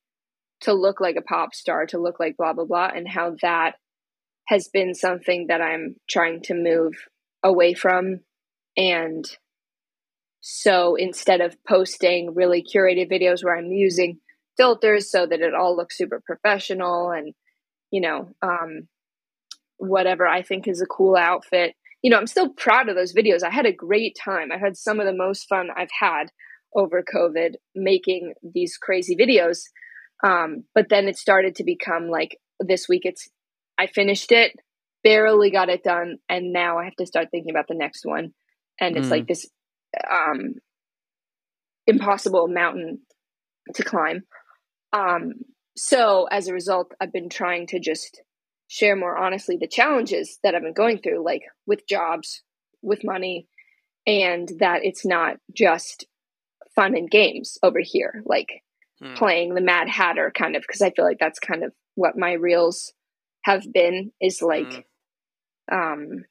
to 0.61 0.75
look 0.75 1.01
like 1.01 1.17
a 1.17 1.23
pop 1.23 1.55
star, 1.55 1.87
to 1.87 1.99
look 1.99 2.21
like 2.21 2.37
blah, 2.37 2.53
blah, 2.53 2.65
blah, 2.65 2.91
and 2.95 3.09
how 3.09 3.37
that 3.43 3.77
has 4.47 4.69
been 4.69 4.95
something 4.95 5.47
that 5.49 5.61
I'm 5.61 5.97
trying 6.09 6.43
to 6.43 6.55
move 6.55 6.95
away 7.43 7.75
from. 7.75 8.21
And 8.77 9.25
so 10.41 10.97
instead 10.97 11.41
of 11.41 11.57
posting 11.65 12.35
really 12.35 12.63
curated 12.63 13.11
videos 13.11 13.45
where 13.45 13.57
I'm 13.57 13.73
using 13.73 14.19
filters 14.61 15.11
so 15.11 15.27
that 15.27 15.41
it 15.41 15.55
all 15.55 15.75
looks 15.75 15.97
super 15.97 16.21
professional 16.23 17.11
and, 17.11 17.33
you 17.91 18.03
know, 18.03 18.29
um, 18.43 18.89
whatever 19.79 20.27
I 20.27 20.43
think 20.43 20.69
is 20.69 20.83
a 20.83 20.87
cool 20.87 21.17
outfit, 21.17 21.75
you 22.03 22.11
know, 22.11 22.19
I'm 22.19 22.27
still 22.27 22.51
proud 22.51 22.91
of 22.91 22.95
those 22.95 23.15
videos. 23.15 23.43
I 23.43 23.49
had 23.49 23.65
a 23.65 23.73
great 23.73 24.19
time. 24.23 24.53
I've 24.53 24.61
had 24.61 24.77
some 24.77 25.01
of 25.01 25.07
the 25.07 25.17
most 25.17 25.49
fun 25.49 25.69
I've 25.75 25.89
had 25.99 26.25
over 26.77 27.03
COVID 27.03 27.55
making 27.75 28.35
these 28.43 28.77
crazy 28.77 29.17
videos. 29.17 29.61
Um, 30.23 30.65
but 30.75 30.91
then 30.91 31.09
it 31.09 31.17
started 31.17 31.57
to 31.57 31.65
become 31.65 32.09
like 32.09 32.37
this 32.61 32.87
week 32.87 33.03
it's 33.05 33.31
I 33.79 33.87
finished 33.87 34.31
it, 34.31 34.53
barely 35.03 35.51
got 35.51 35.71
it 35.71 35.83
done, 35.83 36.19
and 36.29 36.53
now 36.53 36.79
I 36.79 36.85
have 36.85 36.97
to 36.97 37.07
start 37.07 37.29
thinking 37.31 37.51
about 37.51 37.67
the 37.67 37.75
next 37.75 38.05
one. 38.05 38.35
And 38.79 38.99
it's 38.99 39.09
mm. 39.09 39.13
like 39.13 39.27
this 39.27 39.49
um 40.11 40.57
impossible 41.87 42.47
mountain 42.47 43.01
to 43.75 43.83
climb. 43.83 44.25
Um 44.93 45.35
so 45.77 46.27
as 46.31 46.49
a 46.49 46.53
result, 46.53 46.93
I've 47.01 47.13
been 47.13 47.31
trying 47.31 47.67
to 47.69 47.81
just 47.81 48.23
share 48.69 48.97
more 48.97 49.17
honestly 49.17 49.57
the 49.57 49.67
challenges 49.67 50.39
that 50.43 50.55
I've 50.55 50.63
been 50.63 50.73
going 50.73 50.99
through, 50.99 51.25
like 51.25 51.43
with 51.67 51.87
jobs, 51.89 52.43
with 52.83 53.05
money, 53.05 53.49
and 54.07 54.51
that 54.59 54.85
it's 54.85 55.05
not 55.05 55.37
just 55.55 56.07
fun 56.75 56.97
and 56.97 57.11
games 57.11 57.59
over 57.63 57.81
here, 57.81 58.23
like 58.25 58.63
hmm. 59.01 59.15
playing 59.15 59.55
the 59.55 59.61
Mad 59.61 59.89
Hatter 59.89 60.33
kind 60.37 60.55
of, 60.55 60.63
because 60.63 60.83
I 60.83 60.91
feel 60.91 61.05
like 61.05 61.19
that's 61.19 61.39
kind 61.39 61.65
of 61.65 61.73
what 61.95 62.19
my 62.19 62.33
reels 62.33 62.93
have 63.43 63.65
been 63.73 64.13
is 64.21 64.43
like 64.43 64.87
hmm. 65.71 65.77
um 65.77 66.25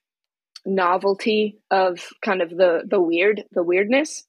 novelty 0.66 1.60
of 1.72 2.08
kind 2.24 2.42
of 2.42 2.50
the 2.50 2.84
the 2.86 3.02
weird 3.02 3.44
the 3.52 3.64
weirdness 3.64 4.26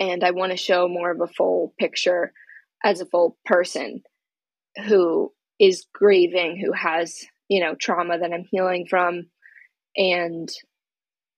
and 0.00 0.24
i 0.24 0.30
want 0.30 0.50
to 0.50 0.56
show 0.56 0.88
more 0.88 1.10
of 1.10 1.20
a 1.20 1.26
full 1.26 1.74
picture 1.78 2.32
as 2.84 3.00
a 3.00 3.06
full 3.06 3.36
person 3.44 4.02
who 4.86 5.32
is 5.58 5.86
grieving 5.92 6.56
who 6.56 6.72
has 6.72 7.24
you 7.48 7.60
know 7.60 7.74
trauma 7.74 8.18
that 8.18 8.32
i'm 8.32 8.44
healing 8.50 8.86
from 8.88 9.26
and 9.96 10.50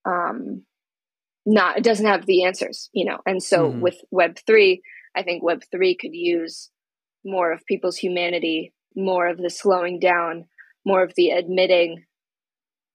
um 0.05 0.63
not 1.47 1.79
it 1.79 1.85
doesn't 1.85 2.07
have 2.07 2.27
the 2.27 2.45
answers 2.45 2.91
you 2.93 3.05
know 3.05 3.19
and 3.25 3.43
so 3.43 3.69
mm-hmm. 3.69 3.81
with 3.81 3.97
web 4.11 4.37
3 4.47 4.83
i 5.15 5.23
think 5.23 5.43
web 5.43 5.63
3 5.71 5.97
could 5.97 6.15
use 6.15 6.71
more 7.25 7.53
of 7.53 7.65
people's 7.67 7.97
humanity 7.97 8.73
more 8.97 9.29
of 9.29 9.39
the 9.39 9.51
slowing 9.51 10.01
down 10.01 10.47
more 10.85 11.03
of 11.03 11.13
the 11.17 11.31
admitting 11.31 12.05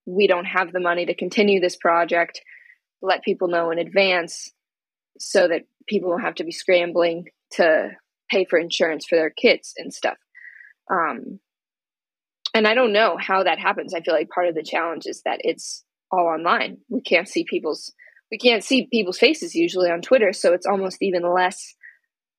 we 0.05 0.27
don't 0.27 0.45
have 0.45 0.71
the 0.71 0.79
money 0.79 1.05
to 1.05 1.13
continue 1.13 1.59
this 1.59 1.75
project 1.75 2.41
let 3.01 3.23
people 3.23 3.47
know 3.47 3.71
in 3.71 3.79
advance 3.79 4.51
so 5.19 5.47
that 5.47 5.63
people 5.87 6.09
don't 6.09 6.21
have 6.21 6.35
to 6.35 6.43
be 6.43 6.51
scrambling 6.51 7.25
to 7.51 7.91
pay 8.31 8.45
for 8.45 8.57
insurance 8.57 9.05
for 9.05 9.15
their 9.15 9.29
kids 9.29 9.73
and 9.77 9.93
stuff 9.93 10.17
um, 10.89 11.39
and 12.53 12.67
i 12.67 12.73
don't 12.73 12.93
know 12.93 13.17
how 13.19 13.43
that 13.43 13.59
happens 13.59 13.93
i 13.93 14.01
feel 14.01 14.13
like 14.13 14.29
part 14.29 14.47
of 14.47 14.55
the 14.55 14.63
challenge 14.63 15.03
is 15.05 15.21
that 15.23 15.39
it's 15.41 15.83
all 16.11 16.27
online 16.27 16.77
we 16.89 17.01
can't 17.01 17.27
see 17.27 17.43
people's 17.43 17.93
we 18.31 18.37
can't 18.37 18.63
see 18.63 18.87
people's 18.87 19.17
faces 19.17 19.53
usually 19.53 19.91
on 19.91 20.01
Twitter, 20.01 20.31
so 20.31 20.53
it's 20.53 20.65
almost 20.65 20.97
even 21.01 21.21
less 21.21 21.75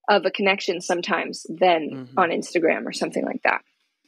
of 0.08 0.24
a 0.24 0.30
connection 0.30 0.80
sometimes 0.80 1.44
than 1.48 1.90
mm-hmm. 1.92 2.18
on 2.18 2.30
Instagram 2.30 2.86
or 2.86 2.92
something 2.92 3.24
like 3.24 3.42
that. 3.44 3.60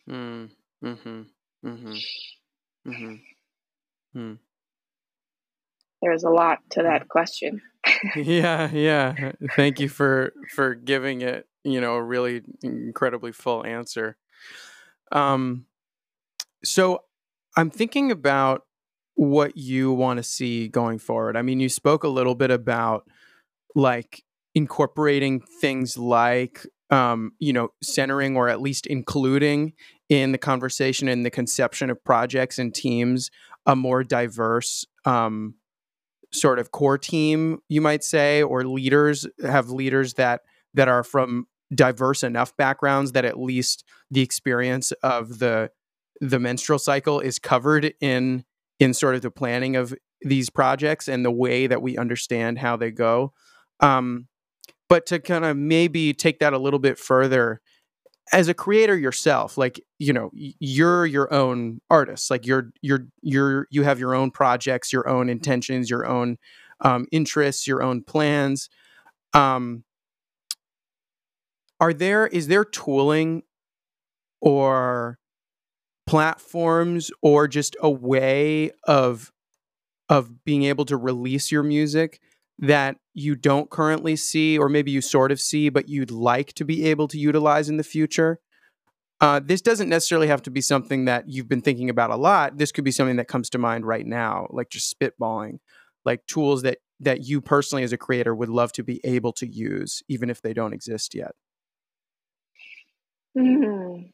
Mm, 0.09 0.51
mm-hmm. 0.82 1.22
Mm-hmm. 1.64 2.91
Mm-hmm. 2.91 4.18
Mm. 4.18 4.39
There's 6.03 6.24
a 6.24 6.30
lot 6.30 6.59
to 6.70 6.82
that 6.82 7.09
question. 7.09 7.61
yeah, 8.16 8.70
yeah. 8.72 9.32
Thank 9.55 9.78
you 9.78 9.89
for 9.89 10.32
for 10.55 10.74
giving 10.74 11.20
it, 11.20 11.47
you 11.65 11.81
know, 11.81 11.95
a 11.95 12.03
really 12.03 12.43
incredibly 12.62 13.33
full 13.33 13.65
answer. 13.65 14.17
Um 15.12 15.67
so 16.65 17.01
I'm 17.57 17.71
thinking 17.71 18.11
about 18.11 18.62
what 19.15 19.57
you 19.57 19.93
want 19.93 20.17
to 20.17 20.23
see 20.23 20.69
going 20.69 20.99
forward. 20.99 21.37
I 21.37 21.43
mean, 21.43 21.61
you 21.61 21.69
spoke 21.69 22.05
a 22.05 22.09
little 22.09 22.35
bit 22.35 22.51
about 22.51 23.09
like 23.75 24.25
incorporating 24.55 25.41
things 25.41 25.97
like 25.97 26.67
um, 26.91 27.33
you 27.39 27.53
know, 27.53 27.71
centering 27.83 28.37
or 28.37 28.49
at 28.49 28.61
least 28.61 28.87
including 28.87 29.73
in 30.09 30.33
the 30.33 30.39
conversation 30.39 31.09
and 31.09 31.25
the 31.25 31.31
conception 31.31 31.91
of 31.91 32.03
projects 32.05 32.59
and 32.59 32.75
teams 32.75 33.31
a 33.67 33.75
more 33.75 34.05
diverse 34.05 34.85
um, 35.05 35.55
sort 36.33 36.59
of 36.59 36.71
core 36.71 36.99
team, 36.99 37.59
you 37.69 37.81
might 37.81 38.05
say, 38.05 38.43
or 38.43 38.65
leaders 38.65 39.27
have 39.43 39.71
leaders 39.71 40.15
that 40.15 40.43
that 40.75 40.89
are 40.89 41.03
from 41.03 41.47
diverse 41.75 42.22
enough 42.22 42.57
backgrounds 42.57 43.12
that 43.12 43.25
at 43.25 43.39
least 43.39 43.85
the 44.11 44.22
experience 44.22 44.93
of 45.03 45.39
the 45.39 45.70
the 46.20 46.39
menstrual 46.39 46.79
cycle 46.79 47.20
is 47.20 47.39
covered 47.39 47.95
in 48.01 48.45
in 48.79 48.95
sort 48.95 49.14
of 49.14 49.22
the 49.22 49.31
planning 49.31 49.77
of 49.77 49.95
these 50.22 50.51
projects 50.51 51.09
and 51.09 51.25
the 51.25 51.31
way 51.31 51.66
that 51.66 51.83
we 51.83 51.99
understand 51.99 52.59
how 52.59 52.77
they 52.77 52.91
go. 52.91 53.33
Um, 53.81 54.29
but 54.89 55.07
to 55.07 55.18
kind 55.18 55.45
of 55.45 55.57
maybe 55.57 56.12
take 56.12 56.39
that 56.39 56.53
a 56.53 56.59
little 56.59 56.79
bit 56.79 56.99
further, 56.99 57.61
as 58.33 58.49
a 58.49 58.55
creator 58.55 58.97
yourself, 58.97 59.59
like 59.59 59.81
you 59.99 60.12
know, 60.12 60.31
you're 60.33 61.07
your 61.07 61.33
own 61.33 61.81
artist. 61.91 62.31
Like 62.31 62.47
you're 62.47 62.70
you're 62.81 63.07
you're 63.22 63.66
you 63.70 63.83
have 63.83 63.99
your 63.99 64.14
own 64.14 64.31
projects, 64.31 64.93
your 64.93 65.09
own 65.09 65.29
intentions, 65.29 65.91
your 65.91 66.07
own 66.07 66.39
um, 66.81 67.07
interests, 67.12 67.66
your 67.66 67.83
own 67.83 68.03
plans. 68.03 68.68
Um, 69.35 69.85
are 71.81 71.93
there 71.93 72.27
is 72.27 72.49
there 72.49 72.64
tooling 72.64 73.43
or 74.41 75.18
platforms 76.07 77.11
or 77.22 77.49
just 77.49 77.77
a 77.81 77.91
way 77.91 78.70
of 78.85 79.33
of 80.09 80.45
being 80.45 80.64
able 80.64 80.85
to 80.85 80.97
release 80.97 81.51
your 81.51 81.62
music 81.62 82.20
that 82.59 82.97
you 83.14 83.35
don't 83.35 83.70
currently 83.70 84.14
see 84.14 84.59
or 84.59 84.68
maybe 84.68 84.91
you 84.91 85.01
sort 85.01 85.33
of 85.33 85.41
see 85.41 85.68
but 85.68 85.89
you'd 85.89 86.11
like 86.11 86.53
to 86.53 86.64
be 86.64 86.85
able 86.85 87.09
to 87.09 87.18
utilize 87.18 87.68
in 87.68 87.79
the 87.79 87.85
future? 87.85 88.39
Uh, 89.20 89.41
this 89.43 89.62
doesn't 89.62 89.89
necessarily 89.89 90.27
have 90.27 90.43
to 90.43 90.51
be 90.51 90.61
something 90.61 91.07
that 91.07 91.29
you've 91.29 91.49
been 91.49 91.62
thinking 91.62 91.89
about 91.89 92.11
a 92.11 92.16
lot. 92.16 92.59
This 92.59 92.70
could 92.70 92.85
be 92.85 92.91
something 92.91 93.16
that 93.16 93.29
comes 93.29 93.49
to 93.51 93.59
mind 93.59 93.87
right 93.87 94.05
now 94.05 94.47
like 94.51 94.68
just 94.68 94.95
spitballing 94.95 95.59
like 96.05 96.27
tools 96.27 96.62
that 96.62 96.79
that 97.01 97.25
you 97.25 97.41
personally 97.41 97.83
as 97.83 97.93
a 97.93 97.99
creator 97.99 98.35
would 98.35 98.49
love 98.49 98.72
to 98.72 98.83
be 98.83 99.01
able 99.05 99.33
to 99.33 99.47
use 99.47 100.03
even 100.09 100.31
if 100.31 100.43
they 100.43 100.53
don't 100.53 100.72
exist 100.72 101.14
yet 101.14 101.33
mm. 103.37 104.11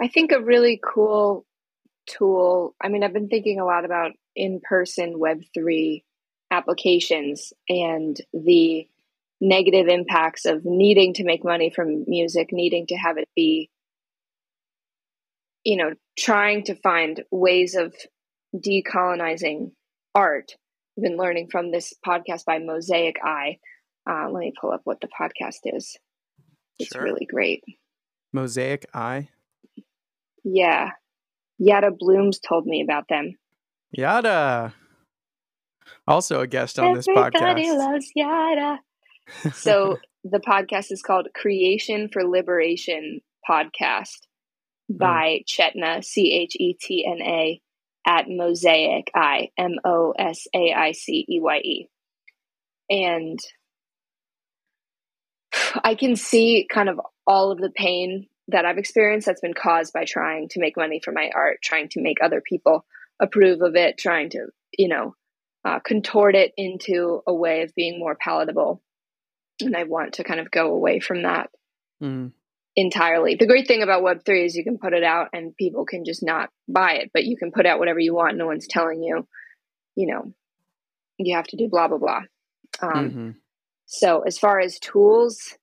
I 0.00 0.08
think 0.08 0.32
a 0.32 0.40
really 0.40 0.80
cool 0.82 1.46
tool. 2.06 2.74
I 2.82 2.88
mean, 2.88 3.04
I've 3.04 3.12
been 3.12 3.28
thinking 3.28 3.60
a 3.60 3.64
lot 3.64 3.84
about 3.84 4.12
in 4.34 4.60
person 4.60 5.14
Web3 5.14 6.02
applications 6.50 7.52
and 7.68 8.16
the 8.32 8.88
negative 9.40 9.88
impacts 9.88 10.46
of 10.46 10.64
needing 10.64 11.14
to 11.14 11.24
make 11.24 11.44
money 11.44 11.70
from 11.70 12.04
music, 12.06 12.48
needing 12.52 12.86
to 12.88 12.96
have 12.96 13.18
it 13.18 13.28
be, 13.34 13.70
you 15.64 15.76
know, 15.76 15.92
trying 16.18 16.64
to 16.64 16.74
find 16.74 17.22
ways 17.30 17.74
of 17.74 17.94
decolonizing 18.54 19.72
art. 20.14 20.52
I've 20.96 21.02
been 21.02 21.16
learning 21.16 21.48
from 21.50 21.70
this 21.70 21.92
podcast 22.06 22.44
by 22.44 22.58
Mosaic 22.58 23.16
Eye. 23.22 23.58
Uh, 24.08 24.28
let 24.30 24.40
me 24.40 24.52
pull 24.60 24.70
up 24.70 24.82
what 24.84 25.00
the 25.00 25.08
podcast 25.08 25.60
is. 25.64 25.96
It's 26.78 26.92
sure. 26.92 27.02
really 27.02 27.26
great. 27.26 27.62
Mosaic 28.32 28.86
Eye. 28.92 29.28
Yeah. 30.42 30.90
Yada 31.58 31.90
Blooms 31.90 32.40
told 32.40 32.66
me 32.66 32.82
about 32.82 33.08
them. 33.08 33.36
Yada. 33.92 34.74
Also 36.06 36.40
a 36.40 36.46
guest 36.46 36.78
on 36.78 36.94
this 36.94 37.06
podcast. 37.06 37.34
Everybody 37.36 37.70
loves 37.72 38.10
Yada. 38.14 38.80
so 39.54 39.98
the 40.24 40.40
podcast 40.40 40.90
is 40.90 41.02
called 41.02 41.28
Creation 41.34 42.08
for 42.12 42.24
Liberation 42.24 43.20
Podcast 43.48 44.26
by 44.90 45.40
mm. 45.40 45.46
Chetna, 45.46 46.04
C 46.04 46.32
H 46.32 46.56
E 46.58 46.74
T 46.74 47.06
N 47.06 47.22
A, 47.22 47.60
at 48.06 48.26
Mosaic 48.28 49.10
Eye, 49.14 49.50
M 49.56 49.76
O 49.84 50.12
S 50.18 50.46
A 50.54 50.72
I 50.72 50.92
C 50.92 51.24
E 51.28 51.40
Y 51.40 51.58
E. 51.58 51.88
And 52.90 53.38
I 55.82 55.94
can 55.94 56.16
see 56.16 56.66
kind 56.70 56.88
of 56.88 57.00
all 57.26 57.50
of 57.50 57.58
the 57.58 57.70
pain 57.70 58.28
that 58.48 58.64
I've 58.64 58.78
experienced 58.78 59.26
that's 59.26 59.40
been 59.40 59.54
caused 59.54 59.92
by 59.92 60.04
trying 60.04 60.48
to 60.50 60.60
make 60.60 60.76
money 60.76 61.00
from 61.02 61.14
my 61.14 61.30
art, 61.34 61.60
trying 61.62 61.88
to 61.90 62.02
make 62.02 62.18
other 62.22 62.42
people 62.46 62.84
approve 63.20 63.62
of 63.62 63.74
it, 63.76 63.96
trying 63.98 64.30
to, 64.30 64.48
you 64.76 64.88
know, 64.88 65.14
uh, 65.64 65.80
contort 65.80 66.34
it 66.34 66.52
into 66.56 67.22
a 67.26 67.32
way 67.32 67.62
of 67.62 67.74
being 67.74 67.98
more 67.98 68.16
palatable. 68.16 68.82
And 69.60 69.76
I 69.76 69.84
want 69.84 70.14
to 70.14 70.24
kind 70.24 70.40
of 70.40 70.50
go 70.50 70.74
away 70.74 71.00
from 71.00 71.22
that 71.22 71.48
mm. 72.02 72.32
entirely. 72.76 73.36
The 73.36 73.46
great 73.46 73.66
thing 73.66 73.82
about 73.82 74.02
Web3 74.02 74.44
is 74.44 74.56
you 74.56 74.64
can 74.64 74.78
put 74.78 74.92
it 74.92 75.04
out 75.04 75.28
and 75.32 75.56
people 75.56 75.86
can 75.86 76.04
just 76.04 76.22
not 76.22 76.50
buy 76.68 76.94
it, 76.94 77.10
but 77.14 77.24
you 77.24 77.36
can 77.36 77.50
put 77.50 77.66
out 77.66 77.78
whatever 77.78 78.00
you 78.00 78.14
want. 78.14 78.36
No 78.36 78.46
one's 78.46 78.66
telling 78.66 79.02
you, 79.02 79.26
you 79.96 80.12
know, 80.12 80.34
you 81.16 81.36
have 81.36 81.46
to 81.46 81.56
do 81.56 81.68
blah, 81.68 81.88
blah, 81.88 81.98
blah. 81.98 82.22
Um, 82.82 82.90
mm-hmm. 82.92 83.30
So, 83.96 84.22
as 84.22 84.38
far 84.38 84.58
as 84.58 84.80
tools, 84.80 85.56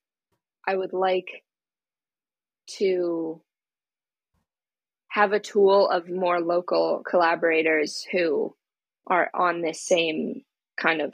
I 0.66 0.74
would 0.74 0.94
like 0.94 1.44
to 2.78 3.42
have 5.08 5.32
a 5.32 5.38
tool 5.38 5.86
of 5.86 6.08
more 6.08 6.40
local 6.40 7.02
collaborators 7.06 8.06
who 8.10 8.56
are 9.06 9.28
on 9.34 9.60
this 9.60 9.82
same 9.82 10.44
kind 10.80 11.02
of 11.02 11.12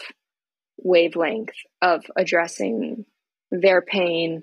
wavelength 0.76 1.56
of 1.82 2.04
addressing 2.16 3.04
their 3.50 3.82
pain, 3.82 4.42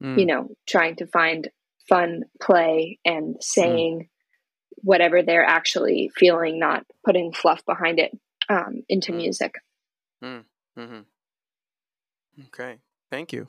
mm. 0.00 0.16
you 0.16 0.26
know, 0.26 0.50
trying 0.68 0.94
to 0.96 1.08
find 1.08 1.50
fun 1.88 2.22
play 2.40 3.00
and 3.04 3.34
saying 3.40 4.02
mm. 4.02 4.08
whatever 4.76 5.24
they're 5.24 5.44
actually 5.44 6.12
feeling, 6.14 6.60
not 6.60 6.86
putting 7.04 7.32
fluff 7.32 7.66
behind 7.66 7.98
it 7.98 8.16
um, 8.48 8.84
into 8.88 9.10
mm. 9.10 9.16
music. 9.16 9.56
Mm. 10.22 10.44
Mm-hmm. 10.78 11.00
Okay, 12.38 12.78
thank 13.10 13.32
you. 13.32 13.48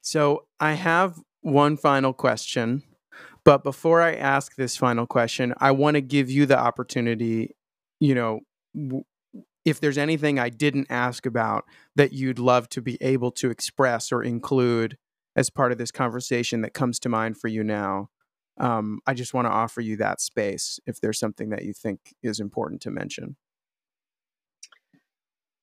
So 0.00 0.46
I 0.60 0.72
have 0.74 1.18
one 1.42 1.76
final 1.76 2.12
question. 2.12 2.82
But 3.44 3.64
before 3.64 4.00
I 4.02 4.14
ask 4.14 4.54
this 4.56 4.76
final 4.76 5.06
question, 5.06 5.54
I 5.58 5.72
want 5.72 5.96
to 5.96 6.00
give 6.00 6.30
you 6.30 6.46
the 6.46 6.58
opportunity, 6.58 7.56
you 7.98 8.14
know, 8.14 8.40
w- 8.76 9.04
if 9.64 9.80
there's 9.80 9.98
anything 9.98 10.38
I 10.38 10.48
didn't 10.50 10.88
ask 10.90 11.26
about 11.26 11.64
that 11.96 12.12
you'd 12.12 12.38
love 12.38 12.68
to 12.70 12.82
be 12.82 12.98
able 13.02 13.32
to 13.32 13.50
express 13.50 14.12
or 14.12 14.22
include 14.22 14.98
as 15.36 15.50
part 15.50 15.72
of 15.72 15.78
this 15.78 15.90
conversation 15.92 16.62
that 16.62 16.74
comes 16.74 16.98
to 17.00 17.08
mind 17.08 17.38
for 17.38 17.48
you 17.48 17.64
now, 17.64 18.10
um, 18.60 19.00
I 19.06 19.14
just 19.14 19.34
want 19.34 19.46
to 19.46 19.52
offer 19.52 19.80
you 19.80 19.96
that 19.98 20.20
space 20.20 20.80
if 20.86 21.00
there's 21.00 21.18
something 21.18 21.50
that 21.50 21.64
you 21.64 21.72
think 21.72 22.14
is 22.22 22.40
important 22.40 22.82
to 22.82 22.90
mention. 22.90 23.36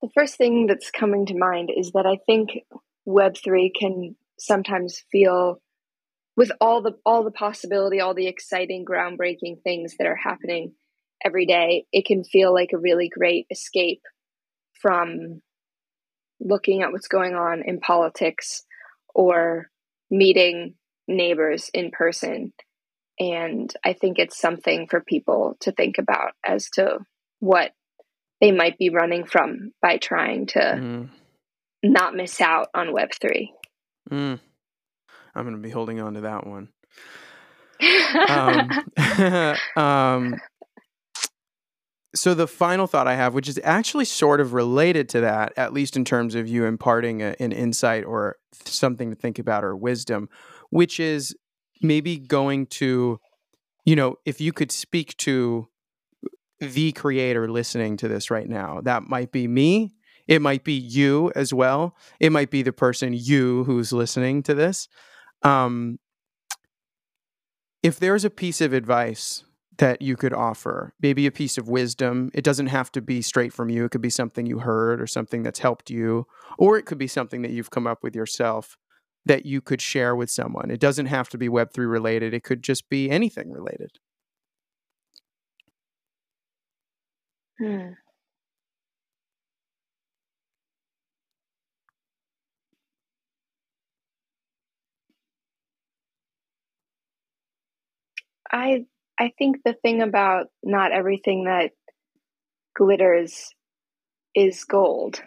The 0.02 0.10
first 0.14 0.38
thing 0.38 0.68
that's 0.68 0.92
coming 0.92 1.26
to 1.28 1.38
mind 1.38 1.70
is 1.76 1.92
that 1.92 2.06
I 2.06 2.18
think 2.26 2.52
Web3 3.08 3.72
can 3.78 4.16
sometimes 4.38 5.04
feel 5.12 5.62
with 6.38 6.52
all 6.62 6.82
the 6.82 6.94
all 7.06 7.26
the 7.26 7.32
possibility 7.32 8.00
all 8.00 8.14
the 8.14 8.28
exciting 8.28 8.86
groundbreaking 8.86 9.62
things 9.62 9.96
that 9.98 10.08
are 10.08 10.16
happening 10.16 10.72
every 11.26 11.46
day 11.46 11.86
it 11.92 12.06
can 12.06 12.24
feel 12.24 12.54
like 12.54 12.70
a 12.74 12.78
really 12.78 13.10
great 13.10 13.46
escape 13.52 14.02
from 14.82 15.42
looking 16.40 16.82
at 16.82 16.94
what's 16.94 17.10
going 17.10 17.36
on 17.36 17.62
in 17.66 17.82
politics 17.82 18.64
or 19.14 19.70
meeting 20.10 20.76
neighbors 21.10 21.70
in 21.74 21.92
person. 21.92 22.54
And 23.20 23.74
i 23.84 23.92
think 23.92 24.18
it's 24.18 24.40
something 24.40 24.88
for 24.88 25.02
people 25.02 25.58
to 25.60 25.74
think 25.74 25.98
about 25.98 26.32
as 26.46 26.70
to 26.76 27.00
what 27.40 27.72
they 28.42 28.52
might 28.52 28.78
be 28.78 28.90
running 28.90 29.26
from 29.26 29.72
by 29.82 29.98
trying 29.98 30.46
to 30.48 30.60
mm. 30.60 31.10
not 31.84 32.16
miss 32.16 32.40
out 32.42 32.68
on 32.74 32.88
web3 32.88 33.50
mm. 34.12 34.40
I'm 35.36 35.44
going 35.44 35.56
to 35.56 35.62
be 35.62 35.70
holding 35.70 36.00
on 36.00 36.16
to 36.16 36.22
that 36.22 36.46
one. 36.46 36.70
um, 38.28 39.56
um, 39.84 40.36
so 42.16 42.34
the 42.34 42.48
final 42.48 42.88
thought 42.88 43.08
I 43.08 43.16
have, 43.16 43.34
which 43.34 43.48
is 43.48 43.60
actually 43.64 44.06
sort 44.06 44.42
of 44.42 44.54
related 44.54 45.10
to 45.10 45.22
that, 45.22 45.54
at 45.56 45.74
least 45.74 45.96
in 45.96 46.04
terms 46.04 46.36
of 46.36 46.48
you 46.48 46.66
imparting 46.66 47.22
a, 47.22 47.36
an 47.40 47.52
insight 47.52 48.04
or 48.04 48.38
something 48.66 49.12
to 49.12 49.16
think 49.16 49.40
about 49.40 49.64
or 49.64 49.76
wisdom, 49.76 50.28
which 50.72 51.00
is 51.00 51.36
maybe 51.82 52.18
going 52.18 52.66
to, 52.66 53.20
you 53.86 53.96
know, 53.96 54.16
if 54.26 54.42
you 54.42 54.52
could 54.52 54.72
speak 54.72 55.16
to 55.18 55.68
the 56.60 56.92
creator 56.92 57.50
listening 57.50 57.98
to 57.98 58.08
this 58.08 58.30
right 58.30 58.48
now, 58.48 58.82
that 58.82 59.04
might 59.04 59.32
be 59.32 59.48
me. 59.48 59.94
It 60.28 60.42
might 60.42 60.64
be 60.64 60.74
you 60.74 61.32
as 61.36 61.54
well. 61.54 61.96
It 62.20 62.32
might 62.32 62.52
be 62.52 62.62
the 62.62 62.74
person 62.74 63.14
you 63.14 63.64
who's 63.64 63.92
listening 63.92 64.44
to 64.44 64.54
this. 64.54 64.88
Um, 65.42 66.00
if 67.82 68.00
there's 68.00 68.26
a 68.26 68.30
piece 68.30 68.62
of 68.62 68.74
advice 68.74 69.44
that 69.78 70.02
you 70.02 70.18
could 70.18 70.34
offer, 70.34 70.94
maybe 71.02 71.26
a 71.26 71.32
piece 71.32 71.58
of 71.58 71.70
wisdom, 71.70 72.30
it 72.34 72.44
doesn't 72.44 72.68
have 72.68 72.92
to 72.92 73.02
be 73.02 73.22
straight 73.22 73.54
from 73.54 73.70
you. 73.70 73.86
It 73.86 73.92
could 73.92 74.02
be 74.02 74.10
something 74.10 74.46
you 74.46 74.60
heard 74.60 75.02
or 75.02 75.08
something 75.08 75.42
that's 75.42 75.60
helped 75.60 75.90
you, 75.90 76.28
or 76.58 76.78
it 76.78 76.86
could 76.86 76.98
be 76.98 77.08
something 77.08 77.42
that 77.42 77.52
you've 77.52 77.72
come 77.72 77.88
up 77.88 78.04
with 78.04 78.16
yourself 78.16 78.78
that 79.26 79.46
you 79.46 79.62
could 79.62 79.82
share 79.82 80.16
with 80.16 80.30
someone. 80.30 80.70
It 80.70 80.80
doesn't 80.80 81.06
have 81.06 81.30
to 81.30 81.38
be 81.38 81.50
Web3 81.50 81.90
related, 81.90 82.34
it 82.34 82.44
could 82.44 82.62
just 82.62 82.90
be 82.90 83.10
anything 83.10 83.52
related. 83.52 83.92
Hmm. 87.60 87.90
I 98.52 98.86
I 99.20 99.32
think 99.38 99.58
the 99.64 99.74
thing 99.74 100.02
about 100.02 100.48
not 100.64 100.92
everything 100.92 101.44
that 101.44 101.72
glitters 102.76 103.50
is 104.34 104.64
gold. 104.64 105.22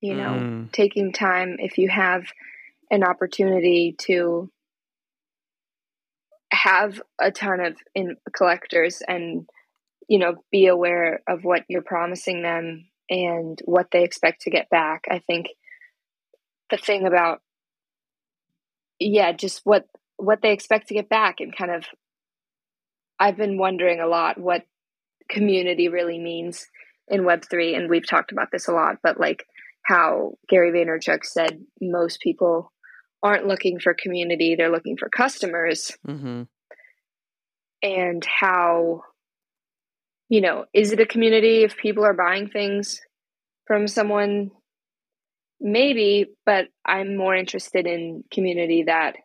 You 0.00 0.14
know, 0.14 0.30
mm. 0.30 0.72
taking 0.72 1.12
time 1.12 1.56
if 1.58 1.78
you 1.78 1.88
have 1.88 2.24
an 2.90 3.04
opportunity 3.04 3.94
to 4.02 4.50
have 6.52 7.00
a 7.20 7.30
ton 7.30 7.60
of 7.60 7.76
in 7.94 8.16
collectors 8.36 9.02
and 9.06 9.48
you 10.12 10.18
know 10.18 10.34
be 10.50 10.66
aware 10.66 11.22
of 11.28 11.44
what 11.44 11.64
you're 11.68 11.82
promising 11.82 12.42
them 12.42 12.86
and 13.08 13.58
what 13.64 13.88
they 13.90 14.04
expect 14.04 14.42
to 14.42 14.50
get 14.50 14.68
back 14.70 15.04
i 15.10 15.18
think 15.18 15.46
the 16.70 16.76
thing 16.76 17.06
about 17.06 17.40
yeah 18.98 19.32
just 19.32 19.60
what 19.64 19.86
what 20.16 20.40
they 20.42 20.52
expect 20.52 20.88
to 20.88 20.94
get 20.94 21.08
back 21.08 21.40
and 21.40 21.56
kind 21.56 21.70
of 21.70 21.84
I've 23.18 23.36
been 23.36 23.56
wondering 23.56 24.00
a 24.00 24.06
lot 24.08 24.36
what 24.36 24.62
community 25.28 25.88
really 25.88 26.18
means 26.18 26.66
in 27.06 27.22
Web3. 27.22 27.76
And 27.76 27.88
we've 27.88 28.08
talked 28.08 28.32
about 28.32 28.48
this 28.50 28.66
a 28.66 28.72
lot, 28.72 28.96
but 29.02 29.18
like 29.18 29.44
how 29.84 30.32
Gary 30.48 30.72
Vaynerchuk 30.72 31.24
said 31.24 31.60
most 31.80 32.20
people 32.20 32.72
aren't 33.22 33.46
looking 33.46 33.78
for 33.78 33.94
community, 33.94 34.56
they're 34.56 34.72
looking 34.72 34.96
for 34.96 35.08
customers. 35.08 35.96
Mm-hmm. 36.06 36.42
And 37.84 38.24
how, 38.24 39.02
you 40.32 40.40
know, 40.40 40.64
is 40.72 40.92
it 40.92 41.00
a 41.00 41.04
community 41.04 41.62
if 41.62 41.76
people 41.76 42.06
are 42.06 42.14
buying 42.14 42.48
things 42.48 43.02
from 43.66 43.86
someone? 43.86 44.50
Maybe, 45.60 46.30
but 46.46 46.68
I'm 46.86 47.18
more 47.18 47.36
interested 47.36 47.86
in 47.86 48.24
community 48.32 48.84
that 48.84 49.16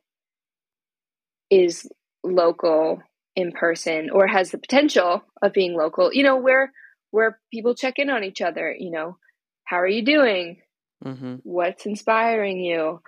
is 1.50 1.90
local 2.26 3.02
in 3.38 3.54
person 3.54 4.10
or 4.10 4.28
has 4.28 4.52
the 4.52 4.58
potential 4.58 5.24
of 5.42 5.54
being 5.54 5.78
local 5.78 6.12
you 6.12 6.24
know 6.24 6.36
where 6.36 6.74
where 7.12 7.40
people 7.54 7.74
check 7.74 8.00
in 8.00 8.10
on 8.10 8.24
each 8.24 8.42
other 8.42 8.76
you 8.78 8.92
know 8.92 9.16
how 9.64 9.78
are 9.78 9.88
you 9.88 10.04
doing 10.04 10.58
mm-hmm. 11.06 11.36
what's 11.44 11.86
inspiring 11.86 12.60
you 12.60 13.00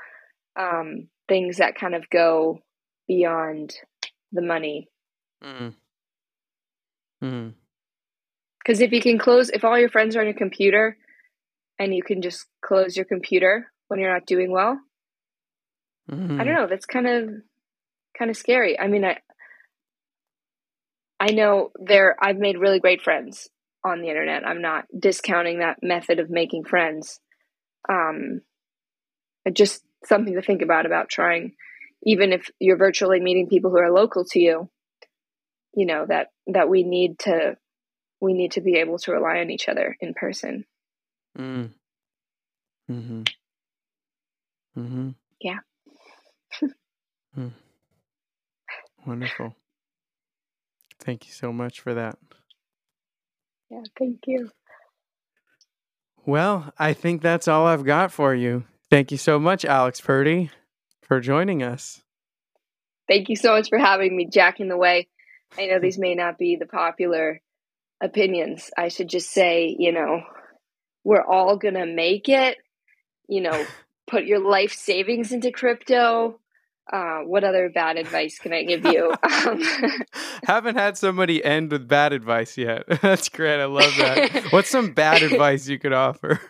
um, 0.58 1.10
things 1.28 1.58
that 1.58 1.76
kind 1.76 1.96
of 1.96 2.10
go 2.10 2.60
beyond 3.08 3.74
the 4.32 4.42
money 4.42 4.88
because 5.42 5.74
mm-hmm. 7.24 7.50
Mm-hmm. 8.78 8.86
if 8.86 8.92
you 8.92 9.02
can 9.02 9.18
close 9.18 9.50
if 9.50 9.64
all 9.64 9.80
your 9.80 9.90
friends 9.90 10.16
are 10.16 10.22
on 10.22 10.26
your 10.26 10.36
computer 10.36 10.98
and 11.78 11.94
you 11.94 12.04
can 12.04 12.22
just 12.22 12.46
close 12.64 12.96
your 12.96 13.06
computer 13.06 13.72
when 13.88 14.00
you're 14.00 14.14
not 14.14 14.26
doing 14.26 14.52
well 14.52 14.80
i 16.12 16.16
don't 16.16 16.28
mm-hmm. 16.28 16.46
know 16.46 16.68
that's 16.68 16.86
kind 16.86 17.08
of 17.08 17.30
kind 18.18 18.32
of 18.32 18.38
scary 18.38 18.80
i 18.80 18.88
mean 18.88 19.06
i 19.06 19.18
I 21.20 21.32
know 21.32 21.72
there 21.76 22.16
I've 22.22 22.38
made 22.38 22.58
really 22.58 22.80
great 22.80 23.02
friends 23.02 23.50
on 23.84 24.02
the 24.02 24.08
internet. 24.08 24.48
I'm 24.48 24.62
not 24.62 24.86
discounting 24.98 25.60
that 25.60 25.80
method 25.82 26.20
of 26.20 26.30
making 26.30 26.64
friends. 26.64 27.20
Um, 27.90 28.42
just 29.52 29.84
something 30.06 30.36
to 30.36 30.42
think 30.42 30.62
about 30.62 30.86
about 30.86 31.10
trying, 31.10 31.54
even 32.04 32.32
if 32.32 32.50
you're 32.60 32.78
virtually 32.78 33.20
meeting 33.20 33.48
people 33.48 33.70
who 33.70 33.80
are 33.80 33.92
local 33.92 34.24
to 34.26 34.40
you. 34.40 34.70
You 35.76 35.86
know 35.86 36.06
that 36.08 36.28
that 36.48 36.70
we 36.70 36.84
need 36.84 37.20
to 37.20 37.58
we 38.22 38.34
need 38.34 38.54
to 38.54 38.62
be 38.62 38.78
able 38.78 38.98
to 39.00 39.12
rely 39.12 39.40
on 39.40 39.50
each 39.50 39.70
other 39.70 39.96
in 40.00 40.14
person. 40.14 40.66
Mm. 41.38 41.72
Hmm. 42.88 43.22
Hmm. 44.74 45.10
Yeah. 45.40 45.60
mm. 47.38 47.52
Wonderful. 49.06 49.56
Thank 51.00 51.28
you 51.28 51.32
so 51.32 51.54
much 51.54 51.80
for 51.80 51.94
that. 51.94 52.18
Yeah, 53.70 53.84
thank 53.98 54.22
you. 54.26 54.50
Well, 56.26 56.74
I 56.78 56.94
think 56.94 57.22
that's 57.22 57.48
all 57.48 57.68
I've 57.68 57.86
got 57.86 58.12
for 58.12 58.34
you. 58.34 58.64
Thank 58.90 59.12
you 59.12 59.18
so 59.18 59.40
much, 59.40 59.66
Alex 59.66 60.02
Purdy, 60.02 60.50
for 61.04 61.20
joining 61.20 61.62
us. 61.62 62.02
Thank 63.08 63.30
you 63.30 63.36
so 63.36 63.54
much 63.54 63.70
for 63.70 63.78
having 63.78 64.16
me, 64.16 64.28
Jack 64.32 64.60
in 64.60 64.68
the 64.68 64.78
Way. 64.78 65.08
I 65.58 65.68
know 65.68 65.80
these 65.82 65.98
may 65.98 66.16
not 66.16 66.38
be 66.38 66.56
the 66.56 66.66
popular 66.66 67.42
opinions. 68.02 68.70
I 68.78 68.88
should 68.90 69.10
just 69.10 69.32
say, 69.32 69.76
you 69.78 69.92
know, 69.92 70.22
we're 71.04 71.24
all 71.24 71.58
going 71.58 71.76
to 71.76 71.86
make 71.86 72.30
it. 72.30 72.58
You 73.28 73.42
know, 73.42 73.66
put 74.08 74.26
your 74.26 74.40
life 74.40 74.74
savings 74.74 75.32
into 75.32 75.52
crypto. 75.52 76.40
Uh, 76.92 77.20
what 77.20 77.44
other 77.44 77.70
bad 77.70 77.98
advice 77.98 78.40
can 78.40 78.52
I 78.52 78.64
give 78.64 78.86
you? 78.86 79.14
Um, 79.46 79.62
Haven't 80.44 80.76
had 80.76 80.98
somebody 80.98 81.44
end 81.44 81.72
with 81.72 81.88
bad 81.88 82.12
advice 82.12 82.58
yet. 82.58 82.84
That's 83.02 83.30
great. 83.30 83.62
I 83.62 83.66
love 83.66 83.96
that. 83.98 84.48
What's 84.52 84.70
some 84.70 84.94
bad 84.94 85.24
advice 85.24 85.68
you 85.68 85.80
could 85.80 85.94
offer? 85.94 86.42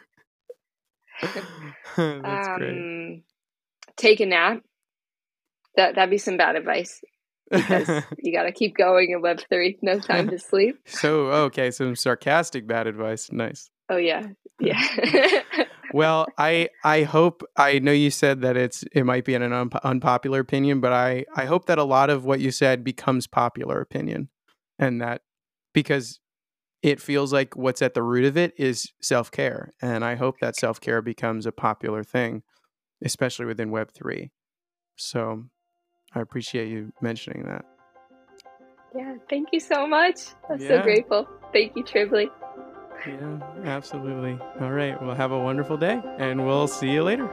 That's 1.22 2.48
um, 2.48 2.58
great. 2.58 3.24
Take 3.96 4.22
a 4.22 4.26
nap. 4.26 4.64
That 5.76 5.96
that'd 5.96 6.10
be 6.10 6.18
some 6.18 6.38
bad 6.38 6.56
advice 6.56 7.02
because 7.50 8.04
you 8.18 8.34
got 8.34 8.44
to 8.44 8.52
keep 8.52 8.76
going 8.76 9.12
in 9.12 9.22
Web 9.22 9.42
three. 9.50 9.78
No 9.82 10.00
time 10.00 10.30
to 10.30 10.40
sleep. 10.40 10.80
so 10.86 11.28
oh, 11.28 11.44
okay, 11.46 11.72
some 11.72 11.96
sarcastic 11.96 12.68
bad 12.68 12.88
advice. 12.88 13.32
Nice. 13.32 13.70
Oh 13.90 13.98
yeah, 13.98 14.28
yeah. 14.60 14.82
well, 15.94 16.28
I 16.38 16.70
I 16.84 17.04
hope 17.04 17.44
I 17.56 17.80
know 17.80 17.92
you 17.92 18.12
said 18.12 18.42
that 18.42 18.56
it's 18.56 18.84
it 18.92 19.06
might 19.06 19.26
be 19.26 19.36
an 19.36 19.52
un- 19.52 19.70
unpopular 19.84 20.40
opinion, 20.40 20.80
but 20.80 20.94
I 20.94 21.26
I 21.36 21.46
hope 21.46 21.66
that 21.66 21.78
a 21.78 21.84
lot 21.84 22.10
of 22.10 22.26
what 22.26 22.40
you 22.40 22.52
said 22.52 22.84
becomes 22.84 23.28
popular 23.28 23.82
opinion, 23.82 24.30
and 24.78 25.02
that 25.02 25.22
because 25.74 26.20
it 26.82 27.02
feels 27.02 27.34
like 27.34 27.58
what's 27.58 27.82
at 27.82 27.94
the 27.94 28.04
root 28.04 28.26
of 28.26 28.38
it 28.38 28.54
is 28.58 28.92
self 29.02 29.32
care, 29.32 29.74
and 29.82 30.06
I 30.06 30.16
hope 30.16 30.40
that 30.40 30.56
self 30.56 30.80
care 30.80 31.02
becomes 31.02 31.46
a 31.46 31.52
popular 31.52 32.04
thing, 32.04 32.44
especially 33.04 33.46
within 33.46 33.72
Web 33.72 33.92
three. 33.92 34.32
So, 34.96 35.46
I 36.16 36.22
appreciate 36.22 36.70
you 36.70 36.92
mentioning 37.02 37.44
that. 37.46 37.66
Yeah, 38.96 39.16
thank 39.30 39.50
you 39.52 39.60
so 39.60 39.86
much. 39.86 40.20
I'm 40.50 40.60
yeah. 40.60 40.68
so 40.70 40.82
grateful. 40.82 41.28
Thank 41.54 41.76
you, 41.76 41.84
Tribly. 41.84 42.30
Yeah, 43.08 43.40
absolutely. 43.66 44.38
All 44.60 44.72
right. 44.72 45.02
Well, 45.02 45.16
have 45.16 45.32
a 45.32 45.40
wonderful 45.40 45.78
day, 45.78 46.02
and 46.18 46.46
we'll 46.46 46.68
see 46.68 46.92
you 46.92 47.04
later. 47.04 47.30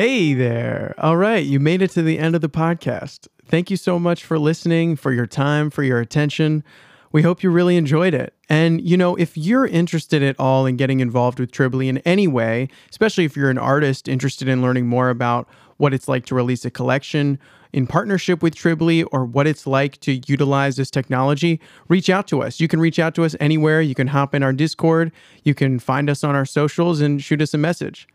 Hey 0.00 0.32
there. 0.32 0.94
All 0.98 1.16
right, 1.16 1.44
you 1.44 1.58
made 1.58 1.82
it 1.82 1.90
to 1.90 2.02
the 2.02 2.20
end 2.20 2.36
of 2.36 2.40
the 2.40 2.48
podcast. 2.48 3.26
Thank 3.46 3.68
you 3.68 3.76
so 3.76 3.98
much 3.98 4.24
for 4.24 4.38
listening, 4.38 4.94
for 4.94 5.10
your 5.10 5.26
time, 5.26 5.70
for 5.70 5.82
your 5.82 5.98
attention. 5.98 6.62
We 7.10 7.22
hope 7.22 7.42
you 7.42 7.50
really 7.50 7.76
enjoyed 7.76 8.14
it. 8.14 8.32
And, 8.48 8.80
you 8.80 8.96
know, 8.96 9.16
if 9.16 9.36
you're 9.36 9.66
interested 9.66 10.22
at 10.22 10.38
all 10.38 10.66
in 10.66 10.76
getting 10.76 11.00
involved 11.00 11.40
with 11.40 11.50
Tribly 11.50 11.88
in 11.88 11.98
any 12.06 12.28
way, 12.28 12.68
especially 12.90 13.24
if 13.24 13.36
you're 13.36 13.50
an 13.50 13.58
artist 13.58 14.06
interested 14.06 14.46
in 14.46 14.62
learning 14.62 14.86
more 14.86 15.10
about 15.10 15.48
what 15.78 15.92
it's 15.92 16.06
like 16.06 16.24
to 16.26 16.34
release 16.36 16.64
a 16.64 16.70
collection 16.70 17.36
in 17.72 17.88
partnership 17.88 18.40
with 18.40 18.54
Tribly 18.54 19.02
or 19.02 19.24
what 19.24 19.48
it's 19.48 19.66
like 19.66 19.98
to 20.02 20.20
utilize 20.28 20.76
this 20.76 20.92
technology, 20.92 21.60
reach 21.88 22.08
out 22.08 22.28
to 22.28 22.40
us. 22.40 22.60
You 22.60 22.68
can 22.68 22.78
reach 22.78 23.00
out 23.00 23.16
to 23.16 23.24
us 23.24 23.34
anywhere. 23.40 23.82
You 23.82 23.96
can 23.96 24.06
hop 24.06 24.32
in 24.32 24.44
our 24.44 24.52
Discord. 24.52 25.10
You 25.42 25.56
can 25.56 25.80
find 25.80 26.08
us 26.08 26.22
on 26.22 26.36
our 26.36 26.46
socials 26.46 27.00
and 27.00 27.20
shoot 27.20 27.42
us 27.42 27.52
a 27.52 27.58
message. 27.58 28.06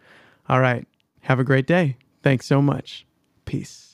All 0.47 0.61
right. 0.61 0.87
Have 1.23 1.39
a 1.39 1.43
great 1.43 1.65
day. 1.65 1.97
Thanks 2.21 2.45
so 2.45 2.61
much. 2.61 3.05
Peace. 3.45 3.92